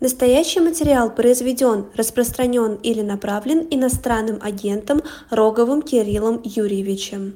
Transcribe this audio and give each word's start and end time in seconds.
Настоящий 0.00 0.60
материал 0.60 1.10
произведен, 1.10 1.86
распространен 1.96 2.76
или 2.76 3.02
направлен 3.02 3.66
иностранным 3.68 4.38
агентом 4.40 5.02
Роговым 5.28 5.82
Кириллом 5.82 6.40
Юрьевичем. 6.44 7.34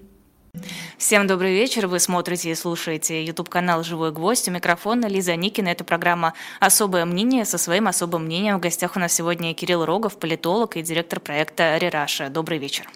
Всем 0.96 1.27
добрый 1.27 1.54
вечер. 1.54 1.88
Вы 1.88 1.98
смотрите 1.98 2.51
и 2.51 2.54
слушаете 2.54 3.25
YouTube-канал 3.25 3.83
«Живой 3.83 4.12
гвоздь». 4.12 4.48
У 4.48 4.53
микрофона 4.53 5.06
Лиза 5.06 5.35
Никина. 5.35 5.71
Это 5.71 5.83
программа 5.83 6.35
«Особое 6.61 7.04
мнение». 7.04 7.45
Со 7.45 7.59
своим 7.59 7.88
особым 7.88 8.26
мнением 8.26 8.58
в 8.58 8.60
гостях 8.60 8.94
у 8.94 9.01
нас 9.01 9.13
сегодня 9.13 9.54
Кирилл 9.54 9.85
Рогов, 9.85 10.17
политолог 10.19 10.76
и 10.76 10.83
директор 10.83 11.19
проекта 11.19 11.76
«Рераша». 11.79 12.29
Добрый 12.29 12.58
вечер. 12.58 12.87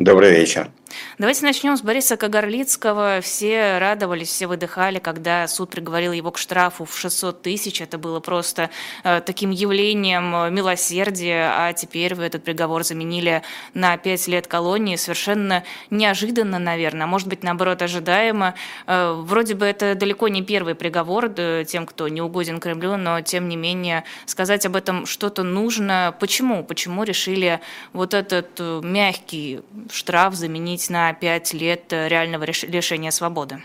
Добрый 0.00 0.30
вечер. 0.30 0.70
Давайте 1.18 1.44
начнем 1.44 1.76
с 1.76 1.82
Бориса 1.82 2.16
Кагарлицкого. 2.16 3.20
Все 3.22 3.78
радовались, 3.78 4.28
все 4.28 4.46
выдыхали, 4.46 4.98
когда 4.98 5.46
суд 5.48 5.70
приговорил 5.70 6.12
его 6.12 6.30
к 6.30 6.38
штрафу 6.38 6.84
в 6.84 6.96
600 6.98 7.42
тысяч. 7.42 7.80
Это 7.80 7.98
было 7.98 8.20
просто 8.20 8.70
э, 9.04 9.20
таким 9.20 9.50
явлением 9.50 10.34
э, 10.34 10.50
милосердия, 10.50 11.52
а 11.54 11.72
теперь 11.72 12.14
вы 12.14 12.24
этот 12.24 12.42
приговор 12.42 12.84
заменили 12.84 13.42
на 13.74 13.96
5 13.96 14.28
лет 14.28 14.46
колонии. 14.46 14.96
Совершенно 14.96 15.64
неожиданно, 15.90 16.58
наверное, 16.58 17.06
может 17.06 17.28
быть, 17.28 17.42
наоборот, 17.42 17.82
ожидаемо. 17.82 18.54
Э, 18.86 19.12
вроде 19.12 19.54
бы 19.54 19.66
это 19.66 19.94
далеко 19.94 20.28
не 20.28 20.42
первый 20.42 20.74
приговор 20.74 21.28
да, 21.28 21.64
тем, 21.64 21.86
кто 21.86 22.08
не 22.08 22.22
угоден 22.22 22.60
Кремлю, 22.60 22.96
но, 22.96 23.20
тем 23.20 23.48
не 23.48 23.56
менее, 23.56 24.04
сказать 24.26 24.64
об 24.66 24.74
этом 24.74 25.06
что-то 25.06 25.42
нужно. 25.42 26.14
Почему? 26.18 26.64
Почему 26.64 27.04
решили 27.04 27.60
вот 27.92 28.14
этот 28.14 28.48
э, 28.58 28.80
мягкий 28.82 29.60
штраф 29.92 30.34
заменить 30.34 30.90
на 30.90 31.12
5 31.12 31.52
лет 31.54 31.92
э, 31.92 32.08
реального 32.08 32.44
лишения 32.44 33.10
свободы? 33.10 33.62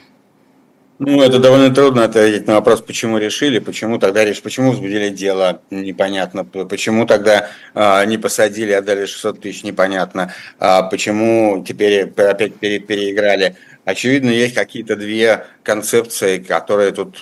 Ну, 0.98 1.22
это 1.22 1.40
довольно 1.40 1.76
трудно 1.76 2.06
ответить 2.06 2.48
на 2.48 2.56
вопрос, 2.56 2.82
почему 2.82 3.18
решили, 3.18 3.60
почему 3.60 4.00
тогда 4.00 4.24
решили, 4.24 4.44
почему 4.44 4.72
возбудили 4.72 5.10
дело, 5.10 5.62
непонятно, 5.70 6.46
почему 6.46 7.06
тогда 7.06 7.50
э, 7.74 8.06
не 8.06 8.18
посадили, 8.18 8.72
отдали 8.72 9.06
600 9.06 9.42
тысяч, 9.42 9.64
непонятно, 9.64 10.34
а 10.58 10.84
почему 10.84 11.66
теперь 11.67 12.04
опять 12.04 12.56
пере, 12.56 12.80
переиграли. 12.80 13.58
Очевидно, 13.84 14.30
есть 14.30 14.56
какие-то 14.56 14.95
две 14.95 15.45
концепции, 15.64 16.39
которые 16.39 16.92
тут 16.92 17.20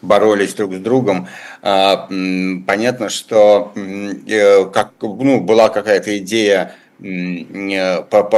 боролись 0.00 0.54
друг 0.54 0.74
с 0.74 0.78
другом. 0.78 1.28
А, 1.60 2.06
понятно, 2.66 3.08
что 3.08 3.72
э, 3.74 4.66
как, 4.66 4.92
ну, 5.00 5.40
была 5.40 5.70
какая-то 5.70 6.16
идея 6.18 6.76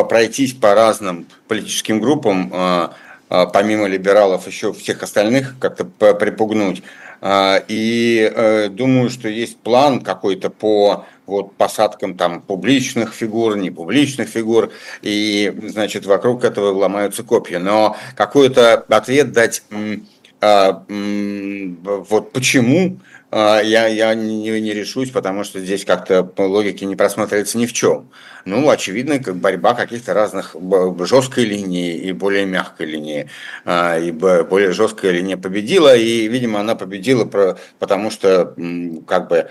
пройтись 0.08 0.52
по 0.54 0.74
разным 0.74 1.26
политическим 1.48 2.00
группам, 2.00 2.50
э, 2.52 2.88
э, 3.30 3.46
помимо 3.52 3.86
либералов, 3.86 4.46
еще 4.46 4.72
всех 4.72 5.02
остальных 5.02 5.56
как-то 5.58 5.84
припугнуть. 5.84 6.82
И 7.26 8.68
думаю, 8.72 9.08
что 9.08 9.28
есть 9.28 9.56
план 9.56 10.02
какой-то 10.02 10.50
по 10.50 11.06
вот 11.24 11.54
посадкам 11.56 12.18
там 12.18 12.42
публичных 12.42 13.14
фигур, 13.14 13.56
не 13.56 13.70
публичных 13.70 14.28
фигур, 14.28 14.72
и, 15.00 15.50
значит, 15.68 16.04
вокруг 16.04 16.44
этого 16.44 16.70
ломаются 16.76 17.22
копья. 17.22 17.60
Но 17.60 17.96
какой-то 18.14 18.84
ответ 18.90 19.32
дать, 19.32 19.62
вот 20.38 22.32
почему, 22.32 22.98
а, 23.23 23.23
я, 23.34 23.86
я 23.88 24.14
не, 24.14 24.60
не 24.60 24.72
решусь, 24.72 25.10
потому 25.10 25.44
что 25.44 25.60
здесь 25.60 25.84
как-то 25.84 26.28
логики 26.38 26.84
не 26.84 26.96
просматривается 26.96 27.58
ни 27.58 27.66
в 27.66 27.72
чем. 27.72 28.10
Ну, 28.44 28.68
очевидно, 28.68 29.18
как 29.20 29.36
борьба 29.36 29.74
каких-то 29.74 30.12
разных 30.12 30.54
жесткой 31.00 31.44
линии 31.44 31.96
и 31.96 32.12
более 32.12 32.44
мягкой 32.44 32.86
линии. 32.86 33.30
А, 33.64 33.98
и 33.98 34.10
более 34.10 34.72
жесткая 34.72 35.12
линия 35.12 35.36
победила, 35.36 35.96
и, 35.96 36.28
видимо, 36.28 36.60
она 36.60 36.74
победила, 36.74 37.24
потому 37.78 38.10
что 38.10 38.54
как 39.06 39.28
бы 39.28 39.48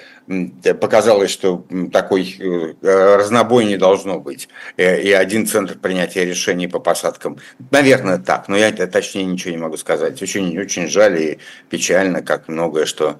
показалось, 0.79 1.31
что 1.31 1.65
такой 1.91 2.35
э, 2.39 3.15
разнобой 3.15 3.65
не 3.65 3.77
должно 3.77 4.19
быть. 4.19 4.47
Э, 4.77 5.01
и 5.01 5.11
один 5.11 5.47
центр 5.47 5.77
принятия 5.77 6.25
решений 6.25 6.67
по 6.67 6.79
посадкам. 6.79 7.37
Наверное, 7.71 8.19
так, 8.19 8.47
но 8.47 8.57
я 8.57 8.71
точнее 8.71 9.25
ничего 9.25 9.51
не 9.51 9.57
могу 9.57 9.77
сказать. 9.77 10.21
Очень, 10.21 10.57
очень 10.59 10.87
жаль 10.87 11.19
и 11.19 11.39
печально, 11.69 12.21
как 12.21 12.47
многое, 12.47 12.85
что 12.85 13.19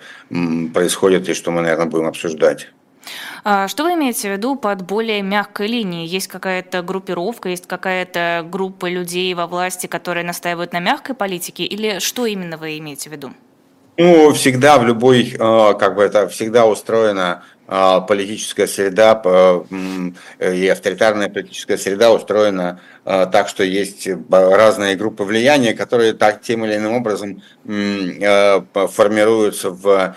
происходит 0.73 1.29
и 1.29 1.33
что 1.33 1.51
мы, 1.51 1.61
наверное, 1.61 1.87
будем 1.87 2.05
обсуждать. 2.05 2.69
А 3.43 3.67
что 3.67 3.83
вы 3.83 3.93
имеете 3.93 4.29
в 4.29 4.31
виду 4.31 4.55
под 4.55 4.83
более 4.83 5.21
мягкой 5.21 5.67
линией? 5.67 6.07
Есть 6.07 6.27
какая-то 6.27 6.81
группировка, 6.81 7.49
есть 7.49 7.67
какая-то 7.67 8.47
группа 8.49 8.89
людей 8.89 9.33
во 9.33 9.47
власти, 9.47 9.87
которые 9.87 10.23
настаивают 10.23 10.71
на 10.71 10.79
мягкой 10.79 11.15
политике, 11.15 11.63
или 11.65 11.99
что 11.99 12.25
именно 12.25 12.57
вы 12.57 12.77
имеете 12.77 13.09
в 13.09 13.11
виду? 13.11 13.33
Ну, 13.97 14.33
всегда 14.33 14.79
в 14.79 14.85
любой, 14.85 15.35
а, 15.39 15.73
как 15.73 15.95
бы 15.95 16.01
это 16.01 16.27
всегда 16.27 16.65
устроено 16.65 17.43
политическая 17.65 18.67
среда 18.67 19.21
и 20.39 20.67
авторитарная 20.67 21.29
политическая 21.29 21.77
среда 21.77 22.11
устроена 22.11 22.81
а, 23.05 23.25
так, 23.25 23.49
что 23.49 23.63
есть 23.63 24.07
разные 24.29 24.95
группы 24.95 25.23
влияния, 25.23 25.73
которые 25.73 26.13
так 26.13 26.41
тем 26.41 26.63
или 26.65 26.75
иным 26.75 26.93
образом 26.93 27.41
а, 27.67 28.65
формируются 28.73 29.71
в 29.71 30.15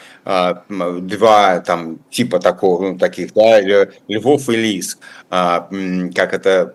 два 0.68 1.60
там, 1.60 1.98
типа 2.10 2.38
такого, 2.38 2.92
ну, 2.92 2.98
таких, 2.98 3.32
да, 3.34 3.60
львов 3.60 4.48
и 4.48 4.56
лис, 4.56 4.98
как 5.28 6.34
это 6.34 6.74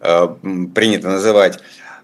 принято 0.00 1.08
называть 1.08 1.60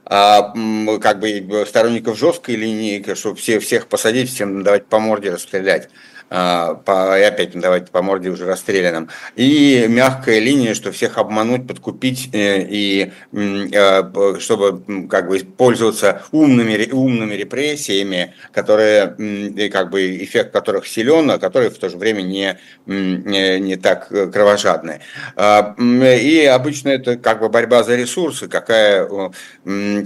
а, 0.06 0.52
как 1.00 1.18
бы 1.18 1.64
сторонников 1.66 2.18
жесткой 2.18 2.56
линии, 2.56 3.14
чтобы 3.14 3.36
все, 3.36 3.58
всех 3.58 3.86
посадить, 3.88 4.30
всем 4.30 4.62
давать 4.62 4.86
по 4.86 4.98
морде 4.98 5.30
расстрелять. 5.30 5.88
А, 6.30 6.74
по, 6.74 7.18
и 7.18 7.22
опять 7.22 7.52
давайте 7.54 7.90
по 7.92 8.02
морде 8.02 8.30
уже 8.30 8.46
расстрелянным. 8.46 9.08
И 9.36 9.86
мягкая 9.88 10.40
линия, 10.40 10.74
что 10.74 10.90
всех 10.90 11.18
обмануть, 11.18 11.66
подкупить 11.66 12.30
э, 12.32 12.66
и 12.68 13.12
э, 13.32 14.38
чтобы 14.40 15.08
как 15.08 15.28
бы 15.28 15.38
пользоваться 15.38 16.22
умными, 16.32 16.90
умными 16.90 17.34
репрессиями, 17.34 18.34
которые 18.52 19.70
как 19.70 19.90
бы 19.90 20.16
эффект 20.24 20.52
которых 20.52 20.86
силен, 20.86 21.30
а 21.30 21.38
которые 21.38 21.70
в 21.70 21.78
то 21.78 21.88
же 21.88 21.96
время 21.96 22.22
не, 22.22 22.58
не, 22.86 23.60
не 23.60 23.76
так 23.76 24.08
кровожадны. 24.08 25.00
А, 25.36 25.74
и 25.78 26.44
обычно 26.46 26.88
это 26.88 27.16
как 27.16 27.40
бы 27.40 27.48
борьба 27.48 27.82
за 27.84 27.96
ресурсы, 27.96 28.48
какая, 28.48 29.08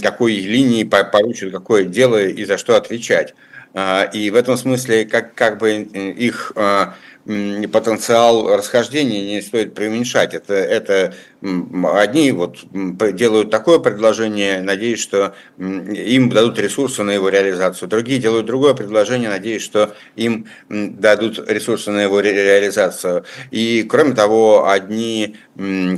какой 0.02 0.34
линии 0.34 0.84
поручат 0.84 1.52
какое 1.52 1.84
дело 1.84 2.22
и 2.22 2.44
за 2.44 2.58
что 2.58 2.76
отвечать. 2.76 3.34
А, 3.74 4.04
и 4.04 4.30
в 4.30 4.34
этом 4.34 4.56
смысле 4.56 5.04
как, 5.04 5.34
как 5.34 5.58
бы 5.58 5.72
их 5.72 6.52
а, 6.56 6.94
потенциал 7.26 8.56
расхождения 8.56 9.34
не 9.34 9.42
стоит 9.42 9.74
преуменьшать. 9.74 10.32
Это, 10.32 10.54
это 10.54 11.14
одни 11.42 12.32
вот 12.32 12.56
делают 12.72 13.50
такое 13.50 13.78
предложение, 13.80 14.62
надеясь, 14.62 15.00
что 15.00 15.34
им 15.58 16.30
дадут 16.30 16.58
ресурсы 16.58 17.02
на 17.02 17.10
его 17.10 17.28
реализацию. 17.28 17.86
Другие 17.88 18.18
делают 18.18 18.46
другое 18.46 18.72
предложение, 18.72 19.28
надеясь, 19.28 19.62
что 19.62 19.94
им 20.16 20.46
дадут 20.70 21.38
ресурсы 21.50 21.90
на 21.90 22.02
его 22.02 22.20
реализацию. 22.20 23.24
И 23.50 23.86
кроме 23.88 24.14
того, 24.14 24.66
одни 24.70 25.36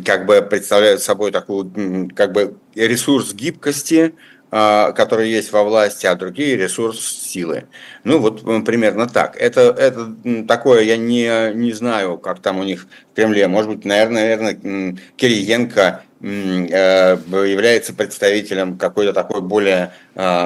как 0.04 0.26
бы 0.26 0.42
представляют 0.42 1.00
собой 1.00 1.31
такую 1.31 2.10
как 2.16 2.32
бы 2.32 2.56
ресурс 2.75 3.34
гибкости, 3.34 4.14
которые 4.50 5.31
есть 5.31 5.53
во 5.53 5.62
власти, 5.62 6.06
а 6.06 6.16
другие 6.16 6.56
ресурс 6.56 7.00
силы. 7.00 7.66
Ну 8.03 8.19
вот 8.19 8.43
примерно 8.65 9.06
так. 9.06 9.37
Это, 9.37 9.61
это 9.61 10.12
такое, 10.49 10.83
я 10.83 10.97
не, 10.97 11.55
не 11.55 11.72
знаю, 11.72 12.19
как 12.19 12.41
там 12.41 12.59
у 12.59 12.65
них 12.65 12.87
в 13.12 13.15
Кремле. 13.15 13.47
Может 13.47 13.71
быть, 13.71 13.84
наверное, 13.84 14.37
наверное 14.37 14.97
Кириенко 15.16 16.03
э, 16.21 17.19
является 17.31 17.94
представителем 17.94 18.77
какой-то 18.77 19.12
такой 19.12 19.41
более 19.41 19.93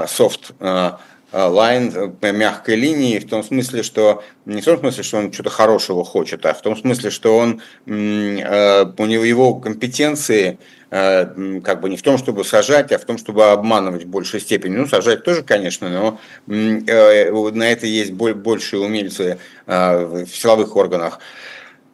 софт 0.06 0.52
а, 0.60 1.00
а, 1.32 1.48
лайн, 1.48 2.14
э, 2.20 2.32
мягкой 2.32 2.76
линии, 2.76 3.18
в 3.18 3.28
том 3.28 3.42
смысле, 3.42 3.82
что 3.82 4.22
не 4.44 4.60
в 4.60 4.64
том 4.64 4.78
смысле, 4.78 5.02
что 5.02 5.18
он 5.18 5.32
что-то 5.32 5.50
хорошего 5.50 6.04
хочет, 6.04 6.46
а 6.46 6.54
в 6.54 6.62
том 6.62 6.76
смысле, 6.76 7.10
что 7.10 7.36
он, 7.36 7.60
у 7.86 7.90
него 7.90 9.24
его 9.24 9.54
компетенции 9.54 10.58
Э, 10.83 10.83
как 10.94 11.80
бы 11.80 11.90
не 11.90 11.96
в 11.96 12.02
том, 12.02 12.18
чтобы 12.18 12.44
сажать, 12.44 12.92
а 12.92 12.98
в 12.98 13.04
том, 13.04 13.18
чтобы 13.18 13.46
обманывать 13.46 14.04
в 14.04 14.08
большей 14.08 14.38
степени. 14.40 14.76
Ну, 14.76 14.86
сажать 14.86 15.24
тоже, 15.24 15.42
конечно, 15.42 15.88
но 15.88 16.20
э, 16.46 17.32
на 17.32 17.72
это 17.72 17.86
есть 17.88 18.12
большие 18.12 18.80
умельцы 18.80 19.38
э, 19.66 20.24
в 20.24 20.28
силовых 20.28 20.76
органах. 20.76 21.18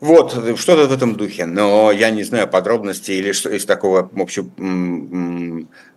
Вот, 0.00 0.32
что-то 0.58 0.87
в 0.87 0.93
этом 0.93 1.14
духе, 1.14 1.47
но 1.47 1.93
я 1.93 2.11
не 2.11 2.25
знаю 2.25 2.49
подробностей 2.49 3.19
или 3.19 3.32
что 3.32 3.50
из 3.50 3.67
такого 3.67 4.11
общего, 4.17 4.50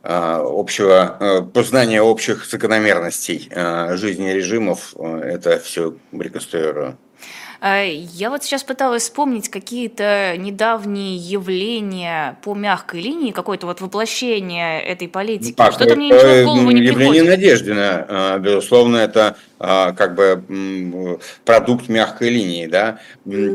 общего 0.03 1.49
познания 1.53 2.01
общих 2.01 2.45
закономерностей 2.45 3.49
жизни 3.95 4.29
режимов, 4.29 4.94
это 4.97 5.59
все 5.59 5.95
реконструирую. 6.11 6.97
А, 7.65 7.81
я 7.86 8.30
вот 8.30 8.44
сейчас 8.44 8.62
пыталась 8.62 9.04
вспомнить 9.04 9.48
какие-то 9.48 10.36
недавние 10.38 11.15
явления 11.15 12.38
по 12.44 12.54
мягкой 12.54 13.00
линии, 13.00 13.31
какое-то 13.31 13.68
вот 13.68 13.80
воплощение 13.80 14.83
этой 14.83 15.07
политики. 15.07 15.56
Ну, 15.57 15.71
Что-то 15.71 15.95
мне 15.95 16.10
ничего 16.10 16.42
в 16.42 16.44
голову 16.44 16.71
не 16.71 16.81
явление 16.81 17.24
приходит. 17.24 17.25
Надеждина, 17.25 18.06
а, 18.10 18.38
безусловно, 18.39 18.98
это 18.98 19.38
а, 19.60 19.94
как 19.94 20.13
бы 20.13 21.19
продукт 21.45 21.88
мягкой 21.88 22.31
линии, 22.31 22.68
да, 22.68 23.00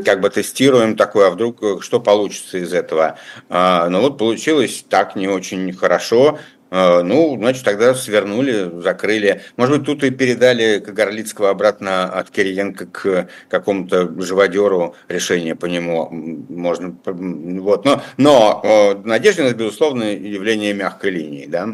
как 0.03 0.21
бы 0.21 0.31
тестируем 0.31 0.95
такое, 0.95 1.27
а 1.27 1.29
вдруг 1.29 1.61
э, 1.61 1.77
что 1.81 1.99
получится 1.99 2.57
из 2.57 2.73
этого. 2.73 3.19
Ну 3.49 4.01
вот 4.01 4.17
получилось 4.17 4.83
так 4.89 5.15
не 5.15 5.27
очень 5.27 5.71
хорошо, 5.71 6.39
ну, 6.71 7.35
значит, 7.37 7.63
тогда 7.63 7.93
свернули, 7.95 8.69
закрыли. 8.81 9.41
Может 9.57 9.77
быть, 9.77 9.85
тут 9.85 10.03
и 10.03 10.11
передали 10.11 10.79
Кагарлицкого 10.79 11.49
обратно 11.49 12.05
от 12.05 12.29
Кириенко 12.29 12.85
к 12.85 13.29
какому-то 13.49 14.09
живодеру 14.21 14.95
решение 15.07 15.55
по 15.55 15.65
нему. 15.65 16.07
Можно, 16.11 16.95
вот. 17.05 17.85
Но, 17.85 18.01
но 18.17 19.01
Надеждина, 19.03 19.53
безусловно, 19.53 20.03
явление 20.03 20.73
мягкой 20.73 21.11
линии, 21.11 21.45
да. 21.47 21.69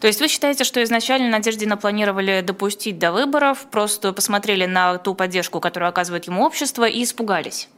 То 0.00 0.06
есть 0.06 0.20
вы 0.20 0.28
считаете, 0.28 0.64
что 0.64 0.82
изначально 0.82 1.28
Надеждина 1.28 1.76
планировали 1.76 2.40
допустить 2.40 2.98
до 2.98 3.12
выборов, 3.12 3.66
просто 3.70 4.12
посмотрели 4.12 4.66
на 4.66 4.98
ту 4.98 5.14
поддержку, 5.14 5.60
которую 5.60 5.88
оказывает 5.88 6.26
ему 6.26 6.44
общество, 6.44 6.84
и 6.88 7.02
испугались? 7.02 7.68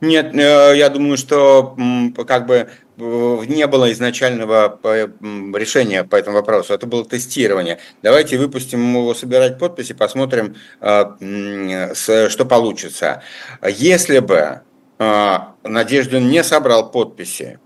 Нет, 0.00 0.34
э, 0.34 0.72
я 0.76 0.88
думаю, 0.88 1.16
что 1.16 1.76
как 2.26 2.46
бы 2.46 2.68
не 2.96 3.66
было 3.66 3.90
изначального 3.92 4.78
решения 5.54 6.04
по 6.04 6.16
этому 6.16 6.36
вопросу. 6.36 6.74
Это 6.74 6.86
было 6.86 7.04
тестирование. 7.04 7.78
Давайте 8.02 8.38
выпустим 8.38 8.94
его 8.94 9.14
собирать 9.14 9.58
подписи, 9.58 9.94
посмотрим, 9.94 10.56
э, 10.80 11.94
что 11.94 12.44
получится. 12.44 13.22
Если 13.66 14.18
бы 14.20 14.60
э, 14.98 15.38
Надеждин 15.64 16.28
не 16.28 16.44
собрал 16.44 16.90
подписи, 16.90 17.58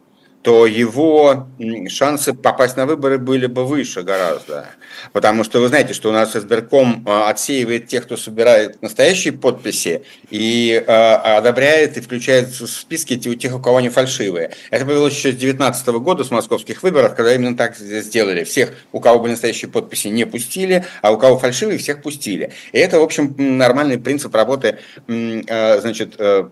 то 0.46 0.64
его 0.64 1.48
шансы 1.88 2.32
попасть 2.32 2.76
на 2.76 2.87
выборы 2.87 3.19
были 3.19 3.46
бы 3.46 3.66
выше 3.66 4.02
гораздо. 4.02 4.66
Потому 5.12 5.43
что 5.43 5.58
вы 5.58 5.66
знаете, 5.66 5.93
что 5.93 6.10
у 6.10 6.12
нас 6.12 6.37
избирком 6.37 7.02
а, 7.04 7.28
отсеивает 7.31 7.88
тех, 7.88 8.04
кто 8.04 8.16
собирает 8.16 8.81
настоящие 8.81 9.32
подписи, 9.32 10.04
и 10.31 10.84
а, 10.87 11.38
одобряет 11.38 11.96
и 11.96 12.00
включает 12.00 12.50
в 12.50 12.69
списки 12.69 13.16
тех, 13.16 13.56
у 13.56 13.58
кого 13.58 13.78
они 13.78 13.88
фальшивые. 13.88 14.52
Это 14.70 14.84
появилось 14.84 15.14
еще 15.14 15.31
с 15.31 15.34
2019 15.34 15.88
года, 15.88 16.22
с 16.22 16.31
московских 16.31 16.84
выборов, 16.84 17.16
когда 17.16 17.34
именно 17.34 17.56
так 17.56 17.76
сделали. 17.76 18.44
Всех, 18.44 18.72
у 18.92 19.00
кого 19.00 19.19
были 19.19 19.32
настоящие 19.32 19.69
подписи, 19.69 20.06
не 20.06 20.26
пустили, 20.26 20.84
а 21.02 21.10
у 21.10 21.19
кого 21.19 21.40
фальшивые, 21.40 21.78
всех 21.78 22.02
пустили. 22.02 22.52
И 22.70 22.78
это, 22.78 23.00
в 23.00 23.02
общем, 23.02 23.34
нормальный 23.37 23.99
принцип 23.99 24.32
работы 24.32 24.78
а, 25.08 25.81
значит, 25.81 26.14
э, 26.19 26.49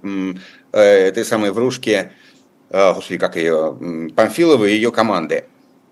э, 0.73 0.81
этой 0.81 1.25
самой 1.25 1.52
вружки 1.52 1.90
Э, 1.90 2.08
господи, 2.75 3.19
как 3.19 3.37
ее, 3.37 4.11
Памфилова 4.17 4.65
и 4.65 4.75
ее 4.75 4.91
команды. 4.91 5.44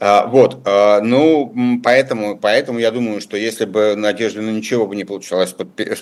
А, 0.05 0.26
вот, 0.26 0.58
а, 0.64 1.00
ну, 1.00 1.81
поэтому, 1.84 2.37
поэтому 2.37 2.81
я 2.81 2.90
думаю, 2.90 3.20
что 3.20 3.37
если 3.37 3.67
бы 3.67 3.94
Надежда 3.94 4.43
ну, 4.43 4.50
ничего 4.50 4.88
бы 4.88 4.96
не 4.96 5.05
получалось 5.05 5.50
с 5.50 5.52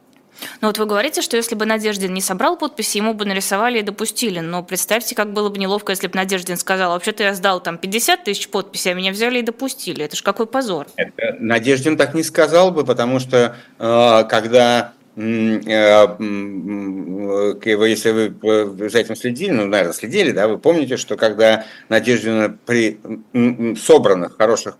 Ну 0.61 0.67
вот 0.67 0.77
вы 0.77 0.85
говорите, 0.85 1.21
что 1.21 1.37
если 1.37 1.55
бы 1.55 1.65
Надеждин 1.65 2.13
не 2.13 2.21
собрал 2.21 2.57
подписи, 2.57 2.97
ему 2.97 3.13
бы 3.13 3.25
нарисовали 3.25 3.79
и 3.79 3.81
допустили. 3.81 4.39
Но 4.39 4.63
представьте, 4.63 5.15
как 5.15 5.33
было 5.33 5.49
бы 5.49 5.57
неловко, 5.57 5.91
если 5.91 6.07
бы 6.07 6.15
Надеждин 6.15 6.57
сказал, 6.57 6.91
вообще-то 6.93 7.23
я 7.23 7.33
сдал 7.33 7.61
там 7.61 7.77
50 7.77 8.23
тысяч 8.23 8.49
подписей, 8.49 8.91
а 8.91 8.93
меня 8.93 9.11
взяли 9.11 9.39
и 9.39 9.41
допустили. 9.43 10.03
Это 10.03 10.15
же 10.15 10.23
какой 10.23 10.47
позор. 10.47 10.87
Это, 10.95 11.35
Надеждин 11.39 11.97
так 11.97 12.13
не 12.13 12.23
сказал 12.23 12.71
бы, 12.71 12.85
потому 12.85 13.19
что 13.19 13.55
э, 13.77 14.23
когда 14.29 14.93
если 17.85 18.33
вы 18.41 18.89
за 18.89 18.99
этим 18.99 19.15
следили, 19.15 19.51
ну, 19.51 19.65
наверное, 19.65 19.93
следили, 19.93 20.31
да, 20.31 20.47
вы 20.47 20.57
помните, 20.57 20.97
что 20.97 21.17
когда 21.17 21.65
Надеждина 21.89 22.57
при 22.65 22.99
собранных 23.75 24.37
хороших 24.37 24.77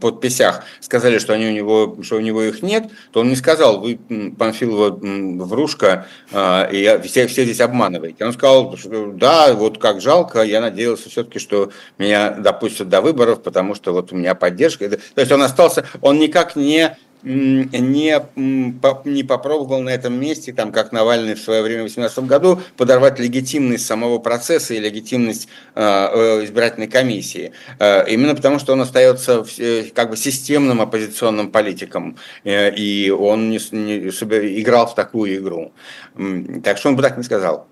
подписях 0.00 0.64
сказали, 0.80 1.18
что 1.18 1.32
они 1.34 1.46
у 1.46 1.52
него, 1.52 1.98
что 2.02 2.16
у 2.16 2.20
него 2.20 2.42
их 2.42 2.62
нет, 2.62 2.90
то 3.12 3.20
он 3.20 3.28
не 3.28 3.36
сказал, 3.36 3.80
вы 3.80 3.98
Панфилова 4.38 4.98
врушка, 5.44 6.06
а, 6.32 6.68
и 6.70 7.00
все, 7.06 7.26
все 7.26 7.44
здесь 7.44 7.60
обманываете. 7.60 8.24
Он 8.24 8.32
сказал, 8.32 8.76
что 8.76 9.12
да, 9.12 9.54
вот 9.54 9.78
как 9.78 10.00
жалко, 10.00 10.42
я 10.42 10.60
надеялся 10.60 11.08
все-таки, 11.08 11.38
что 11.38 11.70
меня 11.98 12.30
допустят 12.30 12.88
до 12.88 13.00
выборов, 13.00 13.42
потому 13.42 13.74
что 13.74 13.92
вот 13.92 14.12
у 14.12 14.16
меня 14.16 14.34
поддержка. 14.34 14.88
То 14.88 15.20
есть 15.20 15.32
он 15.32 15.42
остался, 15.42 15.86
он 16.00 16.18
никак 16.18 16.56
не 16.56 16.96
не, 17.22 18.20
не 18.36 19.22
попробовал 19.22 19.82
на 19.82 19.90
этом 19.90 20.18
месте, 20.18 20.52
там, 20.52 20.72
как 20.72 20.92
Навальный 20.92 21.34
в 21.34 21.40
свое 21.40 21.62
время 21.62 21.82
в 21.82 21.92
2018 21.92 22.18
году, 22.24 22.60
подорвать 22.76 23.18
легитимность 23.18 23.86
самого 23.86 24.18
процесса 24.18 24.74
и 24.74 24.78
легитимность 24.78 25.48
а, 25.74 26.10
э, 26.40 26.44
избирательной 26.44 26.88
комиссии. 26.88 27.52
Э, 27.78 28.08
именно 28.08 28.34
потому, 28.34 28.58
что 28.58 28.72
он 28.72 28.80
остается 28.80 29.44
э, 29.58 29.84
как 29.94 30.10
бы 30.10 30.16
системным 30.16 30.80
оппозиционным 30.80 31.50
политиком, 31.50 32.16
э, 32.44 32.74
и 32.74 33.10
он 33.10 33.50
не, 33.50 33.58
не, 33.72 34.60
играл 34.60 34.86
в 34.86 34.94
такую 34.94 35.36
игру. 35.36 35.72
Так 36.64 36.78
что 36.78 36.88
он 36.88 36.96
бы 36.96 37.02
так 37.02 37.16
не 37.16 37.24
сказал. 37.24 37.66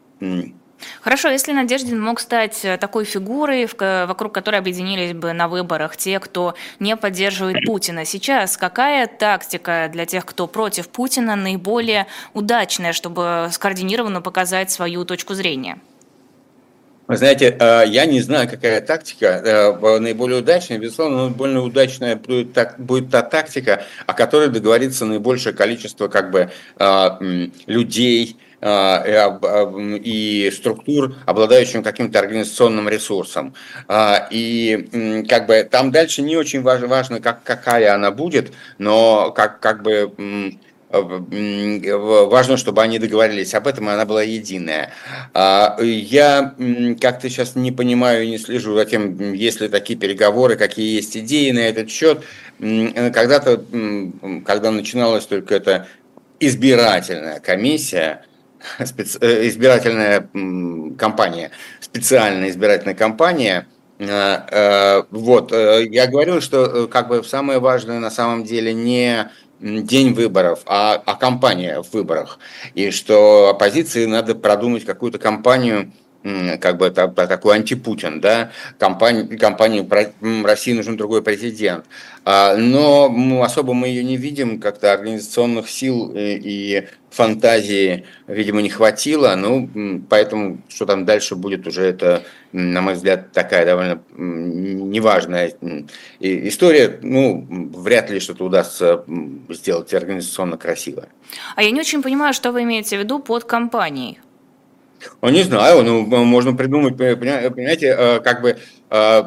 Хорошо, 1.01 1.29
если 1.29 1.53
Надеждин 1.53 2.01
мог 2.01 2.21
стать 2.21 2.65
э, 2.65 2.77
такой 2.79 3.05
фигурой, 3.05 3.69
вокруг 3.79 4.33
которой 4.33 4.57
объединились 4.57 5.13
бы 5.13 5.33
на 5.33 5.49
выборах 5.49 5.97
те, 5.97 6.21
кто 6.21 6.55
не 6.79 6.97
поддерживает 6.97 7.65
Путина, 7.67 8.05
сейчас 8.05 8.57
какая 8.57 9.07
тактика 9.07 9.89
для 9.93 10.07
тех, 10.07 10.25
кто 10.25 10.47
против 10.47 10.89
Путина, 10.89 11.37
наиболее 11.37 12.07
удачная, 12.35 12.93
чтобы 12.93 13.49
скоординированно 13.51 14.21
показать 14.21 14.71
свою 14.71 15.05
точку 15.05 15.35
зрения? 15.35 15.79
Вы 17.07 17.17
знаете, 17.17 17.57
э, 17.59 17.85
я 17.87 18.05
не 18.05 18.21
знаю, 18.21 18.49
какая 18.49 18.83
тактика 18.83 19.27
э, 19.27 19.99
наиболее 19.99 20.41
удачная. 20.41 20.79
Безусловно, 20.79 21.25
наиболее 21.25 21.61
удачная 21.61 22.17
будет, 22.17 22.57
будет 22.77 23.11
та 23.11 23.23
тактика, 23.23 23.85
о 24.07 24.13
которой 24.13 24.49
договорится 24.49 25.07
наибольшее 25.07 25.55
количество 25.55 26.09
как 26.09 26.31
бы, 26.31 26.51
людей, 27.67 28.37
а, 28.37 28.48
и 28.61 30.53
структур, 30.55 31.15
обладающим 31.27 31.83
каким-то 31.83 32.19
организационным 32.19 32.89
ресурсом. 32.89 33.55
А, 33.87 34.27
и 34.31 35.25
как 35.29 35.47
бы 35.47 35.69
там 35.71 35.93
дальше 35.93 36.23
не 36.23 36.37
очень 36.37 36.63
важно, 36.63 36.89
важно 36.89 37.21
как, 37.21 37.45
какая 37.45 37.95
она 37.95 38.11
будет, 38.11 38.53
но 38.79 39.31
как, 39.31 39.61
как 39.61 39.83
бы 39.83 40.13
важно, 40.91 42.57
чтобы 42.57 42.83
они 42.83 42.99
договорились 42.99 43.55
об 43.55 43.67
этом, 43.67 43.89
и 43.89 43.93
она 43.93 44.07
была 44.07 44.23
единая. 44.23 44.91
А, 45.35 45.77
я 45.81 46.55
как-то 47.01 47.29
сейчас 47.29 47.55
не 47.57 47.73
понимаю 47.73 48.25
и 48.25 48.31
не 48.31 48.39
слежу 48.39 48.75
за 48.75 48.87
тем, 48.87 49.35
есть 49.35 49.61
ли 49.61 49.69
такие 49.69 49.99
переговоры, 49.99 50.57
какие 50.57 50.97
есть 50.97 51.17
идеи 51.17 51.51
на 51.51 51.61
этот 51.61 51.91
счет. 51.91 52.23
Когда-то, 52.59 53.63
когда 54.47 54.71
начиналась 54.71 55.27
только 55.27 55.55
эта 55.55 55.87
избирательная 56.41 57.41
комиссия, 57.41 58.23
специ... 58.85 59.19
Э, 59.21 59.47
избирательная 59.49 60.29
кампания, 60.99 61.51
специальная 61.81 62.51
избирательная 62.51 62.95
кампания. 62.95 63.67
Э, 63.99 64.07
э, 64.51 65.03
вот, 65.11 65.53
я 65.53 66.07
говорил, 66.07 66.41
что 66.41 66.89
как 66.89 67.09
бы 67.09 67.23
самое 67.25 67.59
важное 67.59 67.99
на 67.99 68.11
самом 68.11 68.45
деле 68.45 68.73
не 68.73 69.31
день 69.61 70.15
выборов, 70.15 70.61
а, 70.67 71.03
а 71.05 71.17
кампания 71.17 71.83
в 71.83 71.93
выборах. 71.93 72.39
И 72.75 72.91
что 72.91 73.49
оппозиции 73.51 74.07
надо 74.07 74.35
продумать 74.35 74.85
какую-то 74.85 75.19
кампанию, 75.19 75.93
как 76.61 76.79
бы 76.79 76.91
такой 76.91 77.57
антипутин, 77.57 78.21
да, 78.21 78.51
компании, 78.79 79.37
компании 79.37 79.87
России 80.45 80.73
нужен 80.73 80.97
другой 80.97 81.23
президент. 81.23 81.85
А, 82.25 82.57
но 82.57 83.43
особо 83.43 83.73
мы 83.75 83.89
ее 83.89 84.05
не 84.05 84.17
видим, 84.17 84.61
как-то 84.61 84.93
организационных 84.93 85.71
сил 85.71 86.13
и, 86.15 86.39
и 86.43 86.89
фантазии, 87.11 88.05
видимо, 88.27 88.61
не 88.61 88.69
хватило, 88.69 89.35
ну, 89.35 90.03
поэтому 90.11 90.61
что 90.69 90.85
там 90.85 91.05
дальше 91.07 91.37
будет 91.37 91.67
уже, 91.67 91.85
это, 91.85 92.23
на 92.53 92.83
мой 92.83 92.95
взгляд, 92.95 93.33
такая 93.33 93.65
довольно 93.65 94.03
неважная 94.17 95.55
история, 96.21 96.99
ну, 97.03 97.47
вряд 97.75 98.11
ли 98.11 98.21
что-то 98.21 98.45
удастся 98.45 99.05
сделать 99.49 99.95
организационно 99.95 100.59
красиво. 100.59 101.09
А 101.57 101.63
я 101.63 101.71
не 101.71 101.81
очень 101.81 102.03
понимаю, 102.03 102.35
что 102.35 102.53
вы 102.53 102.65
имеете 102.65 102.97
в 102.97 103.01
виду 103.01 103.21
под 103.21 103.45
компанией. 103.45 104.19
Ну, 105.23 105.29
не 105.31 105.43
знаю, 105.43 105.83
ну, 105.85 106.05
можно 106.25 106.55
придумать, 106.55 106.97
понимаете, 106.97 107.95
э, 107.97 108.21
как 108.21 108.43
бы 108.43 108.59
э, 108.91 109.23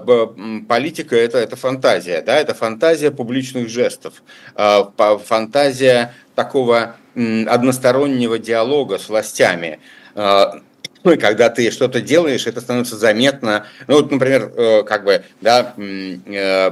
политика 0.68 1.16
это, 1.16 1.38
это 1.38 1.56
фантазия, 1.56 2.22
да, 2.22 2.38
это 2.38 2.54
фантазия 2.54 3.12
публичных 3.12 3.70
жестов, 3.70 4.24
э, 4.56 4.84
фантазия 5.26 6.14
такого 6.36 6.96
одностороннего 7.16 8.40
диалога 8.40 8.98
с 8.98 9.10
властями. 9.10 9.80
Ну, 11.04 11.12
и 11.12 11.18
когда 11.18 11.50
ты 11.50 11.72
что-то 11.72 12.02
делаешь, 12.02 12.48
это 12.48 12.62
становится 12.62 12.96
заметно. 12.96 13.66
Ну, 13.88 13.96
вот, 13.96 14.12
например, 14.12 14.52
э, 14.56 14.84
как 14.84 15.04
бы, 15.04 15.24
да, 15.42 15.74
э, 15.78 16.72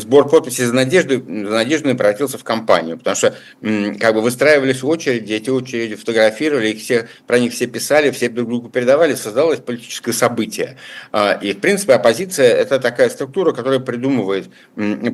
сбор 0.00 0.28
подписей 0.28 0.64
за 0.64 0.74
надежду, 0.74 1.14
за 1.14 1.54
надежду 1.54 1.94
превратился 1.94 2.38
в 2.38 2.44
кампанию, 2.44 2.98
потому 2.98 3.16
что 3.16 3.34
как 3.60 4.14
бы 4.14 4.20
выстраивались 4.20 4.84
очереди, 4.84 5.32
эти 5.32 5.50
очереди 5.50 5.96
фотографировали, 5.96 6.68
их 6.68 6.80
все, 6.80 7.08
про 7.26 7.38
них 7.38 7.52
все 7.52 7.66
писали, 7.66 8.10
все 8.10 8.28
друг 8.28 8.48
другу 8.48 8.68
передавали, 8.68 9.14
создалось 9.14 9.60
политическое 9.60 10.12
событие. 10.12 10.76
А, 11.12 11.38
и, 11.40 11.52
в 11.52 11.60
принципе, 11.60 11.94
оппозиция– 11.94 12.48
это 12.54 12.78
такая 12.78 13.08
структура, 13.08 13.52
которая 13.52 13.80
придумывает 13.80 14.48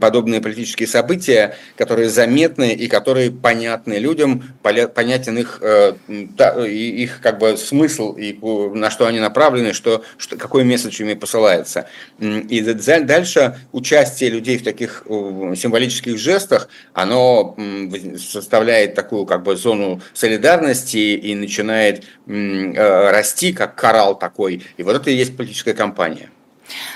подобные 0.01 0.41
политические 0.41 0.89
события, 0.89 1.57
которые 1.77 2.09
заметны 2.09 2.73
и 2.73 2.89
которые 2.89 3.31
понятны 3.31 3.95
людям, 3.95 4.43
понятен 4.63 5.39
их, 5.39 5.59
э, 5.63 5.95
их 6.67 7.21
как 7.21 7.39
бы 7.39 7.57
смысл 7.57 7.76
смысл 7.77 8.13
и 8.13 8.39
на 8.75 8.91
что 8.91 9.07
они 9.07 9.21
направлены, 9.21 9.73
что, 9.73 10.03
что, 10.17 10.37
какой 10.37 10.65
месседж 10.65 11.03
ими 11.03 11.15
посылается. 11.15 11.89
И 12.19 12.61
дальше 12.61 13.59
участие 13.73 14.31
людей 14.31 14.59
в 14.59 14.65
таких 14.65 15.05
символических 15.07 16.19
жестах, 16.19 16.69
оно 16.95 17.57
составляет 18.19 18.95
такую 18.95 19.27
как 19.27 19.43
бы 19.43 19.57
зону 19.57 20.01
солидарности 20.15 20.97
и 20.97 21.35
начинает 21.35 22.05
э, 22.27 23.11
расти, 23.11 23.53
как 23.53 23.75
коралл 23.75 24.19
такой. 24.19 24.63
И 24.77 24.83
вот 24.83 24.97
это 24.97 25.11
и 25.11 25.15
есть 25.15 25.37
политическая 25.37 25.75
кампания. 25.75 26.31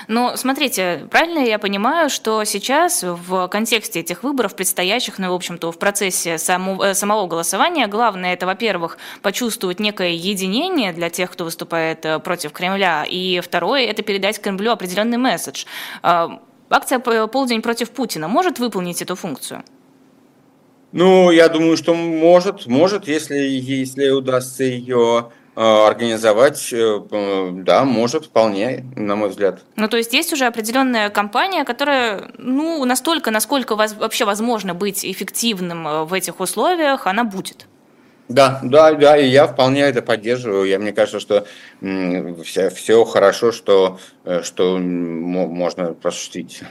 Но 0.07 0.35
смотрите, 0.35 1.07
правильно 1.09 1.39
я 1.39 1.59
понимаю, 1.59 2.09
что 2.09 2.43
сейчас 2.43 3.03
в 3.03 3.47
контексте 3.47 3.99
этих 4.01 4.23
выборов 4.23 4.55
предстоящих, 4.55 5.19
ну, 5.19 5.31
в 5.31 5.33
общем-то, 5.33 5.71
в 5.71 5.79
процессе 5.79 6.37
самого, 6.37 6.83
э, 6.83 6.93
самого 6.93 7.27
голосования, 7.27 7.87
главное 7.87 8.33
это, 8.33 8.45
во-первых, 8.45 8.97
почувствовать 9.21 9.79
некое 9.79 10.11
единение 10.11 10.93
для 10.93 11.09
тех, 11.09 11.31
кто 11.31 11.45
выступает 11.45 12.05
э, 12.05 12.19
против 12.19 12.51
Кремля, 12.51 13.05
и 13.07 13.39
второе, 13.39 13.85
это 13.85 14.03
передать 14.03 14.41
Кремлю 14.41 14.71
определенный 14.71 15.17
месседж. 15.17 15.65
Э, 16.03 16.27
акция 16.69 16.99
«Полдень 16.99 17.61
против 17.61 17.91
Путина» 17.91 18.27
может 18.27 18.59
выполнить 18.59 19.01
эту 19.01 19.15
функцию? 19.15 19.63
Ну, 20.91 21.31
я 21.31 21.47
думаю, 21.47 21.77
что 21.77 21.93
может, 21.93 22.67
может, 22.67 23.07
если, 23.07 23.37
если 23.37 24.09
удастся 24.09 24.65
ее 24.65 25.31
организовать, 25.55 26.71
э, 26.71 26.99
да, 27.53 27.83
может 27.83 28.25
вполне, 28.25 28.85
на 28.95 29.15
мой 29.15 29.29
взгляд. 29.29 29.61
Ну, 29.75 29.87
то 29.87 29.97
есть 29.97 30.13
есть 30.13 30.31
уже 30.31 30.45
определенная 30.45 31.09
компания, 31.09 31.65
которая, 31.65 32.31
ну, 32.37 32.83
настолько, 32.85 33.31
насколько 33.31 33.75
вообще 33.75 34.25
возможно 34.25 34.73
быть 34.73 35.05
эффективным 35.05 35.87
э, 35.87 36.03
в 36.05 36.13
этих 36.13 36.39
условиях, 36.39 37.05
она 37.05 37.23
будет. 37.23 37.67
Да, 38.29 38.61
да, 38.63 38.93
да, 38.93 39.17
и 39.17 39.27
я 39.27 39.45
вполне 39.45 39.81
это 39.81 40.01
поддерживаю. 40.01 40.65
Я, 40.65 40.79
мне 40.79 40.93
кажется, 40.93 41.19
что 41.19 41.45
все, 42.43 42.69
все 42.69 43.03
хорошо, 43.03 43.51
что, 43.51 43.99
что 44.43 44.77
можно 44.77 45.93
просуществить. 45.93 46.61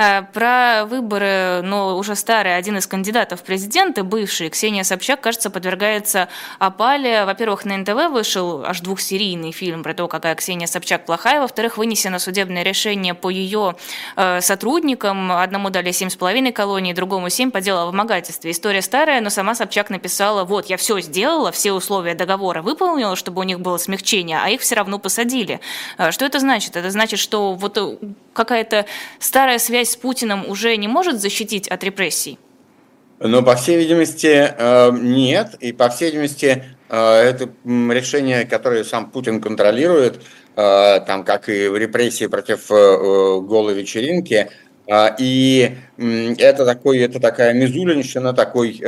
Э, 0.00 0.22
про 0.22 0.86
выборы, 0.86 1.60
но 1.62 1.98
уже 1.98 2.14
старый, 2.14 2.56
один 2.56 2.78
из 2.78 2.86
кандидатов 2.86 3.40
в 3.40 3.42
президенты, 3.42 4.02
бывший, 4.02 4.48
Ксения 4.48 4.82
Собчак, 4.82 5.20
кажется, 5.20 5.50
подвергается 5.50 6.28
опале. 6.58 7.26
Во-первых, 7.26 7.66
на 7.66 7.76
НТВ 7.76 8.08
вышел 8.10 8.64
аж 8.64 8.80
двухсерийный 8.80 9.52
фильм 9.52 9.82
про 9.82 9.92
то, 9.92 10.08
какая 10.08 10.34
Ксения 10.36 10.66
Собчак 10.66 11.04
плохая. 11.04 11.42
Во-вторых, 11.42 11.76
вынесено 11.76 12.18
судебное 12.18 12.62
решение 12.62 13.12
по 13.12 13.28
ее 13.28 13.76
э, 14.16 14.40
сотрудникам. 14.40 15.32
Одному 15.32 15.68
дали 15.68 15.92
семь 15.92 16.08
с 16.08 16.16
половиной 16.16 16.52
колоний, 16.52 16.94
другому 16.94 17.28
семь 17.28 17.50
по 17.50 17.60
делу 17.60 17.80
о 17.80 17.86
вымогательстве. 17.86 18.52
История 18.52 18.80
старая, 18.80 19.20
но 19.20 19.28
сама 19.28 19.54
Собчак 19.54 19.90
написала, 19.90 20.44
вот, 20.44 20.70
я 20.70 20.78
все 20.78 20.98
сделала, 21.00 21.52
все 21.52 21.72
условия 21.72 22.14
договора 22.14 22.62
выполнила, 22.62 23.16
чтобы 23.16 23.40
у 23.40 23.44
них 23.44 23.60
было 23.60 23.76
смягчение, 23.76 24.38
а 24.42 24.48
их 24.48 24.62
все 24.62 24.76
равно 24.76 24.98
посадили. 24.98 25.60
Э, 25.98 26.10
что 26.10 26.24
это 26.24 26.38
значит? 26.38 26.76
Это 26.76 26.90
значит, 26.90 27.20
что 27.20 27.52
вот 27.52 27.76
какая-то 28.32 28.86
старая 29.18 29.58
связь 29.58 29.90
с 29.90 29.96
Путиным 29.96 30.48
уже 30.48 30.76
не 30.76 30.88
может 30.88 31.20
защитить 31.20 31.68
от 31.68 31.84
репрессий? 31.84 32.38
Ну, 33.22 33.42
по 33.42 33.54
всей 33.54 33.76
видимости, 33.76 34.54
э, 34.56 34.90
нет. 34.92 35.54
И, 35.60 35.72
по 35.72 35.90
всей 35.90 36.06
видимости, 36.06 36.64
э, 36.88 37.16
это 37.22 37.50
решение, 37.66 38.46
которое 38.46 38.82
сам 38.82 39.10
Путин 39.10 39.42
контролирует, 39.42 40.22
э, 40.56 41.00
там, 41.06 41.24
как 41.24 41.50
и 41.50 41.68
в 41.68 41.76
репрессии 41.76 42.26
против 42.26 42.68
голой 42.68 43.74
вечеринки, 43.74 44.50
и 45.18 45.76
это, 45.96 46.64
такой, 46.64 46.98
это 46.98 47.20
такая 47.20 47.52
мизулинщина, 47.52 48.32
такой 48.32 48.80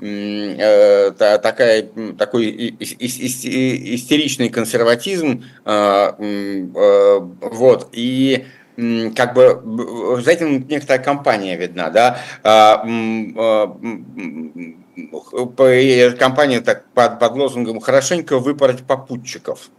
такая, 0.00 1.88
такой 2.18 2.76
истеричный 2.80 4.48
консерватизм, 4.48 5.44
вот, 5.64 7.90
и 7.92 8.44
как 8.76 9.34
бы 9.34 10.20
за 10.22 10.32
этим 10.32 10.66
некоторая 10.66 11.02
компания 11.02 11.56
видна, 11.56 11.90
да. 11.90 12.18
А, 12.42 12.84
а, 13.36 13.76
компания 16.18 16.60
так 16.60 16.84
под, 16.92 17.20
под 17.20 17.36
лозунгом 17.36 17.80
хорошенько 17.80 18.38
выпороть 18.38 18.84
попутчиков. 18.84 19.70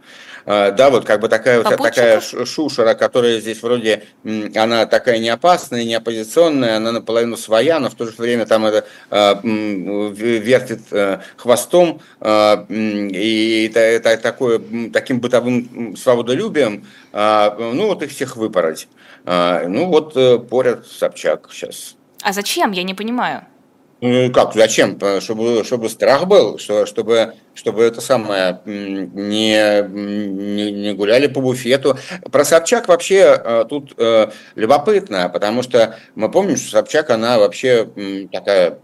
А, 0.46 0.70
да, 0.70 0.90
вот 0.90 1.04
как 1.04 1.20
бы 1.20 1.28
такая, 1.28 1.62
вот, 1.62 1.76
такая 1.76 2.20
шушера, 2.20 2.94
которая 2.94 3.40
здесь 3.40 3.62
вроде, 3.62 4.04
она 4.54 4.86
такая 4.86 5.18
не 5.18 5.28
опасная, 5.28 5.84
не 5.84 5.94
оппозиционная, 5.94 6.76
она 6.76 6.92
наполовину 6.92 7.36
своя, 7.36 7.80
но 7.80 7.90
в 7.90 7.94
то 7.94 8.06
же 8.06 8.12
время 8.16 8.46
там 8.46 8.64
это 8.64 8.86
вертит 9.42 10.82
э, 10.92 11.18
хвостом 11.36 12.00
и 12.22 13.70
это, 13.74 14.16
такое, 14.18 14.60
таким 14.92 15.20
бытовым 15.20 15.96
свободолюбием, 15.96 16.86
ну 17.12 17.86
вот 17.86 18.02
их 18.02 18.10
всех 18.10 18.36
выпороть. 18.36 18.88
Ну 19.24 19.86
вот 19.86 20.16
э, 20.16 20.38
порят 20.38 20.86
Собчак 20.86 21.48
сейчас. 21.50 21.96
А 22.22 22.32
зачем? 22.32 22.70
Я 22.70 22.84
не 22.84 22.94
понимаю. 22.94 23.42
Ну 24.02 24.30
как, 24.30 24.52
зачем? 24.52 24.98
Чтобы, 25.20 25.64
чтобы 25.64 25.88
страх 25.88 26.26
был, 26.26 26.58
что, 26.58 26.84
чтобы, 26.84 27.32
чтобы 27.54 27.82
это 27.82 28.02
самое 28.02 28.60
не, 28.66 29.88
не, 29.88 30.70
не 30.70 30.92
гуляли 30.92 31.28
по 31.28 31.40
буфету. 31.40 31.96
Про 32.30 32.44
Собчак 32.44 32.88
вообще 32.88 33.40
э, 33.42 33.64
тут 33.66 33.94
э, 33.96 34.30
любопытно, 34.54 35.30
потому 35.30 35.62
что 35.62 35.96
мы 36.14 36.30
помним, 36.30 36.58
что 36.58 36.72
Собчак, 36.72 37.08
она 37.08 37.38
вообще 37.38 37.88
такая 38.30 38.78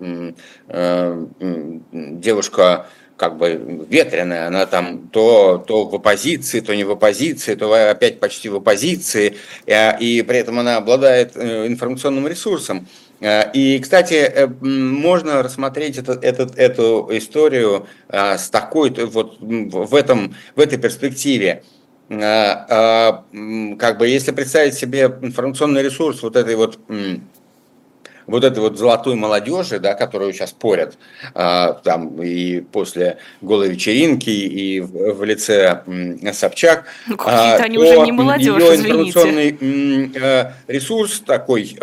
э, 0.69 1.27
девушка 1.93 2.87
как 3.19 3.37
бы 3.37 3.87
ветреная, 3.91 4.47
она 4.47 4.65
там 4.65 5.09
то, 5.09 5.63
то 5.65 5.85
в 5.85 5.95
оппозиции, 5.95 6.61
то 6.61 6.75
не 6.75 6.85
в 6.85 6.91
оппозиции, 6.91 7.55
то 7.55 7.73
опять 7.73 8.19
почти 8.19 8.49
в 8.49 8.57
оппозиции, 8.57 9.37
и 9.67 10.25
при 10.27 10.39
этом 10.39 10.59
она 10.59 10.79
обладает 10.79 11.37
информационным 11.37 12.27
ресурсом. 12.27 12.89
И, 13.23 13.79
кстати, 13.81 14.51
можно 14.61 15.43
рассмотреть 15.43 15.97
этот, 15.97 16.25
этот, 16.25 16.59
эту 16.59 17.09
историю 17.13 17.87
с 18.11 18.51
такой, 18.51 18.91
вот 18.91 19.37
в, 19.41 19.95
этом, 19.95 20.35
в 20.57 20.61
этой 20.61 20.77
перспективе. 20.77 21.63
Как 22.09 23.19
бы, 23.99 24.09
если 24.09 24.33
представить 24.33 24.75
себе 24.75 25.03
информационный 25.23 25.83
ресурс 25.83 26.23
вот 26.23 26.35
этой 26.35 26.57
вот 26.57 26.81
вот 28.27 28.45
этой 28.45 28.59
вот 28.61 28.79
золотой 28.79 29.15
молодежи, 29.15 29.79
да, 29.79 29.95
которую 29.95 30.33
сейчас 30.33 30.53
порят 30.53 30.97
там 31.35 32.23
и 32.23 32.61
после 32.61 33.19
голой 33.41 33.71
вечеринки, 33.71 34.31
и 34.31 34.81
в, 34.81 35.15
в 35.15 35.25
лице 35.25 35.83
м, 35.87 36.33
Собчак, 36.33 36.85
ну, 37.07 37.17
а, 37.19 37.57
они 37.57 37.79
уже 37.79 37.99
не 38.01 38.13
молодежь, 38.13 38.63
ее 38.63 38.77
информационный 38.77 40.11
э, 40.15 40.53
ресурс 40.69 41.21
такой 41.21 41.77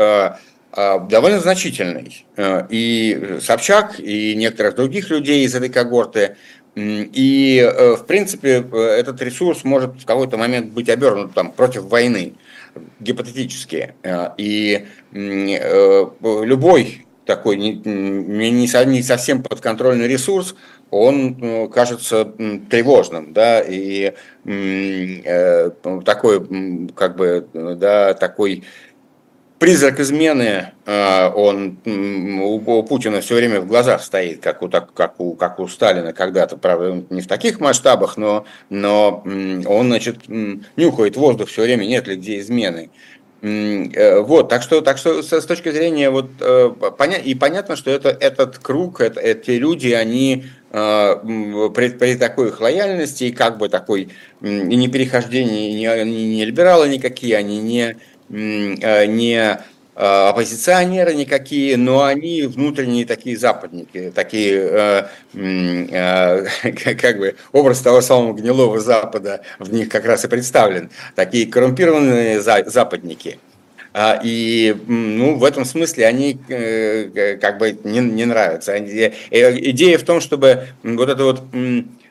довольно 0.72 1.40
значительный. 1.40 2.26
А, 2.38 2.68
и 2.70 3.40
Собчак, 3.42 4.00
и 4.00 4.36
некоторых 4.36 4.76
других 4.76 5.10
людей 5.10 5.46
из 5.46 5.56
этой 5.56 5.70
когорты 5.70 6.36
и, 6.76 7.60
э, 7.60 7.96
в 7.96 8.06
принципе, 8.06 8.64
э, 8.72 8.78
этот 8.78 9.22
ресурс 9.22 9.64
может 9.64 10.02
в 10.02 10.06
какой-то 10.06 10.38
момент 10.38 10.72
быть 10.72 10.90
обернут 10.90 11.34
там, 11.34 11.52
против 11.52 11.84
войны 11.84 12.36
гипотетические. 13.00 13.96
Э, 14.04 14.30
и 14.38 14.86
э, 15.12 16.06
любой 16.22 17.06
такой 17.26 17.58
не, 17.58 19.04
совсем 19.04 19.44
подконтрольный 19.44 20.08
ресурс, 20.08 20.56
он 20.90 21.38
э, 21.40 21.68
кажется 21.68 22.26
тревожным, 22.70 23.34
да, 23.34 23.62
и 23.62 24.14
такой, 26.06 26.90
как 26.96 27.16
бы, 27.18 27.48
да, 27.54 28.16
такой 28.16 28.64
призрак 29.60 30.00
измены, 30.00 30.72
а, 30.86 31.32
он 31.36 31.78
у 31.86 32.84
Путина 32.84 33.22
все 33.22 33.36
время 33.36 33.60
в 33.60 33.68
глазах 33.68 34.01
стоит, 34.01 34.42
как 34.42 34.62
у, 34.63 34.70
как 34.70 35.20
у, 35.20 35.36
как 35.36 35.60
у 35.60 35.68
Сталина 35.68 36.13
когда-то, 36.13 36.58
правда, 36.58 37.04
не 37.10 37.22
в 37.22 37.28
таких 37.28 37.60
масштабах, 37.60 38.18
но, 38.18 38.46
но 38.70 39.22
он, 39.25 39.88
значит, 39.88 40.30
нюхает 40.30 41.18
воздух 41.18 41.50
все 41.50 41.63
время, 41.63 41.86
нет 41.86 42.08
ли 42.08 42.16
где 42.16 42.39
измены. 42.39 42.89
Э, 43.42 44.20
вот, 44.20 44.50
так 44.50 44.63
что, 44.63 44.82
так 44.82 44.98
что 44.98 45.22
с 45.22 45.46
точки 45.46 45.72
зрения 45.72 46.10
вот 46.10 46.30
э, 46.42 46.72
и 47.24 47.36
понятно, 47.36 47.75
что 47.75 47.92
это 47.92 48.10
этот 48.10 48.60
круг, 48.60 49.01
это, 49.01 49.20
эти 49.20 49.51
люди, 49.51 49.89
они 49.89 50.46
при, 50.72 51.89
при 51.89 52.16
такой 52.16 52.50
их 52.50 52.62
лояльности 52.62 53.24
и 53.24 53.32
как 53.32 53.58
бы 53.58 53.70
такой 53.70 54.10
и 54.42 54.46
не 54.46 54.88
перехождение, 54.88 55.74
не, 55.74 56.36
не 56.36 56.46
либералы 56.46 56.88
никакие, 56.89 57.38
они 57.38 57.58
не 57.58 57.96
Э, 57.96 58.19
не 58.30 59.60
э, 59.96 60.30
оппозиционеры 60.30 61.14
никакие, 61.14 61.78
но 61.78 62.04
они 62.04 62.44
внутренние 62.44 63.06
такие 63.06 63.38
западники, 63.38 64.12
такие, 64.14 65.08
э, 65.34 66.46
как 67.02 67.18
бы, 67.18 67.36
образ 67.52 67.82
того 67.82 68.02
самого 68.02 68.34
гнилого 68.34 68.80
Запада 68.80 69.42
в 69.58 69.74
них 69.74 69.90
как 69.90 70.06
раз 70.06 70.26
и 70.26 70.28
представлен, 70.28 70.90
такие 71.16 71.48
коррумпированные 71.48 72.40
западники. 72.42 73.40
А, 73.92 74.20
и 74.24 74.76
ну, 74.88 75.36
в 75.36 75.44
этом 75.44 75.66
смысле 75.66 76.06
они 76.06 76.36
как 77.42 77.58
бы 77.58 77.78
не, 77.84 78.00
не 78.00 78.26
нравятся. 78.26 78.78
Идея 78.78 79.98
в 79.98 80.04
том, 80.04 80.22
чтобы 80.22 80.68
вот 80.84 81.10
это 81.10 81.24
вот 81.24 81.42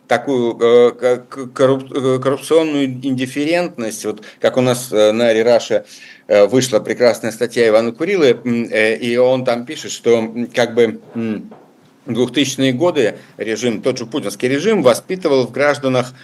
такую 0.09 0.59
э, 0.61 1.21
коррупционную 1.55 2.87
индифферентность, 2.87 4.05
вот 4.07 4.23
как 4.41 4.57
у 4.57 4.62
нас 4.62 4.88
э, 4.91 5.12
на 5.12 5.33
э, 5.33 6.47
вышла 6.47 6.81
прекрасная 6.81 7.31
статья 7.31 7.69
Ивана 7.69 7.93
Курилы, 7.93 8.31
и 9.00 9.17
он 9.17 9.45
там 9.45 9.67
пишет, 9.67 9.93
что 9.93 10.35
как 10.55 10.75
бы 10.75 11.00
2000-е 12.07 12.73
годы 12.73 13.19
режим, 13.37 13.83
тот 13.83 13.99
же 13.99 14.07
путинский 14.07 14.49
режим 14.49 14.83
воспитывал 14.83 15.47
в 15.47 15.53
гражданах 15.53 16.15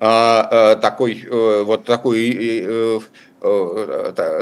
а, 0.00 0.76
такой 0.76 1.24
вот 1.30 1.84
такой 1.84 2.66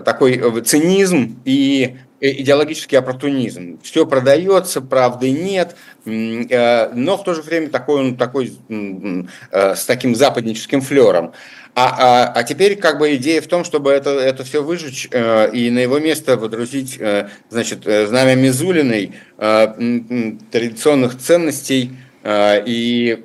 такой 0.05 0.63
цинизм 0.63 1.41
и 1.45 1.97
идеологический 2.23 2.97
оппортунизм. 2.97 3.81
Все 3.83 4.07
продается, 4.07 4.81
правды 4.81 5.31
нет, 5.31 5.75
э, 6.05 6.91
но 6.95 7.17
в 7.17 7.25
то 7.25 7.35
же 7.35 7.43
время 7.43 7.69
такой 7.69 8.01
он 8.01 8.17
такой 8.17 8.53
э, 8.69 9.75
с 9.75 9.85
таким 9.85 10.15
западническим 10.15 10.81
флером. 10.83 11.33
А, 11.75 11.97
а, 11.99 12.33
а 12.35 12.43
теперь 12.45 12.77
как 12.77 12.99
бы 12.99 13.17
идея 13.17 13.41
в 13.41 13.47
том, 13.49 13.65
чтобы 13.65 13.91
это, 13.91 14.11
это 14.11 14.45
все 14.45 14.63
выжечь 14.63 15.09
э, 15.11 15.51
и 15.53 15.71
на 15.71 15.81
его 15.81 15.99
место 15.99 16.37
водрузить 16.37 17.01
значит, 17.49 17.85
знамя 17.85 18.37
Мизулиной 18.37 19.13
традиционных 19.39 21.19
ценностей 21.19 21.91
и 22.25 23.19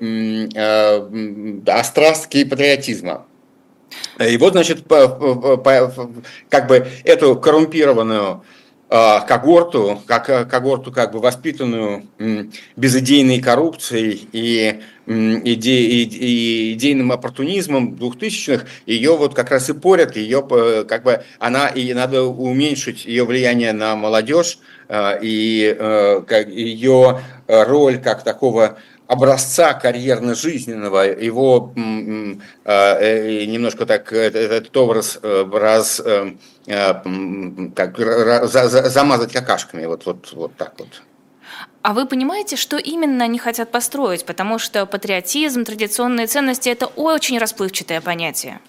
острастки 1.68 2.38
и 2.38 2.46
патриотизма. 2.46 3.28
И 4.20 4.38
вот, 4.38 4.54
значит, 4.54 4.86
как 4.90 6.68
бы 6.68 6.88
эту 7.04 7.36
коррумпированную 7.36 8.44
когорту, 8.90 10.02
как, 10.06 10.30
э, 10.30 10.46
когорту 10.46 10.94
как 10.94 11.12
бы 11.12 11.20
воспитанную 11.20 12.06
безыдейной 12.78 13.42
коррупцией 13.42 14.30
и, 14.32 14.80
иде, 15.06 15.82
и 15.82 16.74
идейным 16.74 17.12
оппортунизмом 17.12 17.98
двухтысячных, 17.98 18.66
ее 18.86 19.18
вот 19.18 19.34
как 19.34 19.52
раз 19.52 19.70
и 19.70 19.74
порят, 19.74 20.16
ее 20.16 20.42
как 20.88 21.04
бы 21.04 21.22
она 21.38 21.68
и 21.68 21.94
надо 21.94 22.24
уменьшить 22.24 23.06
ее 23.06 23.26
влияние 23.26 23.74
на 23.74 23.98
молодежь 23.98 24.60
э, 24.88 25.20
и 25.22 25.76
э, 25.78 26.44
ее 26.48 27.20
роль 27.48 28.00
как 28.00 28.24
такого 28.24 28.78
образца 29.08 29.74
карьерно-жизненного, 29.74 31.04
его 31.22 31.74
э, 31.76 33.46
немножко 33.46 33.86
так 33.86 34.14
этот 34.14 34.76
образ 34.78 35.20
раз 35.22 36.02
как, 36.68 37.98
за, 37.98 38.68
за, 38.68 38.90
замазать 38.90 39.32
какашками, 39.32 39.86
вот, 39.86 40.06
вот, 40.06 40.34
вот 40.34 40.56
так 40.56 40.74
вот. 40.78 41.02
А 41.82 41.94
вы 41.94 42.06
понимаете, 42.06 42.58
что 42.58 42.78
именно 42.78 43.24
они 43.24 43.40
хотят 43.40 43.72
построить? 43.72 44.26
Потому 44.26 44.60
что 44.60 44.86
патриотизм, 44.86 45.64
традиционные 45.64 46.28
ценности– 46.28 46.68
это 46.70 46.88
очень 46.88 47.40
расплывчатое 47.40 48.02
понятие. 48.02 48.60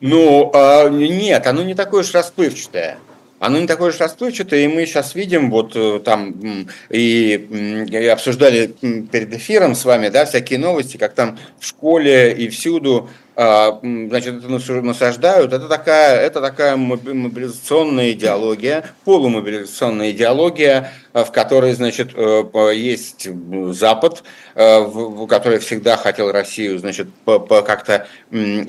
Ну, 0.00 0.50
а, 0.52 0.88
нет, 0.90 1.46
оно 1.46 1.62
не 1.62 1.74
такое 1.74 2.02
уж 2.02 2.12
расплывчатое 2.12 2.98
оно 3.44 3.58
не 3.58 3.66
такое 3.66 3.90
уж 3.90 3.98
расплывчатое, 3.98 4.60
и 4.60 4.68
мы 4.68 4.86
сейчас 4.86 5.14
видим, 5.14 5.50
вот 5.50 5.72
э, 5.74 6.00
там, 6.04 6.66
и, 6.88 7.86
и 7.90 8.06
обсуждали 8.06 8.74
перед 9.12 9.34
эфиром 9.34 9.74
с 9.74 9.84
вами, 9.84 10.08
да, 10.08 10.24
всякие 10.24 10.58
новости, 10.58 10.96
как 10.96 11.14
там 11.14 11.38
в 11.58 11.66
школе 11.66 12.32
и 12.32 12.48
всюду, 12.48 13.10
значит, 13.36 14.36
это 14.36 14.48
насаждают, 14.82 15.52
это 15.52 15.68
такая, 15.68 16.20
это 16.20 16.40
такая 16.40 16.76
мобилизационная 16.76 18.12
идеология, 18.12 18.84
полумобилизационная 19.04 20.12
идеология, 20.12 20.92
в 21.12 21.30
которой, 21.32 21.72
значит, 21.72 22.10
э, 22.14 22.72
есть 22.74 23.28
Запад, 23.72 24.22
э, 24.54 25.26
который 25.28 25.58
всегда 25.58 25.96
хотел 25.96 26.30
Россию, 26.30 26.78
значит, 26.78 27.08
как-то 27.24 28.06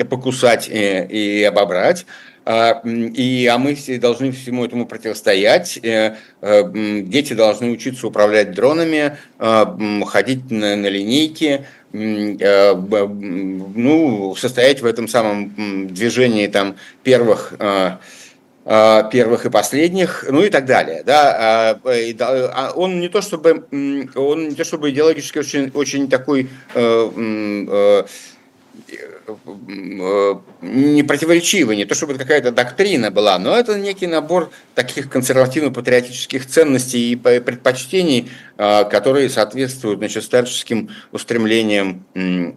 покусать 0.09 0.67
и, 0.67 1.43
обобрать, 1.43 2.05
а, 2.05 2.34
и, 2.45 3.49
а 3.51 3.57
мы 3.57 3.73
все 3.73 3.97
должны 3.97 4.31
всему 4.31 4.65
этому 4.65 4.85
противостоять. 4.85 5.79
Э, 5.81 6.17
э, 6.41 7.01
дети 7.01 7.33
должны 7.33 7.71
учиться 7.71 8.05
управлять 8.05 8.51
дронами, 8.51 9.17
а, 9.39 9.75
ходить 10.05 10.51
на, 10.51 10.75
на 10.75 10.85
линейке, 10.85 11.65
э, 11.91 12.75
ну, 12.75 14.35
состоять 14.35 14.81
в 14.81 14.85
этом 14.85 15.07
самом 15.07 15.87
движении 15.87 16.45
там, 16.45 16.75
первых 17.03 17.53
а, 17.59 17.99
первых 19.11 19.45
и 19.45 19.51
последних, 19.51 20.25
ну 20.27 20.41
и 20.41 20.49
так 20.49 20.65
далее. 20.65 21.03
Да, 21.05 21.79
он 22.75 22.99
не 22.99 23.09
то 23.09 23.21
чтобы 23.21 23.63
он 24.15 24.49
не 24.49 24.55
то 24.55 24.63
чтобы 24.63 24.89
идеологически 24.89 25.37
очень 25.37 25.69
очень 25.75 26.09
такой 26.09 26.49
не 30.61 31.03
противоречивы, 31.03 31.75
не 31.75 31.85
то 31.85 31.95
чтобы 31.95 32.15
какая-то 32.15 32.51
доктрина 32.51 33.11
была, 33.11 33.39
но 33.39 33.55
это 33.55 33.79
некий 33.79 34.07
набор 34.07 34.51
таких 34.75 35.09
консервативно-патриотических 35.09 36.45
ценностей 36.45 37.11
и 37.11 37.15
предпочтений, 37.15 38.29
а, 38.57 38.83
которые 38.83 39.29
соответствуют 39.29 39.99
значит, 39.99 40.23
старческим 40.23 40.89
устремлениям 41.11 42.05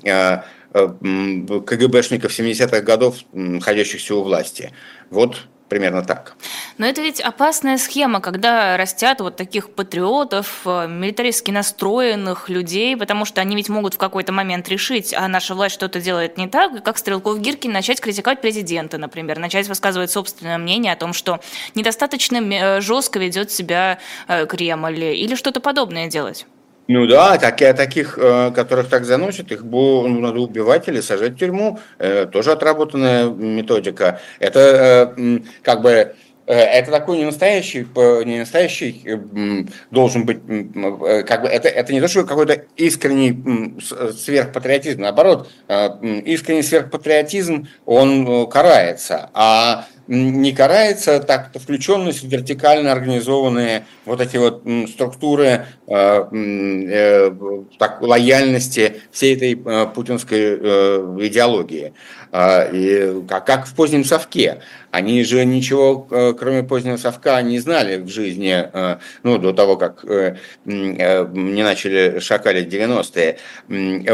а, 0.07 0.45
КГБшников 0.73 2.39
70-х 2.39 2.81
годов, 2.83 3.17
находящихся 3.33 4.15
у 4.15 4.23
власти. 4.23 4.73
Вот 5.11 5.47
примерно 5.69 6.03
так. 6.03 6.35
Но 6.79 6.87
это 6.87 7.03
ведь 7.03 7.21
опасная 7.21 7.79
схема, 7.79 8.21
когда 8.21 8.77
растят 8.77 9.21
вот 9.21 9.37
таких 9.37 9.71
патриотов, 9.71 10.63
э, 10.65 10.87
милитаристски 10.89 11.51
настроенных 11.51 12.49
людей, 12.49 12.97
потому 12.97 13.25
что 13.25 13.41
они 13.41 13.57
ведь 13.57 13.69
могут 13.69 13.95
в 13.95 13.99
какой-то 13.99 14.33
момент 14.33 14.69
решить, 14.69 15.15
а 15.15 15.29
наша 15.29 15.55
власть 15.55 15.75
что-то 15.75 16.01
делает 16.01 16.39
не 16.39 16.49
так, 16.49 16.83
как 16.83 16.99
Стрелков 16.99 17.41
Гиркин 17.41 17.73
начать 17.73 18.01
критиковать 18.01 18.41
президента, 18.41 18.99
например, 18.99 19.39
начать 19.39 19.69
высказывать 19.69 20.11
собственное 20.11 20.59
мнение 20.59 20.93
о 20.93 20.97
том, 20.97 21.13
что 21.13 21.41
недостаточно 21.75 22.37
э, 22.37 22.81
жестко 22.81 23.19
ведет 23.19 23.51
себя 23.51 23.99
э, 24.27 24.47
Кремль 24.47 25.05
или 25.05 25.35
что-то 25.35 25.61
подобное 25.61 26.09
делать. 26.09 26.47
Ну 26.89 27.07
да, 27.07 27.37
такие, 27.37 27.75
таких, 27.75 28.15
которых 28.15 28.89
так 28.89 29.05
заносят, 29.05 29.53
их 29.53 29.63
ну, 29.63 30.09
надо 30.21 30.41
убивать 30.41 30.89
или 30.89 31.03
сажать 31.03 31.35
в 31.35 31.37
тюрьму. 31.37 31.79
Тоже 32.33 32.53
отработанная 32.53 33.29
методика. 33.29 34.21
Это 34.39 35.15
как 35.63 35.83
бы 35.83 36.15
Э, 36.49 36.55
это 36.55 36.91
такой 36.91 37.19
не 37.19 37.27
настоящий, 37.27 37.87
не 38.25 38.39
настоящий 38.39 39.05
должен 39.91 40.25
быть, 40.25 40.39
э, 40.49 41.23
как 41.23 41.43
бы 41.43 41.49
это, 41.49 41.69
это 41.69 41.93
не 41.93 42.01
то, 42.01 42.09
что 42.09 42.25
какой-то 42.25 42.65
искренний 42.77 43.79
сверхпатриотизм, 43.81 45.03
наоборот, 45.03 45.51
э, 45.69 46.23
искренний 46.25 46.63
сверхпатриотизм, 46.63 47.69
он 47.85 48.49
карается, 48.49 49.29
а 49.35 49.85
не 50.09 50.53
карается 50.53 51.21
так 51.21 51.51
включенность 51.55 52.23
в 52.23 52.29
вертикально 52.29 52.91
организованные 52.93 53.85
вот 54.07 54.21
эти 54.21 54.39
вот 54.39 54.63
структуры 54.89 55.67
э, 55.87 56.25
э, 56.33 57.31
так, 57.79 58.01
лояльности 58.01 59.03
всей 59.13 59.37
этой 59.37 59.53
э, 59.53 59.87
путинской 59.95 60.57
идеологии. 61.29 61.93
Э, 62.33 62.71
и 62.73 63.23
как, 63.27 63.67
в 63.67 63.75
позднем 63.75 64.05
совке. 64.05 64.61
Они 64.91 65.23
же 65.23 65.45
ничего, 65.45 66.07
э, 66.11 66.33
кроме 66.39 66.63
позднего 66.63 66.97
совка, 66.97 67.41
не 67.43 67.59
знали 67.59 67.97
в 67.97 68.09
жизни, 68.09 68.69
э, 68.73 68.99
ну, 69.23 69.39
до 69.39 69.53
того, 69.53 69.77
как 69.77 70.05
э, 70.05 70.37
не 70.65 71.63
начали 71.63 72.21
шакалить 72.21 72.73
90-е. 72.73 73.39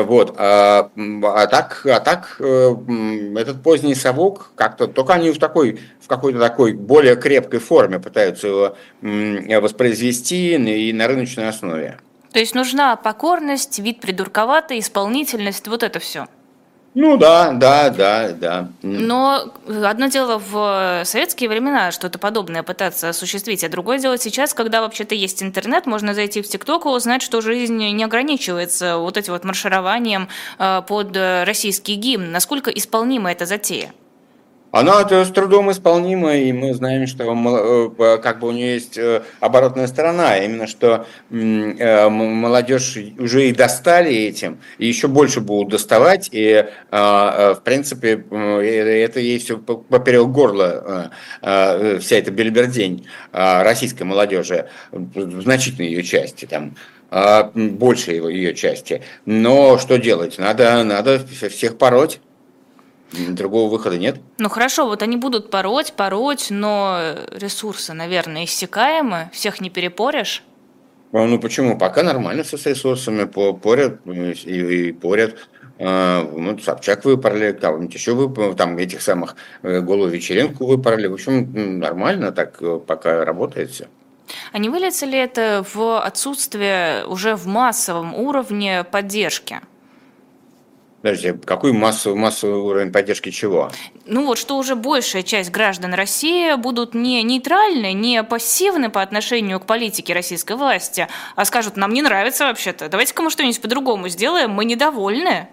Вот. 0.03 0.35
А, 0.37 0.91
а 0.97 1.47
так, 1.47 1.87
а 1.87 2.01
так 2.01 2.41
этот 2.41 3.63
поздний 3.63 3.95
совок 3.95 4.51
как-то, 4.57 4.89
только 4.89 5.15
они 5.15 5.31
в 5.31 5.39
такой 5.39 5.79
в 6.01 6.09
какой-то 6.09 6.39
такой 6.39 6.73
более 6.73 7.17
крепкой 7.17 7.61
форме 7.61 7.99
пытаются 7.99 8.47
его 8.49 8.77
воспроизвести 9.01 10.55
и 10.55 10.93
на 10.93 11.07
рыночной 11.07 11.49
основе. 11.49 11.99
То 12.33 12.41
есть 12.41 12.55
нужна 12.55 12.97
покорность, 12.97 13.79
вид 13.79 14.01
придурковатый, 14.01 14.81
исполнительность, 14.81 15.69
вот 15.69 15.83
это 15.83 16.01
все. 16.01 16.27
Ну 16.95 17.17
да, 17.17 17.51
да, 17.53 17.91
да, 17.91 18.31
да. 18.31 18.69
Но 18.83 19.53
одно 19.85 20.07
дело 20.07 20.39
в 20.39 21.03
советские 21.05 21.51
времена 21.51 21.91
что-то 21.91 22.19
подобное 22.21 22.63
пытаться 22.63 23.09
осуществить, 23.09 23.65
а 23.65 23.69
другое 23.69 23.99
дело 23.99 24.17
сейчас, 24.17 24.55
когда 24.55 24.81
вообще-то 24.81 25.15
есть 25.15 25.43
интернет, 25.43 25.87
можно 25.87 26.15
зайти 26.15 26.41
в 26.41 26.49
ТикТок 26.49 26.87
и 26.87 26.89
узнать, 26.89 27.23
что 27.23 27.41
жизнь 27.41 27.77
не 27.77 28.05
ограничивается 28.05 28.99
вот 28.99 29.17
этим 29.17 29.33
вот 29.33 29.45
маршированием 29.45 30.29
э, 30.59 30.83
под 30.87 31.17
российский 31.17 31.97
гимн. 31.97 32.31
Насколько 32.31 32.71
исполнима 32.71 33.33
эта 33.33 33.45
затея? 33.45 33.93
Она 34.75 35.03
это 35.03 35.25
с 35.25 35.31
трудом 35.31 35.71
исполнима, 35.71 36.35
и 36.35 36.53
мы 36.53 36.75
знаем, 36.75 37.07
что 37.07 37.23
э, 37.97 38.19
как 38.19 38.41
бы 38.41 38.49
у 38.49 38.51
нее 38.51 38.75
есть 38.75 38.99
э, 38.99 39.23
оборотная 39.39 39.87
сторона, 39.87 40.39
именно 40.39 40.67
что 40.67 41.07
э, 41.31 42.09
молодежь 42.09 42.99
уже 43.21 43.49
и 43.49 43.53
достали 43.53 44.13
этим, 44.13 44.59
и 44.79 44.89
еще 44.89 45.07
больше 45.07 45.41
будут 45.41 45.69
доставать, 45.71 46.29
и 46.33 46.67
в 46.91 47.61
принципе 47.63 48.25
это 48.31 49.21
ей 49.21 49.39
все 49.39 49.59
поперек 49.59 50.27
горла, 50.27 51.13
вся 51.41 52.17
эта 52.17 52.33
бельбердень 52.33 53.07
российской 53.33 54.03
молодежи, 54.03 54.69
значительной 54.91 55.91
ее 55.91 56.03
части, 56.03 56.47
там, 56.47 56.75
больше 57.55 58.11
его 58.13 58.29
ее 58.29 58.55
части. 58.55 59.03
Но 59.25 59.79
что 59.79 59.99
делать? 59.99 60.39
Надо, 60.39 60.83
надо 60.83 61.21
всех 61.49 61.79
пороть. 61.79 62.21
Другого 63.31 63.71
выхода 63.71 63.99
нет. 63.99 64.21
Ну 64.39 64.49
хорошо, 64.49 64.87
вот 64.87 65.03
они 65.03 65.17
будут 65.17 65.51
пороть, 65.51 65.93
пороть, 65.93 66.49
но 66.51 67.15
ресурсы, 67.33 67.93
наверное, 67.93 68.45
иссякаемы, 68.45 69.31
всех 69.33 69.61
не 69.61 69.71
перепоришь. 69.71 70.43
А, 71.13 71.27
ну 71.27 71.39
почему? 71.39 71.79
Пока 71.79 72.03
нормально 72.03 72.43
все 72.43 72.59
с 72.59 72.67
ресурсами, 72.67 73.25
порят 73.25 74.01
и, 74.07 74.89
и 74.89 74.93
порят. 74.93 75.37
А, 75.79 76.23
ну, 76.23 76.59
Собчак 76.59 77.05
выпороли, 77.05 77.53
кого-нибудь 77.53 77.95
еще 77.95 78.15
выпороли, 78.15 78.55
там 78.55 78.77
этих 78.79 79.03
самых 79.03 79.37
э, 79.63 79.81
голую 79.81 80.11
вечеринку 80.11 80.67
выпороли. 80.67 81.07
В 81.07 81.15
общем, 81.15 81.79
нормально 81.79 82.33
так 82.33 82.57
э, 82.61 82.81
пока 82.85 83.25
работает 83.25 83.71
все. 83.71 83.87
А 84.53 84.59
не 84.59 84.69
выльется 84.69 85.07
ли 85.07 85.19
это 85.19 85.65
в 85.75 86.01
отсутствие 86.01 87.05
уже 87.07 87.35
в 87.37 87.47
массовом 87.47 88.15
уровне 88.15 88.85
поддержки? 88.85 89.61
Подожди, 91.05 91.35
какой 91.45 91.73
массовый, 91.73 92.19
массовый 92.19 92.61
уровень 92.61 92.91
поддержки 92.91 93.31
чего? 93.31 93.71
Ну 94.07 94.25
вот, 94.25 94.39
что 94.39 94.57
уже 94.57 94.75
большая 94.75 95.23
часть 95.23 95.51
граждан 95.51 95.93
России 95.93 96.55
будут 96.55 96.95
не 96.95 97.23
нейтральны, 97.23 97.93
не 97.93 98.23
пассивны 98.23 98.89
по 98.89 99.03
отношению 99.03 99.61
к 99.61 99.67
политике 99.67 100.15
российской 100.15 100.57
власти, 100.57 101.07
а 101.37 101.45
скажут, 101.45 101.77
нам 101.77 101.93
не 101.93 102.01
нравится 102.01 102.47
вообще-то, 102.47 102.89
давайте-ка 102.89 103.23
мы 103.23 103.29
что-нибудь 103.29 103.61
по-другому 103.61 104.09
сделаем, 104.09 104.53
мы 104.53 104.65
недовольны. 104.65 105.49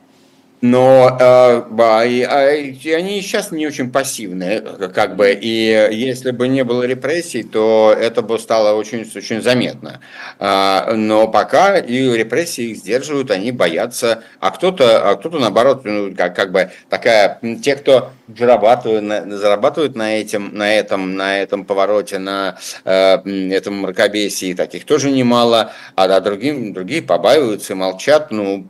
Но 0.61 1.17
э, 1.19 1.63
а, 1.79 2.05
и 2.05 2.91
они 2.91 3.21
сейчас 3.21 3.51
не 3.51 3.65
очень 3.65 3.91
пассивные, 3.91 4.61
как 4.93 5.15
бы, 5.15 5.31
и 5.31 5.89
если 5.91 6.29
бы 6.29 6.47
не 6.47 6.63
было 6.63 6.83
репрессий, 6.83 7.41
то 7.41 7.95
это 7.99 8.21
бы 8.21 8.37
стало 8.37 8.77
очень, 8.77 9.09
очень 9.15 9.41
заметно. 9.41 10.01
А, 10.37 10.93
но 10.93 11.27
пока 11.27 11.79
и 11.79 12.15
репрессии 12.15 12.71
их 12.71 12.77
сдерживают, 12.77 13.31
они 13.31 13.51
боятся, 13.51 14.23
а 14.39 14.51
кто-то, 14.51 15.09
а 15.09 15.15
кто-то 15.15 15.39
наоборот, 15.39 15.81
ну, 15.83 16.13
как, 16.15 16.35
как 16.35 16.51
бы 16.51 16.69
такая, 16.89 17.39
те, 17.63 17.75
кто 17.75 18.11
зарабатывают 18.27 19.03
на, 19.03 19.37
зарабатывают 19.37 19.95
на, 19.95 20.19
этим, 20.19 20.53
на, 20.53 20.75
этом, 20.75 21.15
на 21.15 21.39
этом 21.39 21.65
повороте, 21.65 22.19
на 22.19 22.57
э, 22.85 23.17
этом 23.51 23.79
мракобесии, 23.81 24.53
таких 24.53 24.85
тоже 24.85 25.09
немало, 25.09 25.71
а, 25.95 26.03
а 26.03 26.19
другим, 26.19 26.71
другие 26.71 27.01
побаиваются 27.01 27.73
и 27.73 27.75
молчат, 27.75 28.29
ну, 28.29 28.67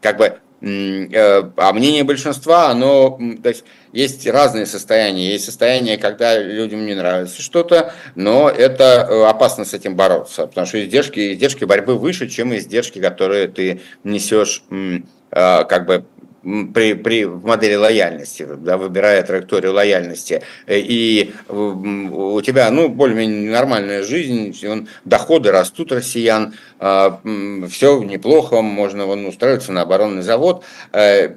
как 0.00 0.18
бы 0.18 0.24
Э, 0.24 0.43
а 0.66 1.72
мнение 1.72 2.04
большинства, 2.04 2.70
оно, 2.70 3.18
то 3.42 3.50
есть, 3.50 3.64
есть 3.92 4.26
разные 4.26 4.66
состояния. 4.66 5.30
Есть 5.30 5.44
состояние, 5.44 5.98
когда 5.98 6.38
людям 6.38 6.86
не 6.86 6.94
нравится 6.94 7.42
что-то, 7.42 7.92
но 8.14 8.48
это 8.48 9.06
э, 9.08 9.24
опасно 9.26 9.64
с 9.64 9.74
этим 9.74 9.94
бороться, 9.94 10.46
потому 10.46 10.66
что 10.66 10.82
издержки, 10.82 11.32
издержки 11.32 11.64
борьбы 11.64 11.96
выше, 11.96 12.28
чем 12.28 12.56
издержки, 12.56 12.98
которые 12.98 13.48
ты 13.48 13.82
несешь 14.02 14.64
э, 14.70 15.00
как 15.30 15.86
бы 15.86 16.04
при, 16.74 16.94
при, 16.94 17.24
в 17.24 17.44
модели 17.44 17.74
лояльности, 17.74 18.46
да, 18.58 18.76
выбирая 18.76 19.22
траекторию 19.22 19.72
лояльности, 19.72 20.42
и 20.68 21.32
у 21.48 22.40
тебя, 22.42 22.70
ну, 22.70 22.88
более-менее 22.88 23.50
нормальная 23.50 24.02
жизнь, 24.02 24.56
доходы 25.04 25.50
растут 25.50 25.92
россиян, 25.92 26.54
а, 26.78 27.20
все 27.70 28.02
неплохо, 28.02 28.60
можно 28.60 29.06
вон, 29.06 29.26
устроиться 29.26 29.72
на 29.72 29.82
оборонный 29.82 30.22
завод, 30.22 30.64
э, 30.92 31.28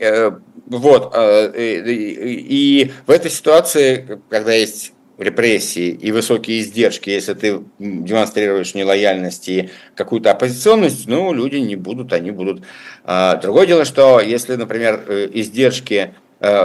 э, 0.00 0.30
вот, 0.66 1.14
и 1.16 2.92
в 3.06 3.10
этой 3.10 3.30
ситуации, 3.30 4.20
когда 4.30 4.52
есть 4.52 4.93
репрессии 5.18 5.88
и 5.88 6.10
высокие 6.12 6.60
издержки, 6.60 7.10
если 7.10 7.34
ты 7.34 7.60
демонстрируешь 7.78 8.74
нелояльность 8.74 9.48
и 9.48 9.70
какую-то 9.94 10.30
оппозиционность, 10.30 11.06
ну, 11.06 11.32
люди 11.32 11.56
не 11.56 11.76
будут, 11.76 12.12
они 12.12 12.30
будут. 12.30 12.62
А, 13.04 13.36
другое 13.36 13.66
дело, 13.66 13.84
что 13.84 14.20
если, 14.20 14.56
например, 14.56 15.04
э, 15.06 15.28
издержки 15.32 16.14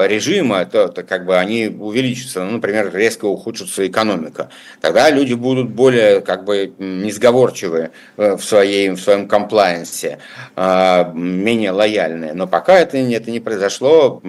режима, 0.07 0.65
то, 0.65 0.87
то 0.87 1.03
как 1.03 1.25
бы 1.25 1.37
они 1.37 1.67
увеличатся, 1.67 2.43
ну, 2.43 2.51
например, 2.51 2.93
резко 2.93 3.25
ухудшится 3.25 3.87
экономика. 3.87 4.49
Тогда 4.81 5.09
люди 5.09 5.33
будут 5.33 5.69
более 5.69 6.21
как 6.21 6.43
бы 6.45 6.73
несговорчивы 6.77 7.91
э, 8.17 8.35
в, 8.35 8.43
своей, 8.43 8.89
в 8.89 8.99
своем 8.99 9.27
комплайенсе, 9.27 10.19
э, 10.55 11.11
менее 11.13 11.71
лояльные. 11.71 12.33
Но 12.33 12.47
пока 12.47 12.79
это, 12.79 12.97
это 12.97 13.31
не 13.31 13.39
произошло, 13.39 14.21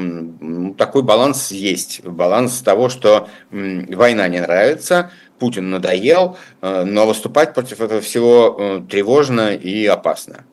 такой 0.77 1.03
баланс 1.03 1.51
есть. 1.51 2.05
Баланс 2.05 2.61
того, 2.61 2.89
что 2.89 3.29
война 3.51 4.29
не 4.29 4.41
нравится, 4.41 5.11
Путин 5.39 5.71
надоел, 5.71 6.37
но 6.61 7.07
выступать 7.07 7.55
против 7.55 7.81
этого 7.81 8.01
всего 8.01 8.83
тревожно 8.91 9.55
и 9.55 9.87
опасно. 9.87 10.45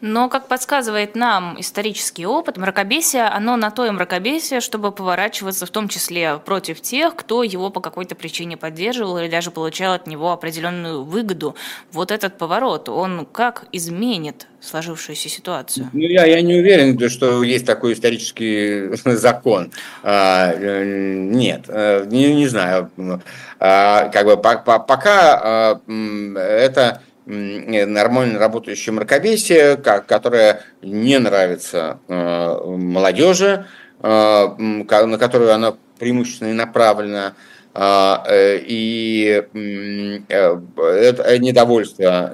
Но, 0.00 0.28
как 0.28 0.48
подсказывает 0.48 1.16
нам 1.16 1.58
исторический 1.58 2.26
опыт, 2.26 2.56
мракобесие, 2.56 3.24
оно 3.24 3.56
на 3.56 3.70
то 3.70 3.84
и 3.84 3.90
мракобесие, 3.90 4.60
чтобы 4.60 4.92
поворачиваться 4.92 5.66
в 5.66 5.70
том 5.70 5.88
числе 5.88 6.38
против 6.38 6.80
тех, 6.80 7.16
кто 7.16 7.42
его 7.42 7.70
по 7.70 7.80
какой-то 7.80 8.14
причине 8.14 8.56
поддерживал 8.56 9.18
или 9.18 9.28
даже 9.28 9.50
получал 9.50 9.94
от 9.94 10.06
него 10.06 10.32
определенную 10.32 11.04
выгоду. 11.04 11.56
Вот 11.92 12.10
этот 12.10 12.38
поворот, 12.38 12.88
он 12.88 13.26
как 13.26 13.64
изменит 13.72 14.46
сложившуюся 14.60 15.28
ситуацию? 15.28 15.88
Ну, 15.92 16.00
я, 16.00 16.24
я 16.24 16.40
не 16.42 16.56
уверен, 16.56 17.08
что 17.08 17.42
есть 17.42 17.66
такой 17.66 17.92
исторический 17.92 18.96
закон. 19.04 19.72
А, 20.02 20.52
э, 20.52 20.84
нет, 20.84 21.64
э, 21.68 22.04
не, 22.06 22.34
не 22.34 22.48
знаю. 22.48 22.90
А, 23.60 24.08
как 24.08 24.26
бы 24.26 24.36
пока 24.36 25.40
а, 25.42 25.80
это 26.36 27.02
нормально 27.28 28.38
работающее 28.38 28.92
мракобесие, 28.92 29.76
которое 29.76 30.62
не 30.82 31.18
нравится 31.18 32.00
э, 32.08 32.14
молодежи, 32.14 33.66
на 34.00 35.18
которую 35.18 35.52
она 35.52 35.74
преимущественно 35.98 36.50
и 36.50 36.54
направлена, 36.54 37.34
э, 37.74 38.58
и 38.64 39.42
э, 39.52 40.60
это 40.78 41.38
недовольство 41.38 42.32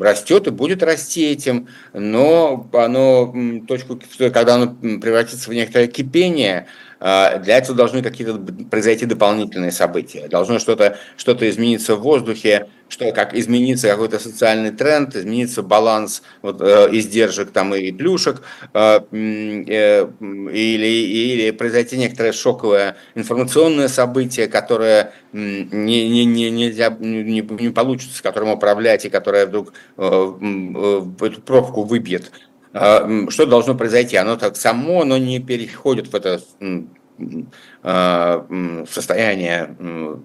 растет 0.00 0.46
и 0.46 0.50
будет 0.50 0.82
расти 0.82 1.30
этим, 1.30 1.68
но 1.94 2.68
оно, 2.72 3.34
точку, 3.66 3.98
когда 4.18 4.56
оно 4.56 4.74
превратится 4.98 5.48
в 5.48 5.54
некоторое 5.54 5.86
кипение, 5.86 6.66
для 7.00 7.56
этого 7.56 7.74
должны 7.74 8.02
какие-то 8.02 8.38
произойти 8.70 9.06
дополнительные 9.06 9.72
события. 9.72 10.28
Должно 10.28 10.58
что-то 10.58 10.98
что 11.16 11.32
измениться 11.48 11.96
в 11.96 12.00
воздухе, 12.00 12.68
что 12.90 13.12
как 13.12 13.34
изменится 13.34 13.88
какой-то 13.88 14.18
социальный 14.18 14.70
тренд, 14.70 15.14
изменится 15.14 15.62
баланс 15.62 16.22
вот, 16.42 16.60
э, 16.60 16.88
издержек 16.92 17.50
там 17.50 17.74
и 17.74 17.92
плюшек, 17.92 18.42
э, 18.74 19.00
э, 19.10 20.06
или, 20.20 20.86
или 20.86 21.50
произойти 21.52 21.96
некоторое 21.96 22.32
шоковое 22.32 22.96
информационное 23.14 23.88
событие, 23.88 24.48
которое 24.48 25.12
не, 25.32 26.08
не, 26.08 26.24
не, 26.24 26.50
нельзя, 26.50 26.90
не, 26.98 27.40
не 27.40 27.70
получится, 27.70 28.18
с 28.18 28.20
которым 28.20 28.50
управлять, 28.50 29.04
и 29.04 29.10
которое 29.10 29.46
вдруг 29.46 29.72
э, 29.96 30.32
э, 30.40 31.26
эту 31.26 31.40
пробку 31.42 31.84
выбьет. 31.84 32.30
Э, 32.72 33.26
что 33.28 33.46
должно 33.46 33.74
произойти? 33.74 34.16
Оно 34.16 34.36
так 34.36 34.56
само, 34.56 35.04
но 35.04 35.18
не 35.18 35.40
переходит 35.40 36.08
в 36.08 36.14
это 36.14 36.40
э, 37.82 38.84
состояние 38.88 39.76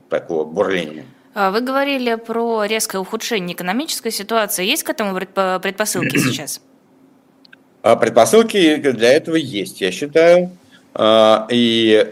такого 0.09 0.45
бурления. 0.45 1.05
А, 1.33 1.51
вы 1.51 1.59
говорили 1.59 2.15
про 2.15 2.63
резкое 2.63 2.99
ухудшение 2.99 3.55
экономической 3.55 4.11
ситуации. 4.11 4.65
Есть 4.65 4.83
к 4.83 4.89
этому 4.89 5.13
предпосылки 5.13 6.17
сейчас? 6.17 6.61
А, 7.81 7.97
предпосылки 7.97 8.77
для 8.77 9.11
этого 9.11 9.35
есть, 9.35 9.81
я 9.81 9.91
считаю. 9.91 10.51
А, 10.97 11.45
и 11.49 12.07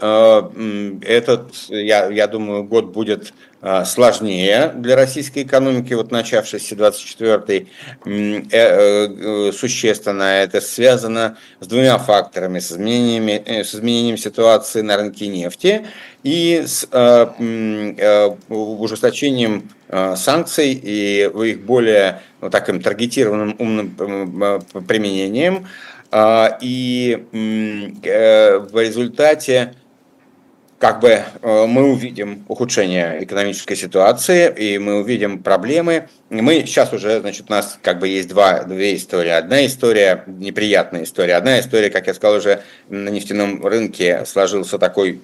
этот, 1.02 1.54
я, 1.68 2.06
я 2.10 2.26
думаю, 2.26 2.64
год 2.64 2.86
будет 2.92 3.32
а, 3.66 3.86
сложнее 3.86 4.72
для 4.74 4.94
российской 4.94 5.44
экономики, 5.44 5.94
вот 5.94 6.10
начавшийся 6.10 6.74
24-й, 6.74 7.68
э, 8.04 8.42
э, 8.50 9.52
существенно. 9.52 10.24
Это 10.24 10.60
связано 10.60 11.38
с 11.60 11.66
двумя 11.66 11.96
факторами, 11.96 12.58
с, 12.58 12.72
изменениями, 12.72 13.42
э, 13.46 13.64
с 13.64 13.74
изменением 13.74 14.18
ситуации 14.18 14.82
на 14.82 14.98
рынке 14.98 15.28
нефти 15.28 15.86
и 16.22 16.64
с 16.66 16.86
ужесточением 18.50 19.70
санкций 19.88 20.72
и 20.74 21.22
их 21.24 21.64
более 21.64 22.20
ну, 22.42 22.50
таким 22.50 22.82
таргетированным 22.82 23.56
умным 23.58 23.96
применением. 24.86 25.68
А, 26.16 26.58
и 26.60 27.26
в 27.32 28.80
результате 28.80 29.74
как 30.78 31.00
бы 31.00 31.08
э, 31.08 31.66
мы 31.66 31.90
увидим 31.90 32.44
ухудшение 32.46 33.24
экономической 33.24 33.74
ситуации, 33.74 34.52
и 34.54 34.78
мы 34.78 35.00
увидим 35.00 35.42
проблемы. 35.42 36.08
Мы 36.42 36.64
сейчас 36.66 36.92
уже, 36.92 37.20
значит, 37.20 37.46
у 37.48 37.52
нас 37.52 37.78
как 37.80 38.00
бы 38.00 38.08
есть 38.08 38.28
два, 38.28 38.64
две 38.64 38.96
истории. 38.96 39.30
Одна 39.30 39.64
история, 39.66 40.24
неприятная 40.26 41.04
история. 41.04 41.36
Одна 41.36 41.60
история, 41.60 41.90
как 41.90 42.08
я 42.08 42.14
сказал, 42.14 42.38
уже 42.38 42.62
на 42.88 43.08
нефтяном 43.08 43.64
рынке 43.64 44.24
сложился 44.26 44.78
такой, 44.78 45.20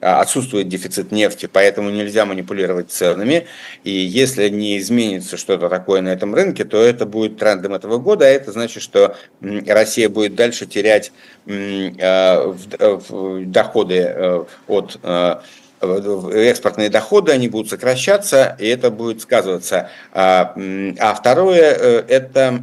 отсутствует 0.00 0.68
дефицит 0.68 1.12
нефти, 1.12 1.48
поэтому 1.52 1.90
нельзя 1.90 2.24
манипулировать 2.26 2.90
ценами. 2.90 3.46
И 3.84 3.90
если 3.90 4.48
не 4.48 4.78
изменится 4.78 5.36
что-то 5.36 5.68
такое 5.68 6.00
на 6.00 6.08
этом 6.08 6.34
рынке, 6.34 6.64
то 6.64 6.82
это 6.82 7.06
будет 7.06 7.38
трендом 7.38 7.74
этого 7.74 7.98
года, 7.98 8.24
а 8.24 8.28
это 8.28 8.50
значит, 8.50 8.82
что 8.82 9.16
Россия 9.40 10.08
будет 10.08 10.34
дальше 10.34 10.66
терять 10.66 11.12
э, 11.46 12.54
доходы 13.46 13.94
э, 13.94 14.44
от 14.66 14.88
от 14.88 15.42
экспортные 15.80 16.90
доходы, 16.90 17.32
они 17.32 17.48
будут 17.48 17.70
сокращаться, 17.70 18.56
и 18.58 18.66
это 18.66 18.90
будет 18.90 19.22
сказываться. 19.22 19.90
А, 20.12 20.54
а 20.98 21.14
второе, 21.14 21.74
э, 21.78 22.04
это 22.08 22.60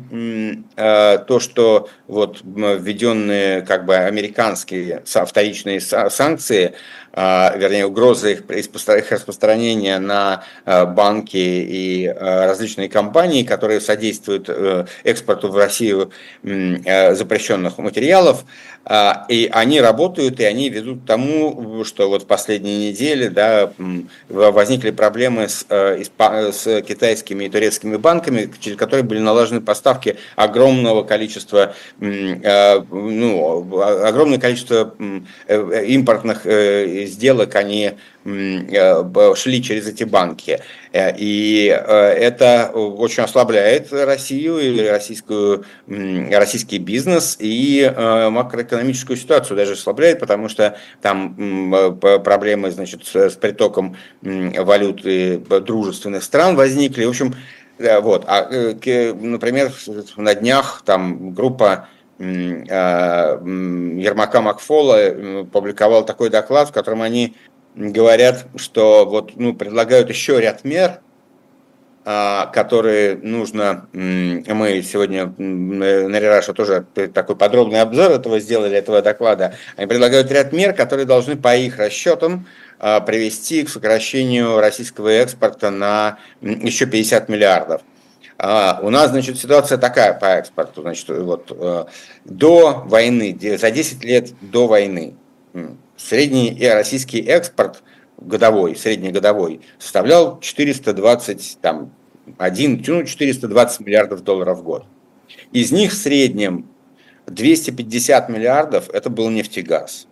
э, 0.76 1.20
то, 1.28 1.40
что 1.40 1.90
вот 2.08 2.42
введенные 2.44 3.62
как 3.62 3.86
бы 3.86 3.96
американские 3.96 5.04
вторичные 5.06 5.82
санкции, 5.82 6.74
а, 7.18 7.56
вернее, 7.56 7.86
угрозы 7.86 8.34
их, 8.34 8.52
их 8.52 9.12
распространения 9.12 10.00
на 10.00 10.44
а, 10.66 10.86
банки 10.86 11.38
и 11.38 12.08
а, 12.08 12.48
различные 12.48 12.90
компании, 12.90 13.44
которые 13.44 13.80
содействуют 13.80 14.50
э, 14.50 14.86
экспорту 15.06 15.48
в 15.48 15.56
Россию 15.56 16.12
э, 16.44 17.16
запрещенных 17.16 17.78
материалов, 17.78 18.44
и 19.30 19.50
они 19.52 19.82
работают, 19.82 20.40
и 20.40 20.44
они 20.44 20.70
ведут 20.70 21.02
к 21.02 21.08
тому, 21.08 21.84
что 21.86 22.08
вот 22.08 22.24
в 22.24 22.26
последние 22.28 22.90
недели 22.90 23.30
да, 23.30 23.72
возникли 24.30 24.92
проблемы 24.92 25.50
с, 25.50 25.66
э, 25.70 26.04
с 26.04 26.82
китайскими 26.84 27.46
и 27.46 27.50
турецкими 27.50 27.96
банками, 27.96 28.52
через 28.60 28.78
которые 28.78 29.04
были 29.04 29.20
налажены 29.20 29.62
поставки 29.62 30.18
огромного 30.36 31.02
количества, 31.02 31.74
ну, 32.00 33.82
огромное 33.82 34.40
количество 34.40 34.94
импортных 35.48 36.46
сделок, 37.08 37.56
они 37.56 37.94
э, 38.26 39.36
шли 39.36 39.64
через 39.64 39.88
эти 39.88 40.04
банки. 40.04 40.60
Э, 40.92 41.16
и 41.18 41.70
э, 41.70 41.94
это 41.94 42.72
очень 42.74 43.24
ослабляет 43.24 43.94
Россию 43.94 44.60
и 44.60 44.88
российскую, 44.88 45.64
российский 45.88 46.80
бизнес 46.80 47.38
и 47.40 47.92
макроэкономическую 47.96 49.18
ситуацию 49.18 49.58
даже 49.58 49.74
ослабляет, 49.74 50.20
потому 50.20 50.50
что 50.50 50.78
там 51.02 52.00
проблемы 52.24 52.72
значит, 52.72 53.06
с 53.06 53.36
притоком 53.36 53.96
валюты 54.22 55.38
дружественных 55.38 56.24
стран 56.24 56.56
возникли. 56.56 57.06
В 57.06 57.10
общем, 57.10 57.36
вот. 57.78 58.24
А, 58.28 58.48
например, 58.50 59.72
на 60.18 60.36
днях 60.36 60.84
там 60.86 61.34
группа 61.34 61.88
а, 62.20 63.42
Ермака 63.44 64.42
Макфола 64.42 65.46
публиковал 65.52 66.06
такой 66.06 66.30
доклад, 66.30 66.70
в 66.70 66.72
котором 66.72 67.02
они 67.02 67.36
говорят, 67.76 68.48
что 68.56 69.06
вот, 69.06 69.36
ну, 69.36 69.54
предлагают 69.54 70.10
еще 70.10 70.40
ряд 70.40 70.64
мер, 70.64 71.02
а, 72.06 72.46
которые 72.54 73.18
нужно, 73.18 73.88
мы 73.92 74.82
сегодня 74.84 75.34
на 75.38 76.20
Рераша 76.20 76.54
тоже 76.54 76.86
такой 77.14 77.36
подробный 77.36 77.82
обзор 77.82 78.12
этого 78.12 78.40
сделали, 78.40 78.78
этого 78.78 79.02
доклада, 79.02 79.56
они 79.76 79.88
предлагают 79.88 80.32
ряд 80.32 80.54
мер, 80.54 80.74
которые 80.74 81.06
должны 81.06 81.36
по 81.36 81.56
их 81.56 81.80
расчетам 81.80 82.46
привести 82.80 83.64
к 83.64 83.70
сокращению 83.70 84.60
российского 84.60 85.10
экспорта 85.10 85.72
на 85.72 86.20
еще 86.42 86.86
50 86.86 87.30
миллиардов. 87.30 87.82
А, 88.38 88.80
у 88.82 88.90
нас, 88.90 89.12
значит, 89.12 89.38
ситуация 89.38 89.78
такая 89.78 90.14
по 90.14 90.26
экспорту. 90.26 90.82
Значит, 90.82 91.08
вот, 91.10 91.52
э, 91.52 91.86
до 92.26 92.84
войны, 92.86 93.38
за 93.58 93.72
10 93.72 94.04
лет 94.04 94.34
до 94.42 94.68
войны, 94.68 95.16
средний 95.96 96.58
российский 96.70 97.22
экспорт 97.22 97.82
годовой, 98.18 98.76
среднегодовой, 98.76 99.62
составлял 99.80 100.40
420, 100.40 101.60
там, 101.62 101.94
1, 102.38 102.84
ну, 102.88 103.04
420 103.04 103.80
миллиардов 103.82 104.24
долларов 104.24 104.60
в 104.60 104.64
год. 104.64 104.86
Из 105.52 105.72
них 105.72 105.94
в 105.94 105.98
среднем 105.98 106.68
250 107.28 108.30
миллиардов 108.30 108.90
это 108.90 109.10
был 109.10 109.30
нефтегаз. 109.30 110.08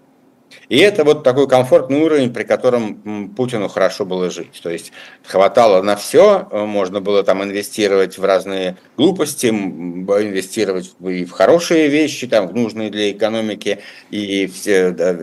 И 0.70 0.78
это 0.78 1.04
вот 1.04 1.24
такой 1.24 1.48
комфортный 1.48 2.02
уровень, 2.02 2.34
при 2.34 2.44
котором 2.44 3.30
Путину 3.36 3.68
хорошо 3.68 4.06
было 4.06 4.30
жить. 4.30 4.60
То 4.62 4.70
есть 4.70 4.92
хватало 5.24 5.82
на 5.82 5.96
все, 5.96 6.48
можно 6.52 7.02
было 7.02 7.24
там 7.24 7.44
инвестировать 7.44 8.18
в 8.18 8.24
разные 8.24 8.78
глупости, 8.98 9.48
инвестировать 9.48 10.94
и 11.02 11.26
в 11.26 11.32
хорошие 11.32 11.88
вещи, 11.88 12.28
там, 12.28 12.48
в 12.48 12.56
нужные 12.56 12.90
для 12.90 13.12
экономики, 13.12 13.80
и 14.12 14.48
все 14.48 14.92
да, 14.92 15.16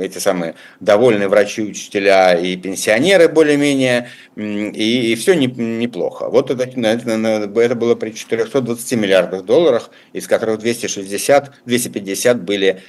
эти 0.00 0.18
самые 0.18 0.54
довольные 0.80 1.28
врачи, 1.28 1.62
учителя 1.62 2.34
и 2.34 2.56
пенсионеры 2.56 3.28
более-менее, 3.28 4.08
и, 4.36 5.12
и 5.12 5.14
все 5.16 5.34
не, 5.34 5.46
неплохо. 5.46 6.28
Вот 6.28 6.50
это, 6.50 6.64
это, 6.64 7.74
было 7.74 7.94
при 7.94 8.10
420 8.10 8.92
миллиардах 8.98 9.44
долларов, 9.44 9.90
из 10.12 10.26
которых 10.26 10.58
260, 10.58 11.52
250 11.64 12.42
были 12.42 12.68
э, 12.68 12.80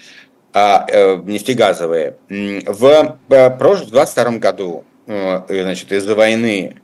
нефтегазовые. 0.53 2.17
В, 2.29 3.17
в 3.27 3.89
22 3.89 4.31
году, 4.37 4.83
э, 5.07 5.41
значит, 5.49 5.91
из-за 5.91 6.15
войны 6.15 6.75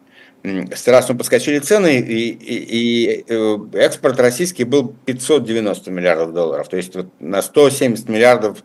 страшно 0.75 1.15
подскочили 1.15 1.59
цены, 1.59 1.99
и, 1.99 2.29
и, 2.29 3.17
и 3.19 3.25
э, 3.27 3.57
экспорт 3.73 4.19
российский 4.19 4.63
был 4.63 4.95
590 5.05 5.91
миллиардов 5.91 6.33
долларов, 6.33 6.69
то 6.69 6.77
есть 6.77 6.95
вот 6.95 7.07
на 7.19 7.41
170 7.41 8.07
миллиардов 8.07 8.63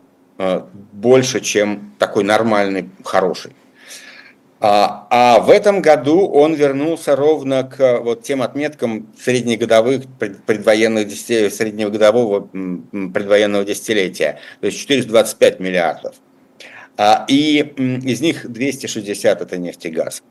больше, 0.91 1.41
чем 1.41 1.93
такой 1.99 2.23
нормальный, 2.23 2.89
хороший. 3.03 3.51
А, 4.65 5.07
а 5.09 5.39
в 5.41 5.49
этом 5.49 5.81
году 5.81 6.25
он 6.25 6.53
вернулся 6.53 7.17
ровно 7.17 7.65
к 7.65 7.99
вот 7.99 8.23
тем 8.23 8.41
отметкам 8.41 9.11
среднегодовых 9.21 10.03
предвоенных 10.17 11.05
десятилетий, 11.05 11.53
среднегодового 11.53 12.47
предвоенного 13.13 13.65
десятилетия, 13.65 14.39
то 14.61 14.67
есть 14.67 14.79
425 14.79 15.59
миллиардов. 15.59 16.15
А, 16.95 17.25
и 17.27 17.73
из 18.05 18.21
них 18.21 18.49
260 18.49 19.41
это 19.41 19.57
нефть 19.57 19.85
и 19.85 19.89
газ. 19.89 20.23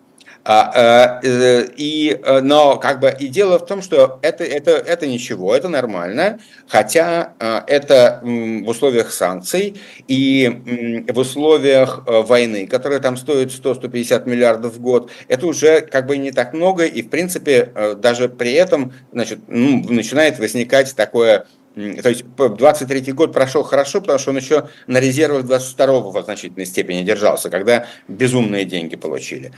А, 0.45 1.21
э, 1.23 1.69
и, 1.77 2.21
э, 2.21 2.41
но 2.41 2.77
как 2.77 2.99
бы 2.99 3.15
и 3.17 3.29
дело 3.29 3.61
в 3.61 3.67
том, 3.67 3.81
что 3.81 4.19
это, 4.23 4.43
это, 4.43 4.73
это 4.73 5.07
ничего, 5.07 5.55
это 5.55 5.69
нормально, 5.69 6.41
хотя 6.67 7.35
э, 7.39 7.61
это 7.69 8.21
в 8.25 8.69
условиях 8.69 9.13
санкций 9.13 9.81
и 10.09 11.05
в 11.09 11.17
условиях 11.17 12.03
войны, 12.07 12.67
которая 12.67 12.99
там 12.99 13.17
стоит 13.17 13.51
100-150 13.51 14.29
миллиардов 14.29 14.75
в 14.75 14.81
год, 14.81 15.13
это 15.29 15.47
уже 15.47 15.81
как 15.81 16.07
бы 16.07 16.17
не 16.17 16.33
так 16.33 16.55
много, 16.55 16.87
и 16.87 17.03
в 17.03 17.11
принципе 17.11 17.71
даже 17.99 18.29
при 18.29 18.53
этом 18.55 18.93
значит, 19.13 19.41
ну, 19.47 19.85
начинает 19.89 20.41
возникать 20.41 20.95
такое 20.97 21.47
то 21.75 22.11
есть 22.11 22.25
23 22.37 23.13
год 23.13 23.33
прошел 23.33 23.63
хорошо, 23.63 24.03
потому 24.03 24.19
что 24.19 24.31
он 24.31 24.37
еще 24.37 24.69
на 24.87 25.01
резервах 25.01 25.45
22-го 25.45 26.11
в 26.11 26.23
значительной 26.23 26.67
степени 26.67 27.03
держался, 27.03 27.49
когда 27.49 27.87
безумные 28.09 28.67
деньги 28.67 28.95
получили. 28.97 29.53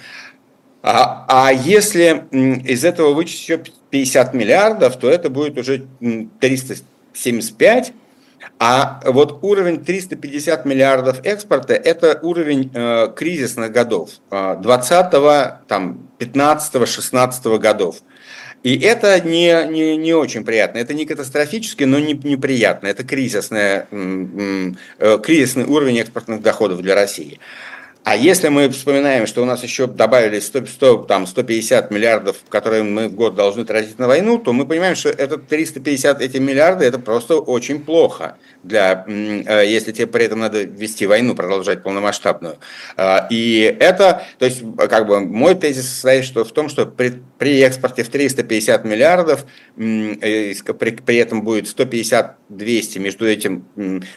А, 0.87 1.25
а 1.29 1.51
если 1.51 2.27
из 2.31 2.85
этого 2.85 3.15
вычесть 3.15 3.41
еще 3.41 3.59
50 3.89 4.35
миллиардов, 4.35 4.99
то 4.99 5.09
это 5.09 5.31
будет 5.31 5.57
уже 5.57 5.87
375. 6.41 7.95
А 8.59 9.01
вот 9.07 9.39
уровень 9.43 9.83
350 9.83 10.67
миллиардов 10.67 11.25
экспорта– 11.25 11.73
это 11.75 12.19
уровень 12.21 12.71
э, 12.75 13.09
кризисных 13.17 13.73
годов 13.73 14.11
20-го, 14.31 15.61
там, 15.67 16.11
15-го, 16.19 16.85
16 16.85 17.47
годов. 17.59 17.97
И 18.63 18.79
это 18.79 19.21
не, 19.21 19.67
не, 19.67 19.97
не 19.97 20.13
очень 20.13 20.45
приятно. 20.45 20.79
Это 20.79 20.93
не 20.93 21.07
катастрофически, 21.07 21.85
но 21.85 21.99
не, 21.99 22.13
неприятно. 22.13 22.89
Это 22.89 23.05
кризисная, 23.05 23.89
э, 23.91 25.19
кризисный 25.23 25.65
уровень 25.65 26.01
экспортных 26.01 26.43
доходов 26.43 26.83
для 26.83 26.95
России. 26.95 27.41
А 28.05 28.17
если 28.17 28.49
мы 28.49 28.69
вспоминаем, 28.69 29.27
что 29.27 29.43
у 29.43 29.47
нас 29.47 29.63
еще 29.63 29.87
добавились 29.87 30.47
100, 30.47 30.67
100, 30.67 30.97
там, 31.05 31.27
150 31.27 31.91
миллиардов, 31.91 32.37
которые 32.51 32.83
мы 32.83 33.09
в 33.09 33.15
год 33.15 33.35
должны 33.35 33.65
тратить 33.65 33.99
на 33.99 34.07
войну, 34.07 34.39
то 34.39 34.53
мы 34.53 34.67
понимаем, 34.67 34.95
что 34.95 35.09
это 35.09 35.39
350 35.39 36.21
эти 36.21 36.37
миллиарды, 36.37 36.85
это 36.85 36.99
просто 36.99 37.37
очень 37.37 37.83
плохо, 37.83 38.37
для, 38.63 39.07
э, 39.09 39.65
если 39.67 39.93
тебе 39.93 40.07
при 40.07 40.27
этом 40.27 40.41
надо 40.41 40.65
вести 40.65 41.07
войну, 41.07 41.35
продолжать 41.35 41.83
полномасштабную. 41.83 42.59
А, 42.99 43.27
и 43.31 43.75
это, 43.81 44.23
то 44.39 44.45
есть, 44.45 44.63
как 44.77 45.07
бы 45.07 45.21
мой 45.21 45.55
тезис 45.55 45.89
состоит 45.89 46.27
что, 46.27 46.45
в 46.45 46.53
том, 46.53 46.69
что 46.69 46.85
при, 46.85 47.23
при 47.39 47.61
экспорте 47.61 48.03
в 48.03 48.11
350 48.11 48.85
миллиардов, 48.85 49.47
э, 49.79 50.55
при, 50.79 50.91
при 50.91 51.17
этом 51.17 51.41
будет 51.41 51.69
150-200 52.55 52.99
между 52.99 53.27
этим 53.27 53.65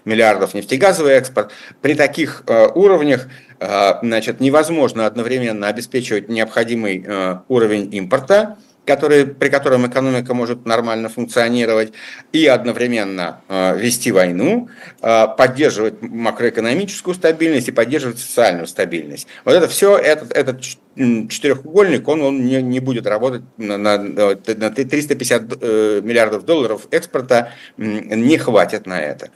миллиардов 0.06 0.54
нефтегазовый 0.54 1.14
экспорт, 1.14 1.52
при 1.82 1.96
таких 1.96 2.44
э, 2.48 2.68
уровнях 2.74 3.28
а, 3.60 4.00
значит, 4.04 4.40
невозможно 4.40 5.08
одновременно 5.08 5.68
обеспечивать 5.68 6.30
необходимый 6.30 7.04
э, 7.06 7.40
уровень 7.48 7.94
импорта, 7.94 8.58
который, 8.88 9.26
при 9.28 9.50
котором 9.50 9.86
экономика 9.86 10.34
может 10.34 10.66
нормально 10.66 11.10
функционировать, 11.10 11.94
и 12.32 12.48
одновременно 12.48 13.42
э, 13.50 13.78
вести 13.78 14.12
войну, 14.12 14.70
э, 15.02 15.28
поддерживать 15.38 16.02
макроэкономическую 16.02 17.14
стабильность 17.14 17.68
и 17.68 17.72
поддерживать 17.72 18.20
социальную 18.20 18.66
стабильность. 18.66 19.28
Вот 19.46 19.54
это 19.54 19.68
все, 19.68 19.98
этот, 19.98 20.32
этот 20.32 20.62
четырехугольник, 20.62 22.08
он, 22.08 22.22
он 22.22 22.46
не, 22.46 22.62
не 22.62 22.80
будет 22.80 23.06
работать 23.06 23.44
на, 23.58 23.78
на, 23.78 23.98
на 23.98 24.72
350 24.72 25.62
миллиардов 25.62 26.46
долларов 26.46 26.88
экспорта, 26.90 27.52
не 27.78 28.38
хватит 28.38 28.88
на 28.88 29.00
это. 29.00 29.30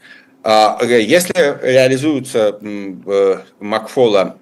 А, 0.43 0.79
если 0.83 1.33
реализуется 1.61 2.57
Макфола, 3.59 4.37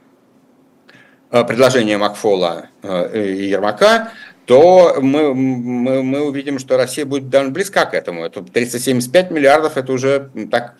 э, 1.31 1.43
предложение 1.43 1.97
Макфола 1.97 2.67
э, 2.81 3.35
и 3.35 3.49
Ермака, 3.49 4.11
то 4.49 4.95
мы, 4.99 5.35
мы, 5.35 6.01
мы 6.01 6.21
увидим, 6.21 6.57
что 6.57 6.75
Россия 6.75 7.05
будет 7.05 7.29
довольно 7.29 7.53
близка 7.53 7.85
к 7.85 7.93
этому. 7.93 8.25
Это 8.25 8.41
375 8.41 9.29
миллиардов, 9.29 9.77
это 9.77 9.93
уже 9.93 10.31
так 10.49 10.73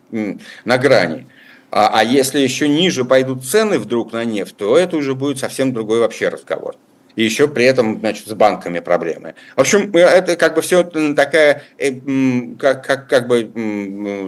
на 0.66 0.78
грани. 0.80 1.28
А, 1.70 2.00
а 2.00 2.04
если 2.04 2.40
еще 2.40 2.68
ниже 2.68 3.06
пойдут 3.06 3.46
цены 3.46 3.78
вдруг 3.78 4.12
на 4.12 4.26
нефть, 4.26 4.58
то 4.58 4.76
это 4.76 4.98
уже 4.98 5.14
будет 5.14 5.38
совсем 5.38 5.72
другой 5.72 6.00
вообще 6.00 6.30
разговор 6.30 6.78
и 7.16 7.24
еще 7.24 7.48
при 7.48 7.66
этом, 7.66 8.00
значит, 8.00 8.28
с 8.28 8.34
банками 8.34 8.80
проблемы. 8.80 9.36
В 9.56 9.62
общем, 9.62 9.92
э, 9.94 10.00
это 10.00 10.36
как 10.36 10.56
бы 10.56 10.64
все 10.64 10.84
такая, 10.84 11.62
э, 11.78 11.92
как, 12.58 12.88
как, 12.88 13.08
как 13.08 13.28
бы 13.28 13.44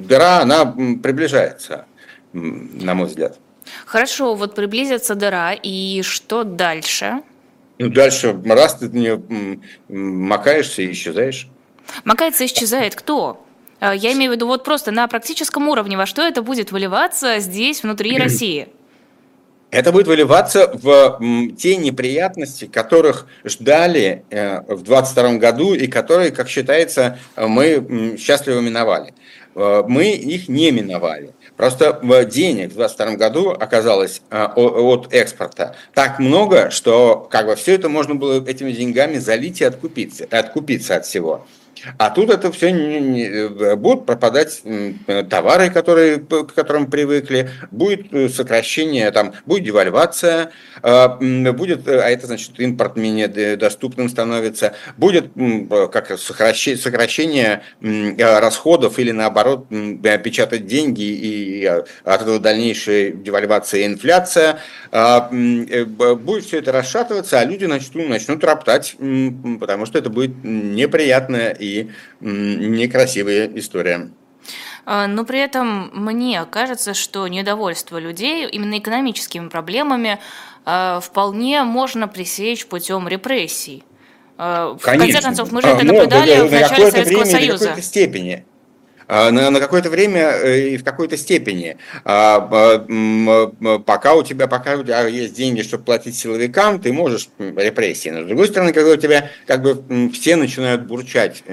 дыра, 0.05 0.41
она 0.41 0.67
приближается, 0.67 1.85
на 2.33 2.93
мой 2.93 3.07
взгляд. 3.07 3.39
Хорошо, 3.85 4.35
вот 4.35 4.53
приблизится 4.53 5.15
дыра, 5.15 5.53
и 5.53 6.03
что 6.03 6.43
дальше? 6.43 7.21
Ну, 7.81 7.89
дальше, 7.89 8.39
раз 8.45 8.75
ты 8.75 8.87
в 8.87 8.95
нее 8.95 9.19
макаешься 9.89 10.83
и 10.83 10.91
исчезаешь. 10.91 11.47
Макается 12.03 12.43
и 12.43 12.47
исчезает 12.47 12.95
кто? 12.95 13.43
Э, 13.79 13.93
я 13.95 14.13
имею 14.13 14.31
в 14.31 14.35
виду 14.35 14.45
вот 14.45 14.63
просто 14.63 14.91
на 14.91 15.07
практическом 15.07 15.67
уровне, 15.67 15.97
во 15.97 16.05
что 16.05 16.21
это 16.21 16.43
будет 16.43 16.71
выливаться 16.71 17.39
здесь, 17.39 17.81
внутри 17.81 18.17
России? 18.19 18.67
это 19.71 19.93
будет 19.93 20.07
выливаться 20.07 20.69
в 20.73 21.19
те 21.57 21.77
неприятности, 21.77 22.65
которых 22.65 23.25
ждали 23.45 24.25
э, 24.29 24.59
в 24.67 24.83
2022 24.83 25.33
году 25.37 25.73
и 25.73 25.87
которые, 25.87 26.31
как 26.31 26.49
считается, 26.49 27.17
мы 27.37 28.17
счастливо 28.19 28.59
миновали. 28.59 29.13
Э, 29.55 29.83
мы 29.87 30.11
их 30.11 30.49
не 30.49 30.71
миновали. 30.71 31.31
Просто 31.57 31.99
денег 32.29 32.71
в 32.71 32.75
2022 32.75 33.15
году 33.15 33.49
оказалось 33.49 34.21
э, 34.29 34.47
от 34.55 35.13
экспорта 35.13 35.75
так 35.93 36.19
много, 36.19 36.71
что 36.71 37.27
как 37.29 37.45
бы 37.45 37.55
все 37.55 37.75
это 37.75 37.89
можно 37.89 38.15
было 38.15 38.43
этими 38.45 38.71
деньгами 38.71 39.17
залить 39.17 39.61
и 39.61 39.65
откупиться, 39.65 40.27
откупиться 40.31 40.95
от 40.95 41.05
всего. 41.05 41.45
А 41.97 42.09
тут 42.09 42.29
это 42.29 42.51
все 42.51 42.71
не, 42.71 42.99
не, 42.99 43.23
э, 43.23 43.75
будут 43.75 44.05
пропадать 44.05 44.61
товары, 45.29 45.69
которые, 45.69 46.19
к 46.19 46.53
которым 46.53 46.89
привыкли, 46.89 47.49
будет 47.71 48.13
э, 48.13 48.29
сокращение, 48.29 49.11
там, 49.11 49.33
будет 49.45 49.63
девальвация, 49.63 50.51
будет, 50.81 51.87
э, 51.87 51.99
а 51.99 52.09
это 52.09 52.27
значит 52.27 52.59
импорт 52.59 52.95
менее 52.95 53.27
доступным 53.57 54.09
становится, 54.09 54.73
будет 54.97 55.31
как 55.91 56.17
сокращение, 56.19 56.81
сокращение 56.81 57.63
расходов 58.17 58.99
или 58.99 59.11
наоборот 59.11 59.67
печатать 60.23 60.65
деньги 60.65 61.03
и 61.03 61.65
от 61.65 61.87
этого 62.03 62.39
дальнейшая 62.39 63.11
девальвация 63.11 63.81
и 63.81 63.85
инфляция, 63.85 64.59
а, 64.91 65.29
будет 65.29 66.45
все 66.45 66.59
это 66.59 66.71
расшатываться, 66.71 67.39
а 67.39 67.45
люди 67.45 67.65
начнут, 67.65 68.09
начнут 68.09 68.43
роптать, 68.43 68.95
потому 69.59 69.85
что 69.85 69.97
это 69.97 70.09
будет 70.09 70.43
неприятно 70.43 71.49
и 71.49 71.70
некрасивая 72.19 73.49
история. 73.55 74.11
А, 74.85 75.07
но 75.07 75.25
при 75.25 75.39
этом 75.39 75.91
мне 75.93 76.45
кажется, 76.49 76.93
что 76.93 77.27
недовольство 77.27 77.97
людей 77.97 78.47
именно 78.47 78.79
экономическими 78.79 79.49
проблемами 79.49 80.19
а, 80.65 80.99
вполне 80.99 81.63
можно 81.63 82.07
пресечь 82.07 82.65
путем 82.65 83.07
репрессий. 83.07 83.83
Конечно. 84.37 84.77
В 84.79 84.81
конце 84.81 85.21
концов, 85.21 85.51
мы 85.51 85.61
же 85.61 85.67
это 85.67 85.85
наблюдали 85.85 86.35
ну, 86.37 86.47
в 86.47 86.51
начале 86.51 86.89
Советского 86.89 87.23
время, 87.23 87.25
Союза. 87.25 87.65
В 87.65 87.67
какой-то 87.67 87.81
степени. 87.87 88.45
На, 89.11 89.49
на 89.49 89.59
какое-то 89.59 89.89
время 89.89 90.31
и 90.41 90.77
в 90.77 90.83
какой-то 90.83 91.17
степени. 91.17 91.77
Пока 92.03 92.85
у 94.15 94.23
тебя, 94.23 94.47
пока 94.47 94.75
у 94.75 94.83
тебя 94.83 95.07
есть 95.07 95.33
деньги, 95.33 95.61
чтобы 95.61 95.83
платить 95.83 96.17
силовикам, 96.17 96.79
ты 96.79 96.93
можешь 96.93 97.29
репрессии. 97.37 98.09
Но 98.09 98.23
с 98.23 98.25
другой 98.25 98.47
стороны, 98.47 98.73
когда 98.73 98.91
у 98.91 98.97
тебя 98.97 99.29
как 99.45 99.61
бы 99.61 100.09
все 100.11 100.35
начинают 100.35 100.83
бурчать, 100.83 101.43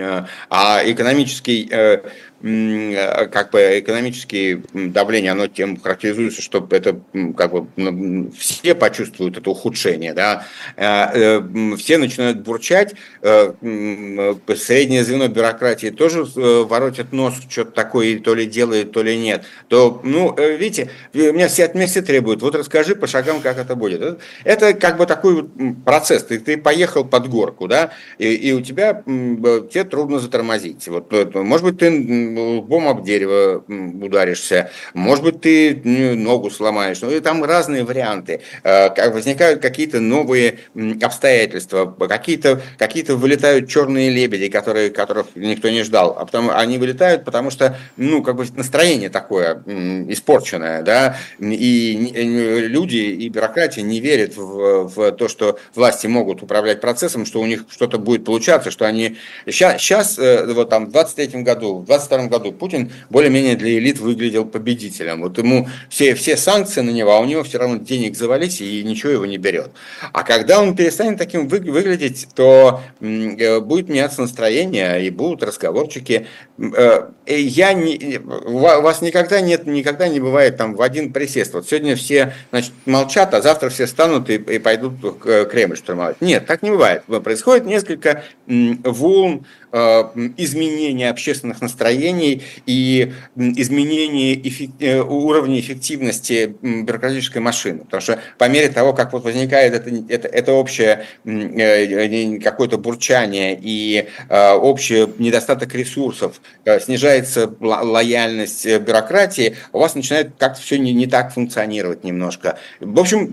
а 0.48 0.82
экономический 0.84 1.68
Э, 1.70 2.00
как 2.40 3.50
бы 3.50 3.80
экономические 3.80 4.62
давления, 4.72 5.32
оно 5.32 5.48
тем 5.48 5.76
характеризуется, 5.76 6.40
что 6.40 6.66
это 6.70 7.00
как 7.36 7.52
бы 7.52 8.30
все 8.38 8.76
почувствуют 8.76 9.38
это 9.38 9.50
ухудшение, 9.50 10.14
да, 10.14 10.46
э, 10.76 10.84
э, 10.84 11.76
все 11.76 11.98
начинают 11.98 12.40
бурчать, 12.40 12.94
среднее 13.20 15.04
звено 15.04 15.26
бюрократии 15.28 15.90
тоже 15.90 16.24
воротит 16.24 17.12
нос, 17.12 17.34
что-то 17.48 17.72
такое 17.72 18.18
то 18.20 18.34
ли 18.34 18.46
делает, 18.46 18.92
то 18.92 19.02
ли 19.02 19.18
нет, 19.18 19.44
то, 19.66 20.00
ну, 20.04 20.34
видите, 20.36 20.90
меня 21.12 21.48
все 21.48 21.64
от 21.64 21.88
все 21.88 22.02
требуют, 22.02 22.42
вот 22.42 22.54
расскажи 22.54 22.94
по 22.94 23.06
шагам, 23.06 23.40
как 23.40 23.58
это 23.58 23.74
будет. 23.74 24.20
Это 24.44 24.74
как 24.74 24.96
бы 24.96 25.06
такой 25.06 25.48
процесс, 25.84 26.22
ты, 26.24 26.38
ты 26.38 26.56
поехал 26.56 27.04
под 27.04 27.28
горку, 27.28 27.66
да, 27.66 27.90
и, 28.18 28.32
и 28.32 28.52
у 28.52 28.60
тебя, 28.60 29.02
тебе 29.04 29.84
трудно 29.84 30.20
затормозить, 30.20 30.86
вот, 30.86 31.12
может 31.34 31.64
быть, 31.64 31.78
ты 31.78 32.27
лбом 32.36 32.88
об 32.88 33.04
дерево 33.04 33.64
ударишься, 33.68 34.70
может 34.94 35.24
быть, 35.24 35.40
ты 35.40 35.74
ногу 35.84 36.50
сломаешь. 36.50 37.00
Ну, 37.00 37.10
и 37.10 37.20
там 37.20 37.44
разные 37.44 37.84
варианты. 37.84 38.40
Э, 38.62 39.10
возникают 39.10 39.60
какие-то 39.60 40.00
новые 40.00 40.58
обстоятельства, 41.02 41.86
какие-то 42.08 42.62
какие 42.78 43.04
вылетают 43.04 43.68
черные 43.68 44.10
лебеди, 44.10 44.48
которые, 44.48 44.90
которых 44.90 45.28
никто 45.34 45.68
не 45.70 45.82
ждал. 45.82 46.16
А 46.18 46.24
потом 46.24 46.50
они 46.50 46.78
вылетают, 46.78 47.24
потому 47.24 47.50
что, 47.50 47.76
ну, 47.96 48.22
как 48.22 48.36
бы 48.36 48.46
настроение 48.54 49.08
такое 49.08 49.62
испорченное, 50.08 50.82
да, 50.82 51.16
и 51.38 52.68
люди, 52.68 52.96
и 52.96 53.28
бюрократия 53.28 53.82
не 53.82 54.00
верят 54.00 54.36
в, 54.36 54.88
в 54.88 55.12
то, 55.12 55.28
что 55.28 55.58
власти 55.74 56.06
могут 56.06 56.42
управлять 56.42 56.80
процессом, 56.80 57.26
что 57.26 57.40
у 57.40 57.46
них 57.46 57.64
что-то 57.70 57.98
будет 57.98 58.24
получаться, 58.24 58.70
что 58.70 58.86
они... 58.86 59.16
Сейчас, 59.46 59.80
сейчас 59.80 60.18
э, 60.18 60.52
вот 60.52 60.70
там 60.70 60.86
в 60.86 60.90
23 60.90 61.42
году, 61.42 61.78
в 61.78 61.84
22 61.84 62.17
году 62.26 62.50
Путин 62.50 62.90
более-менее 63.10 63.54
для 63.54 63.78
элит 63.78 64.00
выглядел 64.00 64.44
победителем. 64.44 65.22
Вот 65.22 65.38
ему 65.38 65.68
все, 65.88 66.14
все 66.14 66.36
санкции 66.36 66.80
на 66.80 66.90
него, 66.90 67.12
а 67.12 67.20
у 67.20 67.24
него 67.24 67.44
все 67.44 67.58
равно 67.58 67.76
денег 67.76 68.16
завались 68.16 68.60
и 68.60 68.82
ничего 68.82 69.12
его 69.12 69.26
не 69.26 69.38
берет. 69.38 69.70
А 70.12 70.24
когда 70.24 70.60
он 70.60 70.74
перестанет 70.74 71.18
таким 71.18 71.46
вы, 71.46 71.60
выглядеть, 71.60 72.28
то 72.34 72.80
э, 73.00 73.60
будет 73.60 73.88
меняться 73.88 74.22
настроение 74.22 75.06
и 75.06 75.10
будут 75.10 75.42
разговорчики. 75.42 76.26
Э, 76.58 77.08
я 77.26 77.72
не, 77.74 78.18
у 78.18 78.58
вас 78.58 79.02
никогда 79.02 79.40
нет, 79.40 79.66
никогда 79.66 80.08
не 80.08 80.18
бывает 80.18 80.56
там 80.56 80.74
в 80.74 80.82
один 80.82 81.12
присест. 81.12 81.54
Вот 81.54 81.68
сегодня 81.68 81.94
все 81.94 82.34
значит, 82.50 82.72
молчат, 82.86 83.34
а 83.34 83.42
завтра 83.42 83.68
все 83.68 83.86
станут 83.86 84.30
и, 84.30 84.34
и 84.34 84.58
пойдут 84.58 84.94
к 85.20 85.44
Кремль 85.46 85.76
штурмовать. 85.76 86.20
Нет, 86.20 86.46
так 86.46 86.62
не 86.62 86.70
бывает. 86.70 87.04
Происходит 87.04 87.66
несколько 87.66 88.24
волн 88.46 89.46
Э, 89.70 90.04
изменения 90.38 91.10
общественных 91.10 91.60
настроений 91.60 92.42
и 92.64 93.12
изменения 93.36 94.34
эффек... 94.34 94.70
Э, 94.80 95.02
уровня 95.02 95.60
эффективности 95.60 96.56
бюрократической 96.62 97.38
машины. 97.38 97.80
Потому 97.80 98.00
что 98.00 98.18
по 98.38 98.48
мере 98.48 98.70
того, 98.70 98.94
как 98.94 99.12
вот 99.12 99.24
возникает 99.24 99.74
это, 99.74 99.90
это, 100.08 100.28
это 100.28 100.52
общее 100.52 101.04
э, 101.26 102.38
какое-то 102.38 102.78
бурчание 102.78 103.58
и 103.60 104.08
общий 104.30 105.06
недостаток 105.18 105.74
ресурсов, 105.74 106.40
снижается 106.80 107.52
лояльность 107.60 108.66
бюрократии, 108.78 109.56
у 109.72 109.80
вас 109.80 109.94
начинает 109.94 110.32
как-то 110.38 110.62
все 110.62 110.78
не, 110.78 110.92
не 110.92 111.06
так 111.06 111.32
функционировать 111.32 112.04
немножко. 112.04 112.58
В 112.80 112.98
общем, 112.98 113.32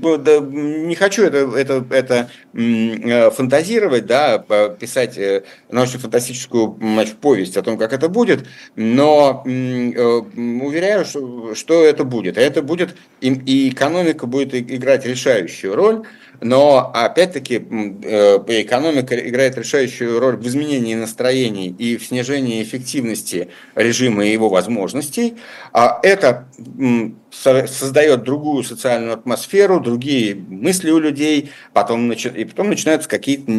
не 0.87 0.95
хочу 0.95 1.23
это, 1.23 1.49
это, 1.55 1.85
это 1.89 3.31
фантазировать, 3.31 4.05
да, 4.05 4.39
писать 4.79 5.17
научно 5.69 5.99
фантастическую 6.25 6.77
значит, 6.79 7.17
повесть 7.17 7.57
о 7.57 7.61
том, 7.61 7.77
как 7.77 7.93
это 7.93 8.09
будет, 8.09 8.45
но 8.75 9.43
э, 9.45 9.49
уверяю, 9.49 11.05
что, 11.05 11.55
что 11.55 11.83
это 11.83 12.03
будет. 12.03 12.37
это 12.37 12.61
будет, 12.61 12.95
и, 13.21 13.29
и 13.29 13.69
экономика 13.69 14.25
будет 14.25 14.53
играть 14.53 15.05
решающую 15.05 15.75
роль, 15.75 16.03
но 16.41 16.91
опять-таки 16.93 17.55
э, 17.55 18.37
экономика 18.47 19.15
играет 19.15 19.57
решающую 19.57 20.19
роль 20.19 20.35
в 20.35 20.47
изменении 20.47 20.95
настроений 20.95 21.69
и 21.77 21.97
в 21.97 22.05
снижении 22.05 22.61
эффективности 22.61 23.49
режима 23.75 24.25
и 24.25 24.31
его 24.31 24.49
возможностей. 24.49 25.35
А 25.71 25.99
это 26.03 26.47
создает 27.31 28.23
другую 28.23 28.63
социальную 28.63 29.13
атмосферу, 29.13 29.79
другие 29.79 30.35
мысли 30.35 30.91
у 30.91 30.99
людей, 30.99 31.51
потом, 31.73 32.11
и 32.11 32.45
потом 32.45 32.69
начинаются 32.69 33.09
какие-то 33.09 33.51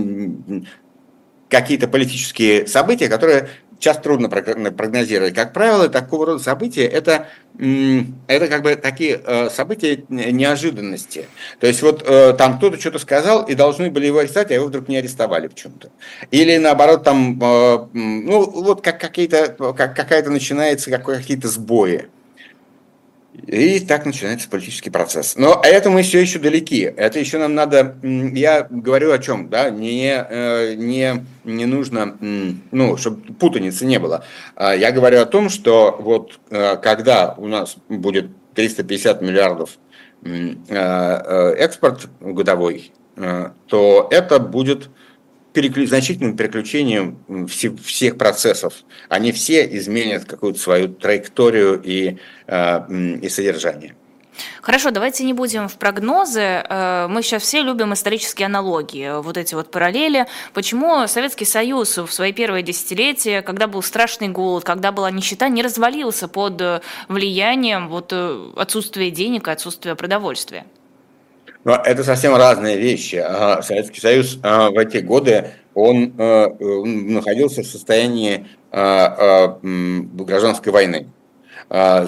какие-то 1.49 1.89
политические 1.89 2.67
события, 2.67 3.09
которые 3.09 3.49
сейчас 3.79 3.99
трудно 3.99 4.29
прогнозировать. 4.29 5.35
Как 5.35 5.53
правило, 5.53 5.89
такого 5.89 6.27
рода 6.27 6.43
события 6.43 6.87
это, 6.87 7.29
это 7.59 8.49
как 8.49 8.63
бы 8.63 8.75
такие 8.77 9.21
э, 9.25 9.51
события 9.51 10.05
неожиданности. 10.09 11.27
То 11.61 11.67
есть 11.67 11.83
вот 11.83 12.03
э, 12.07 12.35
там 12.35 12.59
кто-то 12.59 12.81
что-то 12.81 12.99
сказал, 12.99 13.45
и 13.45 13.55
должны 13.55 13.91
были 13.91 14.07
его 14.07 14.21
арестовать, 14.21 14.51
а 14.51 14.55
его 14.55 14.67
вдруг 14.67 14.89
не 14.89 14.97
арестовали 14.97 15.49
почему-то. 15.49 15.91
Или 16.31 16.57
наоборот, 16.57 17.05
там, 17.05 17.39
э, 17.41 17.87
ну 17.93 18.51
вот 18.51 18.83
как 18.83 19.01
какие-то, 19.01 19.49
как, 19.75 19.95
какая-то 19.95 20.31
начинается 20.31 20.91
какие-то 20.91 21.49
сбои. 21.49 22.09
И 23.47 23.81
так 23.81 24.07
начинается 24.07 24.49
политический 24.49 24.91
процесс. 24.91 25.37
Но 25.37 25.61
это 25.63 25.91
мы 25.91 26.03
все 26.03 26.21
еще 26.21 26.39
далеки. 26.39 26.81
Это 26.81 27.19
еще 27.19 27.39
нам 27.39 27.55
надо... 27.55 27.97
Я 28.03 28.67
говорю 28.71 29.13
о 29.13 29.19
чем, 29.19 29.49
да, 29.49 29.71
не, 29.71 30.25
э, 30.29 30.75
не, 30.75 31.25
не 31.45 31.67
нужно, 31.67 32.17
ну, 32.21 32.97
чтобы 32.97 33.35
путаницы 33.35 33.85
не 33.85 33.99
было. 33.99 34.25
А 34.55 34.75
я 34.75 34.91
говорю 34.91 35.21
о 35.21 35.27
том, 35.27 35.51
что 35.51 35.97
вот 36.01 36.41
э, 36.51 36.77
когда 36.77 37.35
у 37.37 37.47
нас 37.47 37.77
будет 37.89 38.31
350 38.55 39.21
миллиардов 39.21 39.79
э, 40.25 41.55
экспорт 41.59 42.09
годовой, 42.21 42.93
то 43.69 44.09
это 44.11 44.39
будет 44.39 44.91
переклю... 45.57 45.87
значительным 45.87 46.37
переключением 46.37 47.49
всех 47.49 48.19
процессов. 48.19 48.75
Они 49.09 49.33
все 49.33 49.65
изменят 49.79 50.27
какую-то 50.27 50.59
свою 50.59 50.89
траекторию 50.89 51.81
и, 51.83 52.19
э, 52.47 53.19
и 53.23 53.29
содержание. 53.31 53.95
Хорошо, 54.61 54.91
давайте 54.91 55.25
не 55.25 55.33
будем 55.33 55.67
в 55.67 55.77
прогнозы. 55.79 56.41
Э, 56.41 57.07
мы 57.09 57.23
сейчас 57.23 57.43
все 57.43 57.63
любим 57.63 57.95
исторические 57.95 58.47
аналогии, 58.47 59.23
вот 59.23 59.39
эти 59.39 59.55
вот 59.55 59.71
параллели. 59.71 60.27
Почему 60.53 61.07
Советский 61.07 61.47
Союз 61.47 61.97
в 61.97 62.13
свои 62.13 62.35
первые 62.35 62.63
десятилетия, 62.63 63.41
когда 63.41 63.67
был 63.67 63.83
страшный 63.83 64.29
голод, 64.29 64.63
когда 64.63 64.93
была 64.93 65.11
нищета, 65.11 65.49
не 65.49 65.63
развалился 65.63 66.29
под 66.29 66.83
влиянием 67.09 67.89
вот 67.89 68.13
э, 68.13 68.53
отсутствия 68.57 69.11
денег 69.11 69.49
и 69.49 69.51
отсутствия 69.51 69.95
продовольствия? 69.95 70.67
Но 71.67 71.75
это 71.75 72.05
совсем 72.05 72.37
разные 72.37 72.79
вещи. 72.79 73.17
Советский 73.61 74.01
Союз 74.01 74.39
в 74.41 74.79
эти 74.79 74.99
годы 74.99 75.51
он 75.75 76.15
э, 76.17 76.49
находился 76.85 77.63
в 77.63 77.67
состоянии 77.67 78.47
гражданской 78.71 80.73
войны. 80.73 81.09
А, 81.69 82.07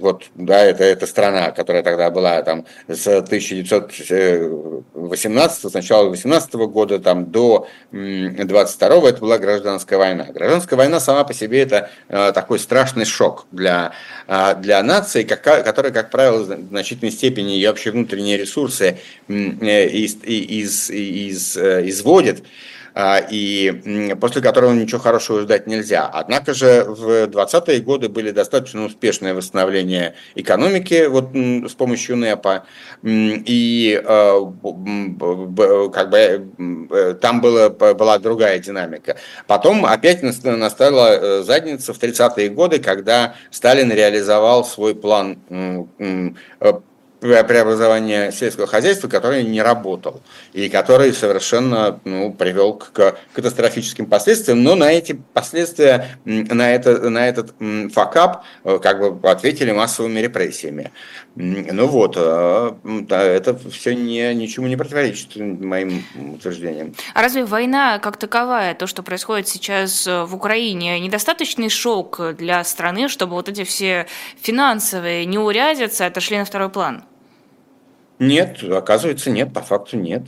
вот, 0.00 0.24
да, 0.34 0.62
это, 0.62 0.84
это 0.84 1.06
страна, 1.06 1.50
которая 1.50 1.82
тогда 1.82 2.10
была 2.10 2.42
там 2.42 2.66
с 2.88 3.06
1918, 3.06 5.70
с 5.70 5.72
начала 5.72 6.10
18 6.10 6.52
года 6.54 6.98
там, 6.98 7.30
до 7.30 7.68
22 7.90 9.08
это 9.08 9.20
была 9.20 9.38
гражданская 9.38 9.98
война. 9.98 10.24
Гражданская 10.24 10.76
война 10.76 11.00
сама 11.00 11.24
по 11.24 11.32
себе 11.32 11.62
это 11.62 11.88
а, 12.08 12.32
такой 12.32 12.58
страшный 12.58 13.06
шок 13.06 13.46
для, 13.50 13.92
а, 14.26 14.52
для 14.54 14.82
нации, 14.82 15.22
которая, 15.22 15.92
как 15.92 16.10
правило, 16.10 16.42
в 16.42 16.68
значительной 16.68 17.12
степени 17.12 17.52
ее 17.52 17.70
вообще 17.70 17.92
внутренние 17.92 18.36
ресурсы 18.36 18.98
э, 19.28 19.32
из, 19.32 20.16
из, 20.22 20.90
из, 20.90 21.56
э, 21.56 21.88
изводит. 21.88 22.44
И 23.30 24.14
после 24.20 24.40
которого 24.40 24.72
ничего 24.72 25.00
хорошего 25.00 25.42
ждать 25.42 25.66
нельзя. 25.66 26.06
Однако 26.06 26.54
же 26.54 26.84
в 26.84 27.26
20-е 27.26 27.80
годы 27.80 28.08
были 28.08 28.30
достаточно 28.30 28.84
успешное 28.84 29.34
восстановление 29.34 30.14
экономики 30.34 31.06
вот, 31.06 31.30
с 31.34 31.74
помощью 31.74 32.16
НЭПа, 32.16 32.64
и 33.02 34.02
а, 34.02 34.40
как 35.92 36.10
бы 36.10 36.48
э, 36.90 37.14
там 37.20 37.40
было, 37.40 37.68
была 37.68 38.18
другая 38.18 38.58
динамика. 38.58 39.16
Потом 39.46 39.84
опять 39.84 40.22
настала 40.22 41.08
э, 41.10 41.42
задница 41.42 41.92
в 41.92 41.98
30-е 41.98 42.48
годы, 42.48 42.78
когда 42.78 43.34
Сталин 43.50 43.92
реализовал 43.92 44.64
свой 44.64 44.94
план 44.94 45.38
э, 46.00 46.72
преобразования 47.26 48.30
сельского 48.30 48.66
хозяйства, 48.66 49.08
который 49.08 49.44
не 49.44 49.62
работал 49.62 50.22
и 50.52 50.68
который 50.68 51.12
совершенно 51.12 52.00
ну, 52.04 52.32
привел 52.32 52.74
к 52.74 53.16
катастрофическим 53.32 54.06
последствиям, 54.06 54.62
но 54.62 54.74
на 54.74 54.92
эти 54.92 55.12
последствия, 55.32 56.18
на, 56.24 56.74
это, 56.74 57.10
на 57.10 57.28
этот 57.28 57.54
факап 57.92 58.44
э, 58.64 58.78
как 58.82 58.98
бы 59.00 59.30
ответили 59.30 59.72
массовыми 59.72 60.20
репрессиями. 60.20 60.92
Ну 61.34 61.86
вот, 61.86 62.14
э, 62.16 62.72
это 63.08 63.58
все 63.70 63.94
не, 63.94 64.34
ничему 64.34 64.66
не 64.66 64.76
противоречит 64.76 65.36
моим 65.36 66.04
утверждениям. 66.34 66.94
А 67.14 67.22
разве 67.22 67.44
война 67.44 67.98
как 67.98 68.16
таковая, 68.16 68.74
то, 68.74 68.86
что 68.86 69.02
происходит 69.02 69.48
сейчас 69.48 70.06
в 70.06 70.34
Украине, 70.34 70.98
недостаточный 71.00 71.68
шок 71.68 72.20
для 72.36 72.64
страны, 72.64 73.08
чтобы 73.08 73.34
вот 73.34 73.48
эти 73.48 73.64
все 73.64 74.06
финансовые 74.40 75.26
неурядицы 75.26 76.02
отошли 76.02 76.38
на 76.38 76.44
второй 76.44 76.70
план? 76.70 77.04
Нет, 78.18 78.62
оказывается, 78.62 79.30
нет, 79.30 79.52
по 79.52 79.60
факту 79.60 79.96
нет. 79.96 80.22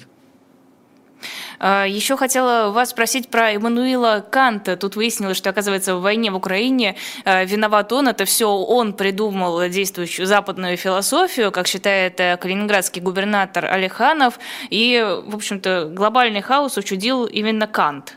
А, 1.59 1.87
Еще 1.87 2.17
хотела 2.17 2.71
вас 2.71 2.91
спросить 2.91 3.29
про 3.29 3.53
Эммануила 3.53 4.25
Канта. 4.31 4.77
Тут 4.77 4.97
выяснилось, 4.97 5.37
что, 5.37 5.51
оказывается, 5.51 5.97
в 5.97 6.03
войне 6.03 6.31
в 6.31 6.37
Украине 6.37 6.97
а, 7.25 7.45
виноват 7.45 7.93
он. 7.93 8.09
Это 8.09 8.25
все 8.25 8.49
он 8.49 8.93
придумал 8.93 9.69
действующую 9.69 10.27
западную 10.27 10.77
философию, 10.77 11.51
как 11.51 11.67
считает 11.67 12.21
э, 12.21 12.37
калининградский 12.37 13.03
губернатор 13.03 13.65
Алиханов. 13.67 14.39
И, 14.71 15.05
в 15.27 15.35
общем-то, 15.35 15.91
глобальный 15.93 16.43
хаос 16.43 16.77
учудил 16.77 17.25
именно 17.25 17.67
Кант. 17.67 18.17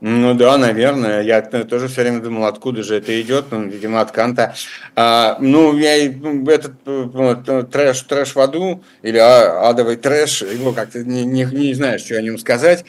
Ну 0.00 0.34
да, 0.34 0.56
наверное. 0.56 1.20
Я 1.22 1.42
тоже 1.42 1.88
все 1.88 2.02
время 2.02 2.20
думал, 2.20 2.46
откуда 2.46 2.82
же 2.82 2.96
это 2.96 3.20
идет. 3.20 3.46
Ну, 3.50 3.64
видимо, 3.64 4.00
от 4.00 4.12
Канта. 4.12 4.54
А, 4.96 5.36
ну, 5.40 5.76
я 5.76 6.10
ну, 6.10 6.48
этот 6.48 6.72
вот, 6.84 7.70
трэш, 7.70 8.00
трэш 8.02 8.34
в 8.34 8.40
аду 8.40 8.82
или 9.02 9.18
а, 9.18 9.68
адовый 9.68 9.96
трэш, 9.96 10.42
его 10.42 10.72
как-то 10.72 11.04
не, 11.04 11.26
не, 11.26 11.44
не 11.44 11.74
знаю, 11.74 11.98
что 11.98 12.16
о 12.16 12.22
нем 12.22 12.38
сказать. 12.38 12.86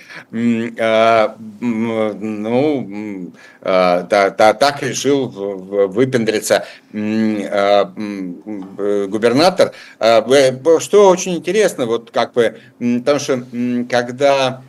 А, 0.80 1.36
ну, 1.60 3.34
а, 3.62 4.04
да, 4.04 4.30
да, 4.30 4.54
так 4.54 4.82
решил 4.82 5.28
выпендриться 5.28 6.66
а, 6.94 7.92
губернатор. 9.08 9.74
А, 10.00 10.26
что 10.80 11.10
очень 11.10 11.36
интересно, 11.36 11.88
вот 11.88 12.10
как 12.12 12.32
бы, 12.32 12.58
потому 12.80 13.20
что 13.20 13.44
когда 13.90 14.62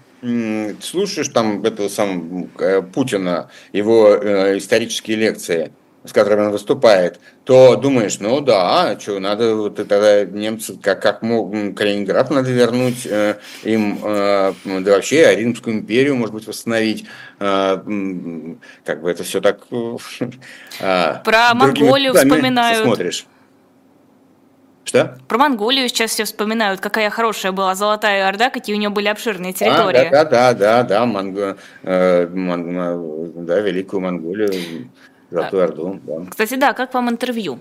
слушаешь 0.81 1.29
там 1.29 1.65
этого 1.65 1.89
самого 1.89 2.49
э, 2.59 2.83
Путина, 2.83 3.51
его 3.73 4.15
э, 4.15 4.59
исторические 4.59 5.17
лекции, 5.17 5.73
с 6.05 6.13
которыми 6.13 6.47
он 6.47 6.53
выступает, 6.53 7.19
то 7.45 7.77
думаешь, 7.77 8.19
ну 8.21 8.41
да, 8.41 8.99
что, 9.01 9.19
надо 9.19 9.57
вот 9.57 9.77
тогда 9.77 10.25
немцы, 10.25 10.79
как, 10.81 11.03
как 11.03 11.23
мог, 11.23 11.53
Калининград 11.75 12.31
надо 12.31 12.51
вернуть 12.51 13.05
э, 13.05 13.37
им, 13.65 13.99
э, 14.03 14.53
да 14.65 14.93
вообще 14.93 15.27
а 15.27 15.35
Римскую 15.35 15.77
империю, 15.77 16.15
может 16.15 16.35
быть, 16.35 16.47
восстановить. 16.47 17.05
Э, 17.41 17.79
как 18.85 19.03
бы 19.03 19.11
это 19.11 19.25
все 19.25 19.41
так... 19.41 19.61
Э, 20.81 21.17
Про 21.25 21.55
Монголию 21.55 22.15
вспоминают. 22.15 22.85
Смотришь. 22.85 23.27
Что? 24.93 25.17
Про 25.27 25.39
Монголию 25.39 25.89
сейчас 25.89 26.11
все 26.11 26.25
вспоминают, 26.25 26.83
какая 26.83 27.09
хорошая 27.09 27.53
была 27.53 27.75
Золотая 27.75 28.29
Орда, 28.29 28.51
какие 28.51 28.77
у 28.77 28.79
нее 28.79 28.91
были 28.91 29.09
обширные 29.09 29.55
территории. 29.55 30.07
А, 30.07 30.11
да, 30.11 30.25
да, 30.25 30.53
да, 30.53 30.83
да, 30.83 31.07
Монго, 31.07 31.57
э, 31.83 32.27
Мон, 32.27 33.47
да, 33.47 33.61
Великую 33.61 34.01
Монголию, 34.03 34.53
Золотую 35.31 35.65
Орду. 35.65 36.01
Да. 36.03 36.27
Кстати, 36.29 36.57
да, 36.57 36.75
как 36.75 36.93
вам 36.93 37.09
интервью? 37.09 37.59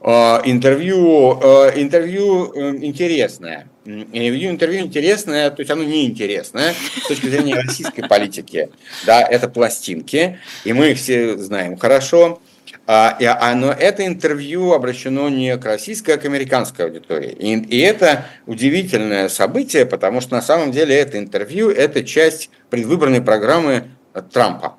Uh, 0.00 0.42
интервью, 0.44 1.38
uh, 1.40 1.72
интервью 1.76 2.52
uh, 2.52 2.84
интересное. 2.84 3.68
Интервью, 3.84 4.50
интервью 4.50 4.80
интересное, 4.80 5.50
то 5.50 5.60
есть 5.60 5.70
оно 5.70 5.84
неинтересное 5.84 6.74
с 7.04 7.06
точки 7.06 7.28
зрения 7.28 7.54
российской 7.54 8.02
политики. 8.08 8.70
Да, 9.06 9.22
это 9.22 9.48
пластинки, 9.48 10.40
и 10.64 10.72
мы 10.72 10.90
их 10.90 10.98
все 10.98 11.38
знаем 11.38 11.76
хорошо. 11.76 12.40
А, 12.86 13.16
и, 13.20 13.24
а, 13.24 13.54
но 13.54 13.70
это 13.72 14.04
интервью 14.06 14.72
обращено 14.72 15.28
не 15.28 15.56
к 15.56 15.64
российской, 15.64 16.12
а 16.12 16.18
к 16.18 16.24
американской 16.24 16.86
аудитории. 16.86 17.30
И, 17.30 17.54
и 17.54 17.78
это 17.78 18.26
удивительное 18.46 19.28
событие, 19.28 19.86
потому 19.86 20.20
что 20.20 20.34
на 20.34 20.42
самом 20.42 20.72
деле 20.72 20.96
это 20.96 21.18
интервью– 21.18 21.70
это 21.70 22.02
часть 22.02 22.50
предвыборной 22.70 23.22
программы 23.22 23.84
Трампа. 24.32 24.76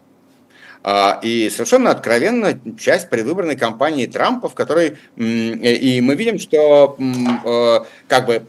А, 0.85 1.19
и 1.23 1.49
совершенно 1.49 1.91
откровенно 1.91 2.59
часть 2.77 3.09
предвыборной 3.09 3.55
кампании 3.55 4.05
Трампа, 4.05 4.49
в 4.49 4.53
которой 4.53 4.97
и 5.15 6.01
мы 6.01 6.15
видим, 6.15 6.39
что 6.39 6.97
э, 6.99 7.85
как 8.09 8.25
бы 8.25 8.41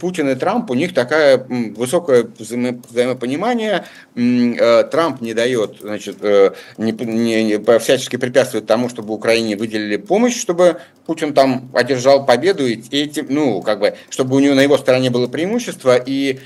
Путин 0.00 0.28
и 0.28 0.36
Трамп, 0.36 0.70
у 0.70 0.74
них 0.74 0.94
такая 0.94 1.38
высокое 1.38 2.28
взаимопонимание. 2.38 3.84
Э, 4.14 4.84
Трамп 4.84 5.20
не 5.20 5.34
дает, 5.34 5.78
значит, 5.80 6.18
э, 6.20 6.52
не, 6.78 6.92
не, 6.92 7.78
всячески 7.80 8.16
препятствует 8.16 8.66
тому, 8.66 8.88
чтобы 8.88 9.12
Украине 9.12 9.56
выделили 9.56 9.96
помощь, 9.96 10.38
чтобы 10.40 10.80
Путин 11.04 11.34
там 11.34 11.70
одержал 11.74 12.24
победу, 12.26 12.64
и 12.64 12.80
этим, 12.96 13.26
ну, 13.28 13.60
как 13.62 13.80
бы, 13.80 13.96
чтобы 14.10 14.36
у 14.36 14.38
него 14.38 14.54
на 14.54 14.60
его 14.60 14.78
стороне 14.78 15.10
было 15.10 15.26
преимущество, 15.26 15.96
и 15.96 16.38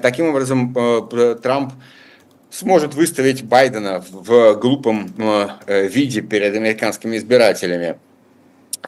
таким 0.00 0.28
образом 0.28 0.74
Трамп 1.42 1.72
сможет 2.50 2.94
выставить 2.94 3.44
Байдена 3.44 4.04
в 4.10 4.54
глупом 4.54 5.12
э, 5.66 5.88
виде 5.88 6.20
перед 6.20 6.54
американскими 6.54 7.16
избирателями. 7.16 7.96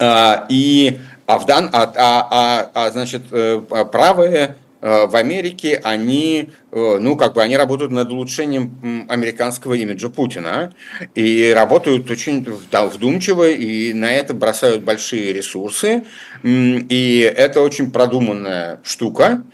А, 0.00 0.46
и 0.48 0.98
а, 1.26 1.38
в 1.38 1.46
дан, 1.46 1.70
а, 1.72 1.92
а, 1.96 2.28
а, 2.30 2.70
а 2.74 2.90
значит, 2.90 3.22
э, 3.30 3.60
правые 3.92 4.56
э, 4.80 5.06
в 5.06 5.14
Америке, 5.14 5.80
они, 5.84 6.50
ну, 6.72 7.16
как 7.16 7.34
бы, 7.34 7.42
они 7.42 7.56
работают 7.56 7.92
над 7.92 8.10
улучшением 8.10 9.06
американского 9.08 9.74
имиджа 9.74 10.08
Путина 10.08 10.74
и 11.14 11.52
работают 11.54 12.10
очень 12.10 12.44
вдумчиво 12.44 13.48
и 13.48 13.92
на 13.92 14.12
это 14.12 14.34
бросают 14.34 14.82
большие 14.82 15.32
ресурсы. 15.32 16.04
И 16.42 17.34
это 17.36 17.60
очень 17.60 17.92
продуманная 17.92 18.80
штука. 18.82 19.44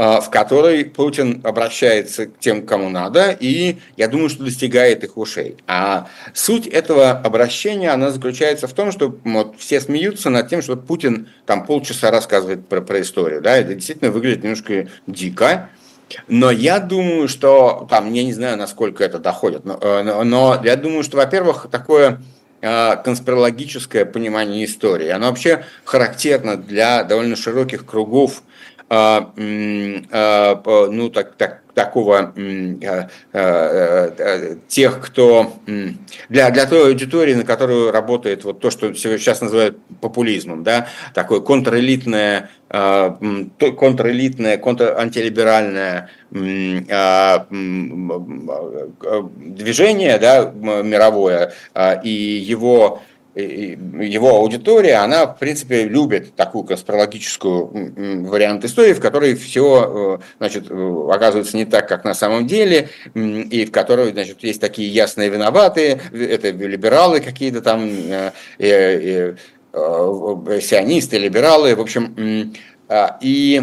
А, 0.00 0.20
в 0.20 0.30
которой 0.30 0.84
Путин 0.84 1.40
обращается 1.42 2.26
к 2.26 2.38
тем, 2.38 2.64
кому 2.64 2.88
надо, 2.88 3.36
и 3.40 3.78
я 3.96 4.06
думаю, 4.06 4.28
что 4.28 4.44
достигает 4.44 5.02
их 5.02 5.16
ушей. 5.16 5.56
А 5.66 6.06
суть 6.32 6.68
этого 6.68 7.10
обращения, 7.10 7.90
она 7.90 8.12
заключается 8.12 8.68
в 8.68 8.74
том, 8.74 8.92
что 8.92 9.18
вот, 9.24 9.56
все 9.58 9.80
смеются 9.80 10.30
над 10.30 10.48
тем, 10.48 10.62
что 10.62 10.76
Путин 10.76 11.26
там 11.46 11.66
полчаса 11.66 12.12
рассказывает 12.12 12.68
про, 12.68 12.80
про 12.80 13.00
историю. 13.00 13.42
Да? 13.42 13.56
Это 13.56 13.74
действительно 13.74 14.12
выглядит 14.12 14.44
немножко 14.44 14.86
дико. 15.08 15.68
Но 16.28 16.52
я 16.52 16.78
думаю, 16.78 17.26
что 17.26 17.84
там, 17.90 18.12
я 18.12 18.22
не 18.22 18.32
знаю, 18.32 18.56
насколько 18.56 19.02
это 19.02 19.18
доходит, 19.18 19.64
но, 19.64 19.80
э, 19.80 20.04
но, 20.04 20.22
но 20.22 20.60
я 20.62 20.76
думаю, 20.76 21.02
что, 21.02 21.16
во-первых, 21.16 21.66
такое 21.72 22.22
э, 22.60 22.96
конспирологическое 23.02 24.04
понимание 24.04 24.64
истории, 24.64 25.08
оно 25.08 25.26
вообще 25.26 25.64
характерно 25.84 26.56
для 26.56 27.02
довольно 27.02 27.34
широких 27.34 27.84
кругов 27.84 28.44
ну, 28.90 30.00
так, 31.10 31.34
так, 31.36 31.60
такого 31.74 32.34
а, 33.32 34.58
тех, 34.66 35.00
кто 35.00 35.52
для, 36.28 36.50
для 36.50 36.66
той 36.66 36.88
аудитории, 36.88 37.34
на 37.34 37.44
которую 37.44 37.92
работает 37.92 38.44
вот 38.44 38.60
то, 38.60 38.70
что 38.70 38.94
сейчас 38.94 39.42
называют 39.42 39.78
популизмом, 40.00 40.64
да, 40.64 40.88
такое 41.14 41.40
контрэлитное, 41.40 42.50
контрэлитное, 42.68 44.56
контрантилиберальное 44.58 46.10
движение, 49.50 50.18
да, 50.18 50.50
мировое, 50.52 51.52
и 52.02 52.10
его 52.10 53.02
его 53.38 54.36
аудитория, 54.36 54.96
она, 54.96 55.26
в 55.26 55.38
принципе, 55.38 55.84
любит 55.84 56.34
такую 56.34 56.64
конспирологическую 56.64 58.26
вариант 58.28 58.64
истории, 58.64 58.92
в 58.94 59.00
которой 59.00 59.34
все, 59.34 60.18
э, 60.20 60.24
значит, 60.38 60.66
э, 60.70 61.08
оказывается 61.10 61.56
не 61.56 61.64
так, 61.64 61.88
как 61.88 62.04
на 62.04 62.14
самом 62.14 62.46
деле, 62.46 62.88
и 63.14 63.64
в 63.64 63.70
которой, 63.70 64.12
значит, 64.12 64.42
есть 64.42 64.60
такие 64.60 64.88
ясные 64.88 65.28
виноватые, 65.28 66.00
это 66.12 66.50
либералы 66.50 67.20
какие-то 67.20 67.60
там, 67.60 67.88
э, 68.58 69.34
сионисты, 70.60 71.18
либералы, 71.18 71.76
в 71.76 71.80
общем, 71.80 72.54
и, 73.20 73.62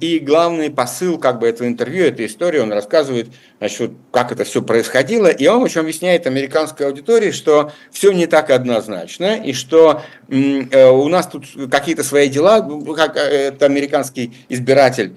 и 0.00 0.18
главный 0.18 0.70
посыл 0.70 1.18
как 1.18 1.38
бы 1.40 1.46
этого 1.46 1.68
интервью, 1.68 2.06
этой 2.06 2.26
истории, 2.26 2.58
он 2.58 2.72
рассказывает, 2.72 3.28
значит, 3.58 3.92
как 4.10 4.32
это 4.32 4.44
все 4.44 4.62
происходило, 4.62 5.26
и 5.26 5.46
он 5.46 5.62
очень 5.62 5.82
объясняет 5.82 6.26
американской 6.26 6.86
аудитории, 6.86 7.32
что 7.32 7.72
все 7.90 8.12
не 8.12 8.26
так 8.26 8.50
однозначно, 8.50 9.36
и 9.36 9.52
что 9.52 10.00
э, 10.28 10.88
у 10.88 11.08
нас 11.08 11.26
тут 11.26 11.44
какие-то 11.70 12.02
свои 12.02 12.28
дела, 12.30 12.66
как 12.94 13.16
э, 13.16 13.20
это 13.20 13.66
американский 13.66 14.34
избиратель 14.48 15.16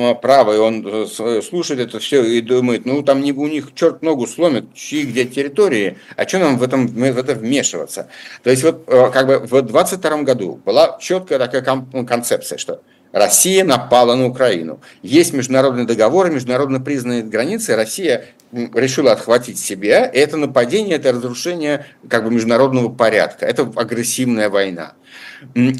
э, 0.00 0.14
право, 0.14 0.54
и 0.54 0.58
он 0.58 0.86
э, 0.86 1.42
слушает 1.42 1.80
это 1.80 1.98
все 1.98 2.24
и 2.24 2.40
думает, 2.40 2.86
ну 2.86 3.02
там 3.02 3.20
не, 3.20 3.32
у 3.32 3.46
них 3.46 3.74
черт 3.74 4.02
ногу 4.02 4.26
сломит, 4.26 4.74
чьи 4.74 5.04
где 5.04 5.24
территории, 5.24 5.98
а 6.16 6.26
что 6.26 6.38
нам 6.38 6.58
в, 6.58 6.62
этом, 6.62 6.86
в 6.86 7.18
это 7.18 7.34
вмешиваться? 7.34 8.08
То 8.42 8.50
есть 8.50 8.62
вот 8.62 8.84
э, 8.86 9.10
как 9.12 9.26
бы 9.26 9.38
в 9.38 9.62
22 9.62 10.22
году 10.22 10.60
была 10.64 10.98
четкая 11.00 11.38
такая 11.38 11.62
концепция, 12.04 12.58
что 12.58 12.82
Россия 13.12 13.64
напала 13.64 14.14
на 14.14 14.26
Украину. 14.26 14.80
Есть 15.02 15.32
международные 15.32 15.86
договоры, 15.86 16.30
международно 16.30 16.80
признанные 16.80 17.22
границы. 17.22 17.74
Россия 17.74 18.26
решила 18.52 19.12
отхватить 19.12 19.58
себя. 19.58 20.10
Это 20.12 20.36
нападение, 20.36 20.96
это 20.96 21.12
разрушение 21.12 21.86
как 22.08 22.24
бы 22.24 22.30
международного 22.30 22.88
порядка. 22.88 23.46
Это 23.46 23.70
агрессивная 23.76 24.48
война. 24.48 24.94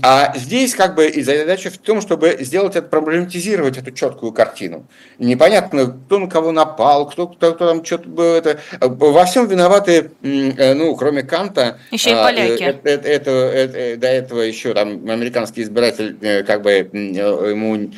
А 0.03 0.35
здесь 0.37 0.75
как 0.75 0.95
бы 0.95 1.07
и 1.09 1.23
задача 1.23 1.71
в 1.71 1.79
том, 1.79 2.01
чтобы 2.01 2.37
сделать 2.41 2.77
это, 2.77 2.87
проблематизировать 2.87 3.79
эту 3.79 3.91
четкую 3.91 4.33
картину. 4.33 4.87
Непонятно, 5.19 5.99
кто 6.07 6.19
на 6.19 6.29
кого 6.29 6.53
напал, 6.53 7.09
кто, 7.09 7.27
кто, 7.27 7.55
кто 7.55 7.69
там 7.69 7.85
что-то 7.85 8.23
это. 8.23 8.61
Во 8.81 9.25
всем 9.25 9.47
виноваты, 9.49 10.11
э, 10.23 10.75
ну, 10.75 10.95
кроме 10.97 11.23
Канта. 11.23 11.79
Еще 11.91 12.11
и 12.11 12.13
а, 12.13 12.25
поляки. 12.25 12.63
Это, 12.63 12.89
это, 12.89 13.09
это, 13.09 13.31
это, 13.31 14.01
до 14.01 14.07
этого 14.09 14.41
еще 14.41 14.75
там 14.75 15.09
американский 15.09 15.63
избиратель 15.63 16.17
э, 16.21 16.43
как 16.43 16.63
бы 16.63 16.73
ему 16.73 17.91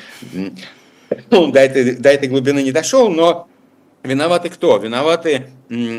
ну, 1.30 1.52
до, 1.52 1.60
этой, 1.60 1.96
до 1.96 2.10
этой 2.10 2.28
глубины 2.28 2.62
не 2.62 2.72
дошел, 2.72 3.08
но 3.08 3.48
виноваты 4.08 4.48
кто? 4.48 4.76
Виноваты 4.78 5.46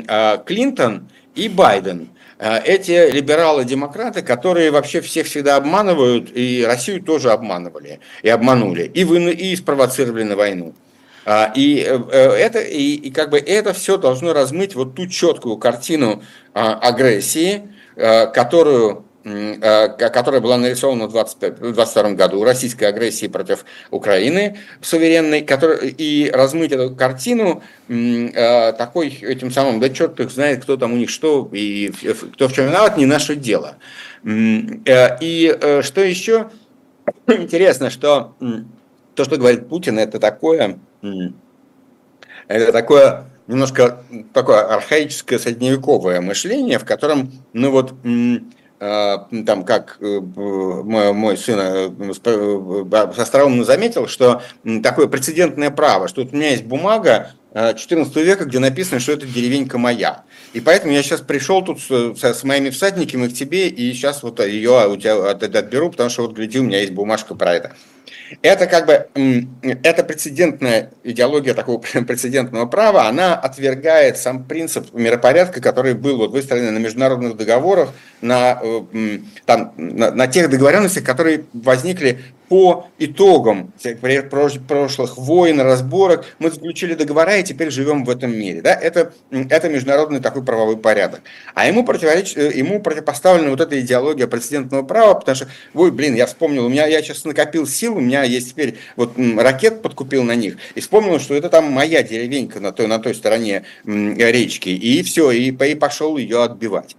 а, 0.07 0.38
Клинтон 0.38 1.10
и 1.36 1.47
Байден. 1.47 2.10
А, 2.38 2.57
эти 2.57 3.12
либералы-демократы, 3.12 4.22
которые 4.22 4.72
вообще 4.72 5.01
всех 5.01 5.28
всегда 5.28 5.57
обманывают, 5.57 6.32
и 6.34 6.64
Россию 6.66 7.01
тоже 7.01 7.32
обманывали, 7.32 7.99
и 8.24 8.30
обманули, 8.30 8.84
и, 8.93 9.03
вы, 9.03 9.32
и 9.32 9.55
спровоцировали 9.55 10.24
на 10.24 10.36
войну. 10.36 10.74
А, 11.26 11.51
и 11.53 11.84
э, 11.86 11.99
э, 12.12 12.32
это, 12.32 12.60
и, 12.60 12.95
и 12.95 13.12
как 13.12 13.30
бы 13.30 13.39
это 13.39 13.74
все 13.74 13.97
должно 13.97 14.34
размыть 14.34 14.74
вот 14.74 14.95
ту 14.95 15.07
четкую 15.07 15.57
картину 15.57 16.24
агрессии, 16.53 17.70
которую 17.95 19.05
которая 19.24 20.42
была 20.42 20.58
нарисована 20.58 21.08
в 21.08 21.12
2022 21.12 22.12
году, 22.12 22.44
российской 22.44 22.86
агрессии 22.86 23.28
против 23.28 23.66
Украины 23.92 24.58
суверенной, 24.82 25.42
который, 25.42 25.90
и 25.90 26.32
размыть 26.32 26.72
эту 26.72 26.96
картину 26.96 27.62
э, 27.90 28.74
такой 28.74 29.10
этим 29.10 29.52
самым, 29.52 29.80
да 29.80 29.90
черт 29.90 30.20
их 30.20 30.32
знает, 30.32 30.64
кто 30.64 30.78
там 30.78 30.94
у 30.94 30.96
них 30.96 31.10
что, 31.10 31.50
и 31.52 31.92
кто 32.34 32.48
в 32.48 32.54
чем 32.54 32.68
виноват, 32.68 32.98
не 32.98 33.06
наше 33.06 33.36
дело. 33.36 33.76
Э, 34.24 35.18
и 35.20 35.58
что 35.82 36.02
еще 36.02 36.50
интересно, 37.28 37.90
что 37.90 38.36
то, 39.16 39.26
что 39.26 39.38
говорит 39.38 39.68
Путин, 39.68 40.00
это 40.00 40.20
такое, 40.20 40.80
это 42.48 42.72
такое 42.72 43.26
немножко 43.50 44.04
такое 44.32 44.62
архаическое 44.62 45.40
средневековое 45.40 46.22
мышление, 46.22 46.78
в 46.78 46.86
котором, 46.86 47.32
ну 47.52 47.72
вот, 47.72 47.94
там, 48.80 49.66
как 49.66 49.98
э, 50.00 50.20
мой, 50.22 51.12
мой 51.12 51.38
сын 51.38 51.60
э, 51.60 51.90
э, 52.24 53.12
остроумно 53.18 53.66
заметил, 53.66 54.08
что 54.08 54.42
такое 54.82 55.08
прецедентное 55.08 55.70
право, 55.70 56.08
что 56.08 56.24
вот 56.24 56.32
у 56.32 56.36
меня 56.36 56.52
есть 56.52 56.64
бумага 56.64 57.32
14 57.54 58.16
века, 58.18 58.46
где 58.46 58.60
написано, 58.60 59.02
что 59.02 59.12
это 59.12 59.26
деревенька 59.26 59.78
моя. 59.78 60.24
И 60.54 60.62
поэтому 60.62 60.93
я 60.93 61.04
сейчас 61.04 61.22
пришел 61.22 61.64
тут 61.64 61.80
с, 61.80 61.91
с 61.91 62.43
моими 62.43 62.70
всадниками 62.70 63.28
к 63.28 63.34
тебе, 63.34 63.68
и 63.68 63.93
сейчас 63.93 64.24
вот 64.24 64.39
ее 64.39 64.88
у 64.88 64.97
тебя 64.97 65.30
отберу, 65.32 65.91
потому 65.91 66.10
что 66.10 66.24
вот 66.24 66.36
гляди, 66.36 66.60
у 66.60 66.64
меня 66.64 66.80
есть 66.80 66.93
бумажка 66.93 67.36
про 67.36 67.54
это. 67.54 67.76
Это 68.41 68.68
как 68.68 68.86
бы, 68.86 69.08
эта 69.62 70.04
прецедентная 70.04 70.91
идеология 71.04 71.54
такого 71.54 71.78
прецедентного 71.82 72.66
права, 72.66 73.08
она 73.08 73.36
отвергает 73.36 74.18
сам 74.18 74.43
принцип 74.43 74.93
миропорядка, 74.93 75.62
который 75.62 75.93
был 75.93 76.18
вот 76.18 76.32
выстроен 76.32 76.74
на 76.74 76.80
международных 76.80 77.38
договорах, 77.38 77.89
на, 78.22 78.60
э, 78.62 79.20
там, 79.45 79.74
на, 79.78 80.12
на 80.12 80.28
тех 80.28 80.50
договоренностях, 80.50 81.04
которые 81.04 81.45
возникли 81.54 82.22
по 82.50 82.88
итогам 82.97 83.72
прошлых 84.68 85.18
войн, 85.18 85.62
разборок, 85.62 86.26
мы 86.39 86.50
заключили 86.50 86.95
договора 86.95 87.38
и 87.38 87.43
теперь 87.43 87.70
живем 87.70 88.04
в 88.04 88.10
этом 88.10 88.36
мире. 88.36 88.62
Да? 88.62 88.74
Это, 88.74 89.14
это 89.32 89.70
международный 89.70 90.20
такой 90.20 90.43
правовой 90.43 90.78
порядок. 90.78 91.22
А 91.54 91.68
ему, 91.68 91.86
противоречит, 91.86 92.38
э, 92.38 92.52
ему 92.58 92.82
противопоставлена 92.82 93.52
вот 93.52 93.62
эта 93.62 93.80
идеология 93.80 94.28
прецедентного 94.28 94.84
права, 94.84 95.14
потому 95.14 95.36
что, 95.36 95.47
ой, 95.76 95.91
блин, 95.91 96.16
я 96.16 96.26
вспомнил, 96.26 96.66
у 96.66 96.70
меня, 96.70 96.88
я 96.88 97.02
сейчас 97.02 97.24
накопил 97.24 97.68
сил, 97.68 97.97
у 97.97 98.00
меня 98.00 98.24
есть 98.24 98.50
теперь, 98.50 98.78
вот 98.95 99.14
ракет 99.38 99.82
подкупил 99.82 100.24
на 100.24 100.36
них, 100.36 100.58
и 100.74 100.82
вспомнил, 100.82 101.20
что 101.20 101.36
это 101.36 101.50
там 101.50 101.72
моя 101.72 102.02
деревенька 102.02 102.60
на 102.60 102.72
той, 102.72 102.88
на 102.88 103.00
той 103.00 103.14
стороне 103.14 103.64
речки, 103.86 104.70
и 104.70 105.04
все, 105.04 105.32
и, 105.32 105.52
и 105.52 105.76
пошел 105.76 106.18
ее 106.18 106.43
отбивать. 106.43 106.95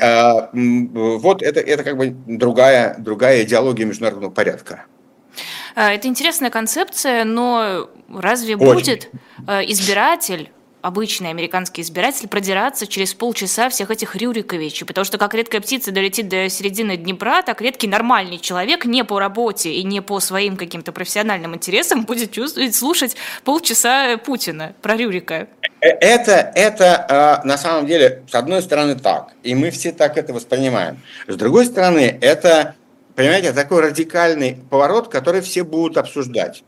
А, 0.00 0.50
вот 0.52 1.42
это, 1.42 1.60
это 1.60 1.84
как 1.84 1.98
бы 1.98 2.14
другая, 2.26 2.96
другая 2.98 3.42
идеология 3.44 3.84
международного 3.84 4.30
порядка. 4.30 4.69
А, 5.74 5.92
это 5.92 6.08
интересная 6.08 6.50
концепция, 6.50 7.24
но 7.24 7.88
разве 8.08 8.56
Очень. 8.56 8.72
будет 8.72 9.10
э, 9.46 9.64
избиратель 9.66 10.50
обычный 10.82 11.30
американский 11.30 11.82
избиратель 11.82 12.28
продираться 12.28 12.86
через 12.86 13.14
полчаса 13.14 13.68
всех 13.68 13.90
этих 13.90 14.16
Рюриковичей, 14.16 14.86
потому 14.86 15.04
что 15.04 15.18
как 15.18 15.34
редкая 15.34 15.60
птица 15.60 15.92
долетит 15.92 16.28
до 16.28 16.48
середины 16.48 16.96
Днепра, 16.96 17.42
так 17.42 17.60
редкий 17.60 17.86
нормальный 17.86 18.38
человек 18.38 18.84
не 18.84 19.04
по 19.04 19.18
работе 19.18 19.72
и 19.72 19.84
не 19.84 20.00
по 20.00 20.20
своим 20.20 20.56
каким-то 20.56 20.92
профессиональным 20.92 21.54
интересам 21.54 22.04
будет 22.04 22.32
чувствовать, 22.32 22.74
слушать 22.74 23.16
полчаса 23.44 24.16
Путина 24.16 24.74
про 24.80 24.96
Рюрика. 24.96 25.48
Э, 25.80 25.88
это, 25.88 26.50
это 26.54 27.40
на 27.44 27.58
самом 27.58 27.86
деле, 27.86 28.22
с 28.30 28.34
одной 28.34 28.62
стороны, 28.62 28.96
так, 28.96 29.32
и 29.42 29.54
мы 29.54 29.70
все 29.70 29.92
так 29.92 30.16
это 30.16 30.32
воспринимаем. 30.32 31.00
С 31.26 31.36
другой 31.36 31.66
стороны, 31.66 32.18
это 32.20 32.74
Понимаете, 33.14 33.52
такой 33.52 33.82
радикальный 33.82 34.58
поворот, 34.70 35.08
который 35.08 35.40
все 35.40 35.64
будут 35.64 35.96
обсуждать. 35.96 36.62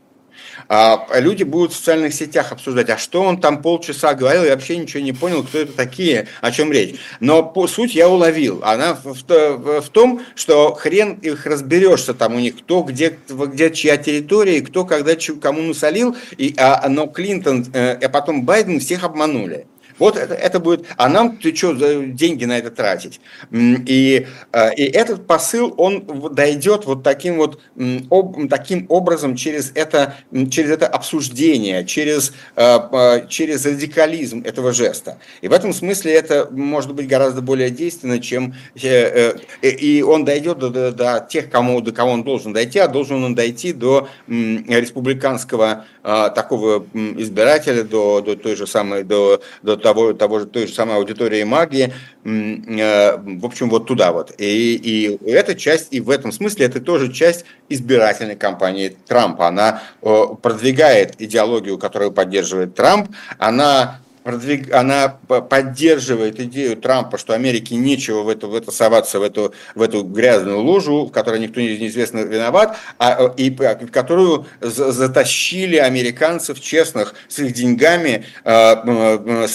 А 0.67 1.07
люди 1.19 1.43
будут 1.43 1.73
в 1.73 1.75
социальных 1.75 2.13
сетях 2.13 2.51
обсуждать, 2.51 2.89
а 2.89 2.97
что 2.97 3.21
он 3.21 3.39
там 3.39 3.61
полчаса 3.61 4.13
говорил, 4.13 4.43
я 4.43 4.51
вообще 4.51 4.77
ничего 4.77 5.01
не 5.01 5.13
понял, 5.13 5.43
кто 5.43 5.59
это 5.59 5.73
такие, 5.73 6.27
о 6.41 6.51
чем 6.51 6.71
речь. 6.71 6.95
Но 7.19 7.43
по 7.43 7.67
суть 7.67 7.95
я 7.95 8.09
уловил. 8.09 8.61
Она 8.63 8.97
в 9.03 9.89
том, 9.89 10.21
что 10.35 10.73
хрен 10.73 11.13
их 11.21 11.45
разберешься 11.45 12.13
там 12.13 12.35
у 12.35 12.39
них, 12.39 12.57
кто 12.59 12.81
где, 12.83 13.17
где 13.29 13.71
чья 13.71 13.97
территория, 13.97 14.61
кто 14.61 14.85
когда 14.85 15.13
кому 15.41 15.61
насолил, 15.61 16.15
и, 16.37 16.53
а, 16.57 16.87
но 16.89 17.07
Клинтон, 17.07 17.65
э, 17.73 17.93
а 18.01 18.09
потом 18.09 18.43
Байден 18.43 18.79
всех 18.79 19.03
обманули. 19.03 19.67
Вот 20.03 20.17
это, 20.17 20.33
это 20.33 20.59
будет, 20.59 20.85
а 20.97 21.07
нам 21.07 21.37
ты 21.37 21.55
что, 21.55 21.73
деньги 22.03 22.43
на 22.43 22.57
это 22.57 22.71
тратить? 22.71 23.21
И, 23.53 24.27
э, 24.51 24.73
и 24.75 24.83
этот 24.83 25.25
посыл, 25.27 25.73
он 25.77 26.05
дойдет 26.33 26.83
вот 26.83 27.03
таким 27.03 27.37
вот 27.37 27.61
об, 28.09 28.49
таким 28.49 28.85
образом 28.89 29.37
через 29.37 29.71
это, 29.75 30.15
через 30.51 30.71
это 30.71 30.87
обсуждение, 30.87 31.85
через, 31.85 32.33
э, 32.57 33.27
через 33.29 33.65
радикализм 33.65 34.41
этого 34.43 34.73
жеста. 34.73 35.19
И 35.39 35.47
в 35.47 35.53
этом 35.53 35.71
смысле 35.71 36.11
это 36.11 36.49
может 36.51 36.93
быть 36.93 37.07
гораздо 37.07 37.41
более 37.41 37.69
действенно, 37.69 38.19
чем 38.19 38.55
э, 38.75 39.37
и 39.61 40.01
он 40.01 40.25
дойдет 40.25 40.59
до, 40.59 40.69
до, 40.69 40.91
до 40.91 41.25
тех, 41.29 41.49
кому, 41.49 41.79
до 41.79 41.93
кого 41.93 42.11
он 42.11 42.23
должен 42.23 42.51
дойти, 42.51 42.79
а 42.79 42.89
должен 42.89 43.23
он 43.23 43.35
дойти 43.35 43.71
до 43.71 44.09
республиканского 44.27 45.85
такого 46.03 46.85
избирателя, 46.93 47.83
до, 47.83 48.19
до 48.19 48.35
той 48.35 48.57
же 48.57 48.67
самой, 48.67 49.05
до, 49.05 49.41
до 49.61 49.77
того, 49.77 49.92
того 50.13 50.39
же, 50.39 50.45
той 50.45 50.67
же 50.67 50.73
самой 50.73 50.97
аудитории 50.97 51.43
магии, 51.43 51.93
э, 52.23 53.17
в 53.17 53.45
общем, 53.45 53.69
вот 53.69 53.87
туда 53.87 54.11
вот. 54.11 54.33
И, 54.37 54.75
и 54.75 55.29
эта 55.29 55.55
часть, 55.55 55.87
и 55.91 55.99
в 55.99 56.09
этом 56.09 56.31
смысле 56.31 56.65
это 56.65 56.81
тоже 56.81 57.11
часть 57.11 57.45
избирательной 57.69 58.35
кампании 58.35 58.95
Трампа. 59.07 59.47
Она 59.47 59.81
продвигает 60.01 61.15
идеологию, 61.19 61.77
которую 61.77 62.11
поддерживает 62.11 62.75
Трамп, 62.75 63.09
она 63.37 63.99
продвиг... 64.23 64.73
она 64.73 65.09
поддерживает 65.09 66.39
идею 66.39 66.77
Трампа, 66.77 67.17
что 67.17 67.33
Америке 67.33 67.75
нечего 67.75 68.23
в 68.23 68.29
это, 68.29 68.47
в 68.47 68.55
это 68.55 68.71
соваться, 68.71 69.19
в 69.19 69.23
эту, 69.23 69.53
в 69.75 69.81
эту 69.81 70.03
грязную 70.03 70.59
лужу, 70.59 71.05
в 71.05 71.11
которой 71.11 71.39
никто 71.39 71.59
неизвестно 71.61 72.19
виноват, 72.19 72.77
а, 72.97 73.33
и 73.37 73.49
в 73.49 73.91
которую 73.91 74.45
затащили 74.61 75.77
американцев 75.77 76.59
честных 76.59 77.13
с 77.27 77.39
их 77.39 77.53
деньгами 77.53 78.25
э, 78.43 79.47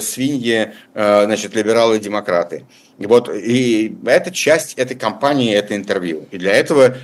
свиньи, 0.00 0.72
значит, 0.94 1.54
либералы 1.54 1.96
и 1.96 2.00
демократы. 2.00 2.64
И 2.98 3.06
вот 3.06 3.30
и 3.34 3.96
это 4.04 4.30
часть 4.30 4.74
этой 4.74 4.94
кампании, 4.94 5.54
это 5.54 5.74
интервью. 5.74 6.26
И 6.30 6.36
для 6.36 6.52
этого 6.52 6.96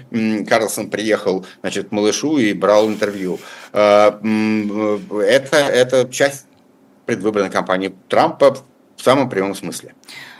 Карлсон 0.46 0.90
приехал, 0.90 1.46
значит, 1.62 1.88
к 1.88 1.92
малышу 1.92 2.36
и 2.36 2.52
брал 2.52 2.86
интервью. 2.88 3.40
Это, 3.72 5.56
это 5.56 6.08
часть 6.10 6.44
предвыборной 7.06 7.50
кампании 7.50 7.94
Трампа 8.08 8.56
в 8.96 9.02
самом 9.02 9.28
прямом 9.28 9.54
смысле. 9.54 9.94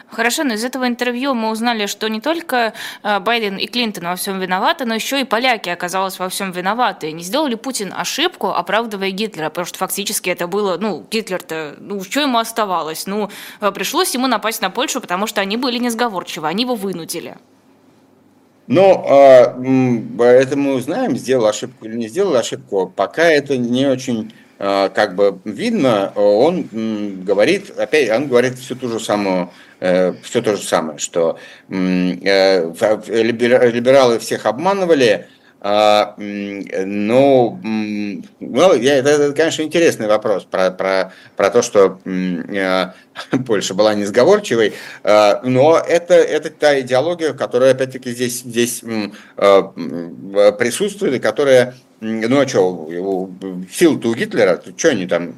Хорошо, 0.08 0.44
но 0.44 0.54
из 0.54 0.64
этого 0.64 0.86
интервью 0.86 1.34
мы 1.34 1.50
узнали, 1.50 1.86
что 1.86 2.08
не 2.08 2.20
только 2.20 2.74
э, 3.02 3.18
Байден 3.18 3.56
и 3.56 3.66
Клинтон 3.66 4.04
во 4.04 4.14
всем 4.14 4.38
виноваты, 4.38 4.84
но 4.84 4.94
еще 4.94 5.20
и 5.20 5.24
поляки 5.24 5.68
оказалось 5.68 6.18
во 6.18 6.28
всем 6.28 6.52
виноваты. 6.52 7.10
Не 7.10 7.24
сделал 7.24 7.48
ли 7.48 7.56
Путин 7.56 7.92
ошибку, 7.94 8.48
оправдывая 8.48 9.10
Гитлера? 9.10 9.48
Потому 9.48 9.66
что 9.66 9.78
фактически 9.78 10.30
это 10.30 10.46
было, 10.46 10.78
ну, 10.78 11.04
Гитлер-то, 11.10 11.74
ну, 11.80 12.02
что 12.04 12.20
ему 12.20 12.38
оставалось? 12.38 13.06
Ну, 13.06 13.30
э, 13.60 13.72
пришлось 13.72 14.14
ему 14.14 14.28
напасть 14.28 14.62
на 14.62 14.70
Польшу, 14.70 15.00
потому 15.00 15.26
что 15.26 15.40
они 15.40 15.56
были 15.56 15.78
несговорчивы, 15.78 16.46
они 16.46 16.62
его 16.62 16.76
вынудили. 16.76 17.36
Но 18.68 19.04
а, 19.08 20.22
это 20.24 20.56
мы 20.56 20.74
узнаем, 20.74 21.16
сделал 21.16 21.46
ошибку 21.46 21.84
или 21.84 21.96
не 21.96 22.08
сделал 22.08 22.34
ошибку. 22.34 22.92
Пока 22.94 23.24
это 23.24 23.56
не 23.56 23.86
очень 23.86 24.32
а, 24.32 24.45
как 24.59 25.14
бы 25.14 25.38
видно, 25.44 26.12
он 26.14 26.68
говорит, 27.24 27.70
опять 27.78 28.11
он 28.11 28.28
говорит 28.28 28.59
всю 28.59 28.74
ту 28.74 28.88
же 28.88 29.00
самую, 29.00 29.50
э, 29.80 30.14
все 30.22 30.40
то 30.40 30.57
же 30.57 30.62
самое, 30.62 30.98
что 30.98 31.38
э, 31.68 32.70
либералы 32.70 34.18
всех 34.18 34.46
обманывали, 34.46 35.26
а, 35.68 36.14
ну, 36.18 37.59
ну 37.62 38.74
я, 38.74 38.98
это, 38.98 39.09
это, 39.09 39.32
конечно, 39.32 39.62
интересный 39.62 40.07
вопрос 40.07 40.44
про, 40.44 40.70
про, 40.70 41.12
про 41.34 41.50
то, 41.50 41.61
что 41.62 41.98
э, 42.04 42.92
Польша 43.46 43.74
была 43.74 43.94
несговорчивой, 43.94 44.74
э, 45.02 45.40
но 45.42 45.78
это, 45.78 46.14
это 46.14 46.50
та 46.50 46.78
идеология, 46.80 47.32
которая, 47.32 47.72
опять-таки, 47.72 48.12
здесь, 48.12 48.42
здесь 48.42 48.82
присутствует, 49.34 51.14
и 51.14 51.18
которая, 51.18 51.74
ну 52.01 52.40
а 52.40 52.47
что, 52.47 52.88
сил-то 53.72 54.09
у 54.09 54.14
Гитлера, 54.14 54.61
что 54.76 54.88
они 54.90 55.07
там 55.07 55.34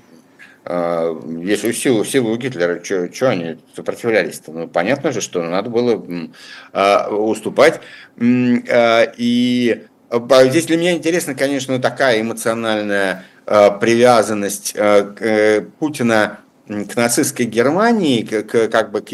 если 1.42 1.72
силу, 1.72 2.04
силу 2.04 2.30
у 2.32 2.36
Гитлера, 2.36 2.84
что 2.84 3.30
они 3.30 3.56
сопротивлялись-то? 3.74 4.52
Ну, 4.52 4.68
понятно 4.68 5.12
же, 5.12 5.22
что 5.22 5.42
надо 5.42 5.70
было 5.70 6.04
уступать. 7.10 7.80
И 8.20 9.86
Здесь 10.10 10.64
для 10.64 10.78
меня 10.78 10.92
интересна, 10.92 11.34
конечно, 11.34 11.78
такая 11.78 12.22
эмоциональная 12.22 13.24
э, 13.44 13.70
привязанность 13.78 14.72
э, 14.74 15.66
Путина 15.78 16.38
к 16.66 16.96
нацистской 16.96 17.44
Германии, 17.44 18.22
к, 18.22 18.68
как 18.68 18.90
бы 18.90 19.02
к, 19.02 19.06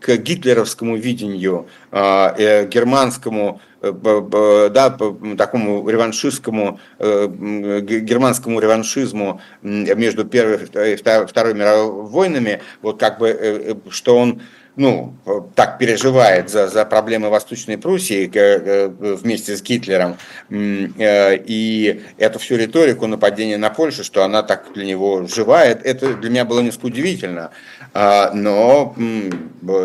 к 0.00 0.16
гитлеровскому 0.16 0.96
видению, 0.96 1.66
э, 1.90 2.66
германскому, 2.66 3.60
да, 3.92 4.96
такому 5.36 5.88
реваншистскому, 5.88 6.78
германскому 6.98 8.60
реваншизму 8.60 9.40
между 9.62 10.24
Первой 10.24 10.64
и 10.64 10.96
Второй 10.96 11.54
мировой 11.54 12.06
войнами, 12.06 12.60
вот 12.82 12.98
как 12.98 13.18
бы, 13.18 13.78
что 13.90 14.18
он 14.18 14.40
ну, 14.76 15.14
так 15.54 15.78
переживает 15.78 16.50
за, 16.50 16.68
за 16.68 16.84
проблемы 16.84 17.30
Восточной 17.30 17.78
Пруссии 17.78 18.30
э, 18.34 18.88
вместе 18.88 19.56
с 19.56 19.62
Гитлером, 19.62 20.16
э, 20.50 21.36
и 21.46 22.02
эту 22.18 22.38
всю 22.38 22.56
риторику 22.56 23.06
нападения 23.06 23.56
на 23.56 23.70
Польшу, 23.70 24.02
что 24.02 24.24
она 24.24 24.42
так 24.42 24.72
для 24.74 24.84
него 24.84 25.26
живает, 25.26 25.84
это 25.84 26.14
для 26.14 26.30
меня 26.30 26.44
было 26.44 26.60
несколько 26.60 26.86
удивительно. 26.86 27.50
А, 27.96 28.32
но 28.34 28.92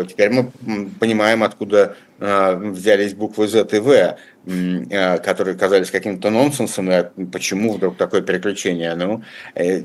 теперь 0.08 0.30
мы 0.30 0.50
понимаем, 0.98 1.44
откуда 1.44 1.96
а, 2.18 2.56
взялись 2.56 3.14
буквы 3.14 3.46
Z 3.46 3.68
и 3.70 3.78
V, 3.78 4.16
а, 4.92 5.18
которые 5.18 5.56
казались 5.56 5.92
каким-то 5.92 6.28
нонсенсом, 6.30 6.90
и 6.90 7.04
почему 7.26 7.72
вдруг 7.72 7.96
такое 7.96 8.20
переключение. 8.20 8.96
Ну, 8.96 9.22
э, 9.54 9.80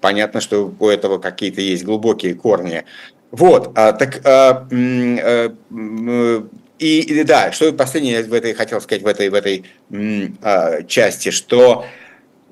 понятно, 0.00 0.40
что 0.40 0.72
у 0.78 0.88
этого 0.88 1.18
какие-то 1.18 1.60
есть 1.60 1.84
глубокие 1.84 2.34
корни. 2.34 2.84
Вот, 3.32 3.74
так 3.74 4.20
а, 4.24 4.66
а, 4.70 5.54
и, 6.78 7.24
да, 7.24 7.50
что 7.50 7.72
последнее 7.72 8.22
в 8.22 8.32
этой 8.32 8.54
хотел 8.54 8.80
сказать 8.80 9.02
в 9.02 9.06
этой 9.08 9.30
в 9.30 9.34
этой 9.34 9.64
части, 10.86 11.30
что 11.30 11.84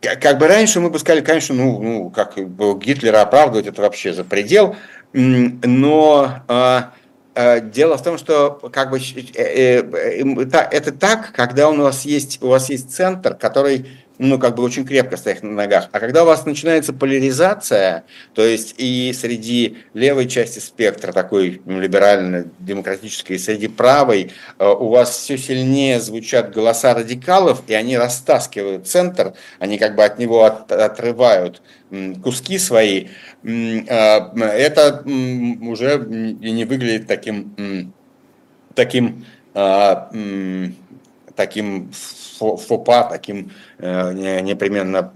как 0.01 0.39
бы 0.39 0.47
раньше 0.47 0.81
мы 0.81 0.91
бы 0.91 0.99
сказали, 0.99 1.23
конечно, 1.23 1.55
ну, 1.55 1.83
ну 1.83 2.11
как 2.11 2.37
Гитлера 2.79 3.23
оправдывать 3.23 3.67
это 3.67 3.83
вообще 3.83 4.13
за 4.13 4.25
предел, 4.25 4.77
но 5.13 6.43
а, 6.49 6.93
а, 7.35 7.61
дело 7.61 7.97
в 7.97 8.03
том, 8.03 8.19
что 8.19 8.51
как 8.73 8.91
бы 8.91 8.99
э, 8.99 9.33
э, 9.35 10.23
это 10.71 10.93
так, 10.93 11.33
когда 11.33 11.69
у 11.69 11.77
вас 11.77 12.05
есть 12.05 12.43
у 12.43 12.49
вас 12.49 12.71
есть 12.71 12.95
центр, 12.95 13.35
который 13.35 13.87
ну, 14.19 14.39
как 14.39 14.55
бы 14.55 14.63
очень 14.63 14.85
крепко 14.85 15.17
стоять 15.17 15.43
на 15.43 15.51
ногах. 15.51 15.89
А 15.93 16.01
когда 16.01 16.23
у 16.23 16.27
вас 16.27 16.47
начинается 16.47 16.93
поляризация, 16.93 18.05
то 18.35 18.45
есть 18.45 18.75
и 18.79 19.13
среди 19.13 19.79
левой 19.95 20.29
части 20.29 20.59
спектра, 20.59 21.13
такой 21.13 21.61
либерально-демократической, 21.67 23.35
и 23.35 23.39
среди 23.39 23.69
правой, 23.69 24.33
э, 24.59 24.67
у 24.67 24.89
вас 24.89 25.17
все 25.17 25.37
сильнее 25.37 26.01
звучат 26.01 26.53
голоса 26.53 26.95
радикалов, 26.95 27.63
и 27.67 27.75
они 27.75 27.97
растаскивают 27.97 28.87
центр, 28.87 29.35
они 29.59 29.79
как 29.79 29.97
бы 29.97 30.05
от 30.05 30.19
него 30.19 30.45
от, 30.45 30.73
отрывают 30.73 31.63
куски 32.23 32.59
свои, 32.59 33.09
э, 33.43 33.49
это 33.49 35.03
уже 35.05 35.99
не 36.07 36.65
выглядит 36.65 37.07
таким, 37.07 37.93
таким 38.75 39.25
а, 39.59 40.11
таким 41.37 41.91
фопа, 42.39 43.05
таким 43.05 43.51
э, 43.79 44.41
непременно 44.43 45.13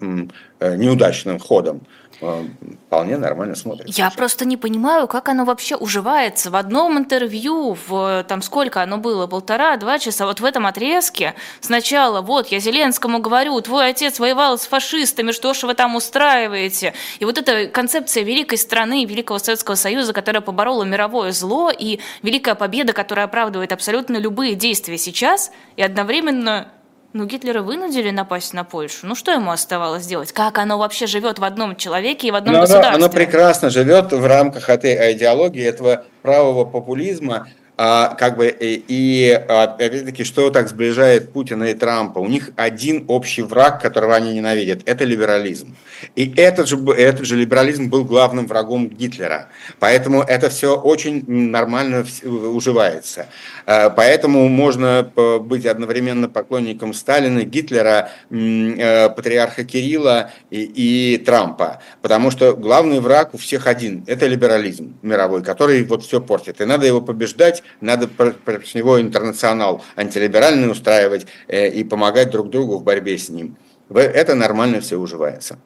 э, 0.61 0.77
неудачным 0.77 1.39
ходом. 1.39 1.81
Э, 2.21 2.45
вполне 2.87 3.17
нормально 3.17 3.55
смотрится. 3.57 4.01
Я 4.01 4.11
просто 4.11 4.45
не 4.45 4.57
понимаю, 4.57 5.09
как 5.09 5.29
оно 5.29 5.45
вообще 5.45 5.77
уживается. 5.77 6.51
В 6.51 6.57
одном 6.57 6.99
интервью, 6.99 7.77
в 7.87 8.25
там 8.29 8.43
сколько 8.43 8.83
оно 8.83 8.99
было, 8.99 9.27
полтора-два 9.27 9.99
часа, 9.99 10.27
вот 10.27 10.41
в 10.41 10.45
этом 10.45 10.67
отрезке 10.67 11.35
сначала, 11.61 12.21
вот, 12.21 12.49
я 12.49 12.59
Зеленскому 12.59 13.21
говорю, 13.21 13.61
твой 13.61 13.91
отец 13.91 14.19
воевал 14.19 14.59
с 14.59 14.67
фашистами, 14.67 15.33
что 15.33 15.55
ж 15.55 15.63
вы 15.63 15.75
там 15.75 15.97
устраиваете? 15.97 16.95
И 17.21 17.25
вот 17.25 17.39
эта 17.39 17.67
концепция 17.69 18.23
великой 18.23 18.59
страны, 18.59 19.05
Великого 19.05 19.39
Советского 19.39 19.77
Союза, 19.77 20.13
которая 20.13 20.43
поборола 20.43 20.85
мировое 20.85 21.33
зло, 21.33 21.71
и 21.71 22.01
великая 22.23 22.55
победа, 22.55 22.93
которая 22.93 23.27
оправдывает 23.27 23.73
абсолютно 23.73 24.17
любые 24.17 24.55
действия 24.55 24.99
сейчас, 24.99 25.53
и 25.77 25.83
одновременно 25.83 26.69
ну, 27.13 27.27
Гитлера 27.27 27.63
вынудили 27.63 28.11
напасть 28.11 28.55
на 28.55 28.65
Польшу. 28.65 29.07
Ну, 29.07 29.15
что 29.15 29.33
ему 29.33 29.51
оставалось 29.51 30.07
делать? 30.07 30.33
Как 30.33 30.59
оно 30.59 30.79
вообще 30.79 31.07
живет 31.07 31.39
в 31.39 31.45
одном 31.45 31.77
человеке 31.77 32.29
и 32.29 32.31
в 32.31 32.37
одном 32.37 32.55
Но 32.55 32.61
государстве? 32.61 32.95
Оно, 32.95 33.05
оно 33.07 33.13
прекрасно 33.13 33.71
живет 33.71 34.13
в 34.13 34.25
рамках 34.25 34.69
этой 34.69 35.13
идеологии, 35.15 35.65
этого 35.65 36.05
правого 36.23 36.65
популизма, 36.65 37.49
а, 37.83 38.15
как 38.15 38.37
бы, 38.37 38.55
и, 38.61 39.31
а, 39.49 39.63
опять-таки, 39.63 40.23
что 40.23 40.51
так 40.51 40.69
сближает 40.69 41.33
Путина 41.33 41.65
и 41.65 41.75
Трампа? 41.75 42.19
У 42.19 42.27
них 42.27 42.51
один 42.57 43.07
общий 43.09 43.41
враг, 43.41 43.81
которого 43.81 44.15
они 44.15 44.35
ненавидят, 44.35 44.83
это 44.85 45.05
либерализм. 45.05 45.75
И 46.15 46.31
этот 46.37 46.69
же, 46.69 46.77
этот 46.77 47.25
же 47.25 47.37
либерализм 47.37 47.89
был 47.89 48.05
главным 48.05 48.47
врагом 48.47 48.87
Гитлера. 48.87 49.49
Поэтому 49.79 50.21
это 50.21 50.51
все 50.51 50.79
очень 50.79 51.25
нормально 51.27 52.05
уживается. 52.23 53.29
А, 53.65 53.89
поэтому 53.89 54.47
можно 54.51 55.11
быть 55.41 55.65
одновременно 55.65 56.29
поклонником 56.29 56.93
Сталина, 56.93 57.45
Гитлера, 57.45 58.11
патриарха 58.29 59.65
Кирилла 59.65 60.33
и, 60.51 61.15
и 61.15 61.17
Трампа. 61.17 61.81
Потому 62.03 62.31
что 62.31 62.55
главный 62.55 63.01
враг 63.01 63.33
у 63.33 63.39
всех 63.39 63.67
один– 63.67 64.05
это 64.07 64.27
либерализм 64.27 64.99
мировой, 65.01 65.43
который 65.43 65.83
вот 65.85 66.05
все 66.05 66.21
портит. 66.21 66.61
И 66.61 66.67
надо 66.67 66.85
его 66.85 67.01
побеждать, 67.01 67.63
надо 67.81 68.09
против 68.09 68.75
него 68.75 69.01
интернационал 69.01 69.83
антилиберальный 69.97 70.71
устраивать 70.71 71.27
э, 71.49 71.69
и 71.69 71.85
помогать 71.85 72.31
друг 72.31 72.51
другу 72.51 72.79
в 72.79 72.85
борьбе 72.85 73.17
с 73.17 73.29
ним. 73.29 73.57
Это 73.91 74.35
нормально 74.35 74.81
все 74.81 74.97
уживается. 74.97 75.59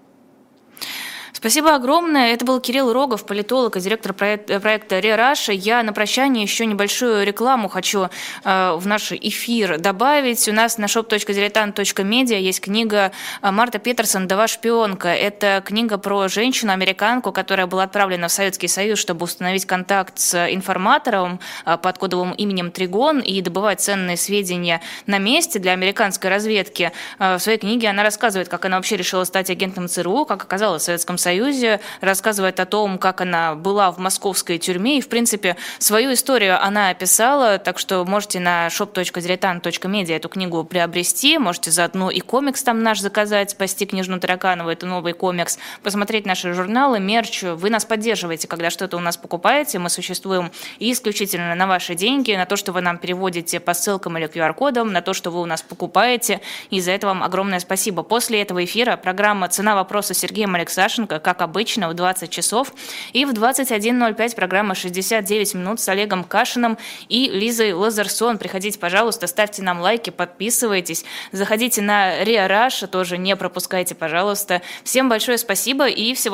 Спасибо 1.45 1.75
огромное. 1.75 2.33
Это 2.33 2.47
был 2.47 2.59
Кирилл 2.59 2.91
Рогов, 2.91 3.27
политолог 3.27 3.77
и 3.77 3.81
директор 3.81 4.15
проекта 4.15 4.99
«Рераша». 4.99 5.53
Я 5.53 5.83
на 5.83 5.93
прощание 5.93 6.43
еще 6.43 6.65
небольшую 6.65 7.27
рекламу 7.27 7.69
хочу 7.69 8.09
э, 8.45 8.73
в 8.73 8.87
наш 8.87 9.13
эфир 9.13 9.79
добавить. 9.79 10.49
У 10.49 10.55
нас 10.55 10.79
на 10.79 10.87
shop.diletant.media 10.87 12.41
есть 12.41 12.63
книга 12.63 13.13
э, 13.43 13.51
Марта 13.51 13.79
Петерсон 13.79 14.27
«Дава 14.27 14.49
шпионка». 14.49 15.09
Это 15.09 15.63
книга 15.63 15.99
про 15.99 16.29
женщину-американку, 16.29 17.31
которая 17.31 17.67
была 17.67 17.83
отправлена 17.83 18.29
в 18.29 18.33
Советский 18.33 18.69
Союз, 18.69 18.99
чтобы 18.99 19.25
установить 19.25 19.67
контакт 19.67 20.19
с 20.19 20.51
информатором 20.51 21.41
э, 21.67 21.77
под 21.77 21.99
кодовым 21.99 22.33
именем 22.33 22.71
Тригон 22.71 23.21
и 23.21 23.43
добывать 23.43 23.83
ценные 23.83 24.17
сведения 24.17 24.81
на 25.05 25.19
месте 25.19 25.59
для 25.59 25.73
американской 25.73 26.31
разведки. 26.31 26.91
В 27.19 27.39
своей 27.39 27.59
книге 27.59 27.89
она 27.91 28.03
рассказывает, 28.03 28.49
как 28.49 28.65
она 28.65 28.77
вообще 28.77 28.97
решила 28.97 29.25
стать 29.25 29.51
агентом 29.51 29.89
ЦРУ, 29.89 30.25
как 30.25 30.43
оказалась 30.43 30.81
в 30.81 30.87
Советском 30.87 31.19
Союзе, 31.19 31.34
Союзе, 31.35 31.81
рассказывает 32.01 32.61
о 32.61 32.65
том, 32.65 32.97
как 32.97 33.21
она 33.21 33.57
была 33.57 33.91
в 33.91 33.99
московской 33.99 34.59
тюрьме, 34.59 34.99
и, 34.99 35.01
в 35.01 35.09
принципе, 35.09 35.57
свою 35.81 36.13
историю 36.13 36.63
она 36.63 36.91
описала, 36.91 37.59
так 37.59 37.81
что 37.81 38.05
можете 38.05 38.39
на 38.39 38.69
shop.diletant.media 38.69 40.15
эту 40.15 40.29
книгу 40.29 40.63
приобрести, 40.63 41.39
можете 41.39 41.73
заодно 41.73 42.11
и 42.11 42.21
комикс 42.21 42.63
там 42.63 42.85
наш 42.85 43.01
заказать, 43.01 43.51
«Спасти 43.51 43.85
княжну 43.85 44.21
Тараканову», 44.21 44.71
это 44.71 44.87
новый 44.87 45.13
комикс, 45.13 45.59
посмотреть 45.83 46.25
наши 46.25 46.53
журналы, 46.53 47.01
мерч, 47.01 47.43
вы 47.43 47.69
нас 47.69 47.85
поддерживаете, 47.85 48.47
когда 48.47 48.71
что-то 48.71 48.97
у 48.97 49.01
нас 49.01 49.17
покупаете, 49.17 49.81
мы 49.81 49.91
существуем 49.91 50.53
исключительно 50.79 51.57
на 51.57 51.67
ваши 51.67 51.97
деньги, 51.97 52.33
на 52.33 52.47
то, 52.47 52.55
что 52.55 52.71
вы 52.71 52.81
нам 52.81 52.99
переводите 52.99 53.59
по 53.59 53.75
ссылкам 53.75 54.19
или 54.19 54.29
QR-кодам, 54.29 54.93
на 54.93 55.03
то, 55.03 55.15
что 55.15 55.33
вы 55.33 55.41
у 55.41 55.47
нас 55.47 55.63
покупаете, 55.63 56.41
и 56.71 56.81
за 56.81 56.93
это 56.93 57.09
вам 57.09 57.25
огромное 57.25 57.59
спасибо. 57.59 58.05
После 58.05 58.41
этого 58.41 58.65
эфира 58.65 58.97
программа 58.97 59.49
«Цена 59.49 59.75
вопроса» 59.75 60.15
Сергеем 60.15 60.55
Алексашенко, 60.55 61.19
как 61.25 61.43
обычно, 61.43 61.89
в 61.89 61.95
20 61.95 62.31
часов, 62.31 62.73
и 63.13 63.25
в 63.25 63.33
21.05 63.33 64.37
программа 64.37 64.75
«69 64.75 65.57
минут» 65.57 65.81
с 65.81 65.89
Олегом 65.89 66.23
Кашиным 66.23 66.79
и 67.09 67.29
Лизой 67.29 67.73
Лазерсон. 67.73 68.39
Приходите, 68.39 68.79
пожалуйста, 68.79 69.27
ставьте 69.27 69.63
нам 69.63 69.81
лайки, 69.81 70.11
подписывайтесь, 70.11 71.05
заходите 71.33 71.83
на 71.83 72.23
Риа 72.23 72.47
Раша, 72.47 72.87
тоже 72.87 73.19
не 73.19 73.35
пропускайте, 73.35 73.95
пожалуйста. 73.95 74.63
Всем 74.85 75.09
большое 75.09 75.39
спасибо 75.39 75.89
и 75.89 76.15
всего 76.15 76.25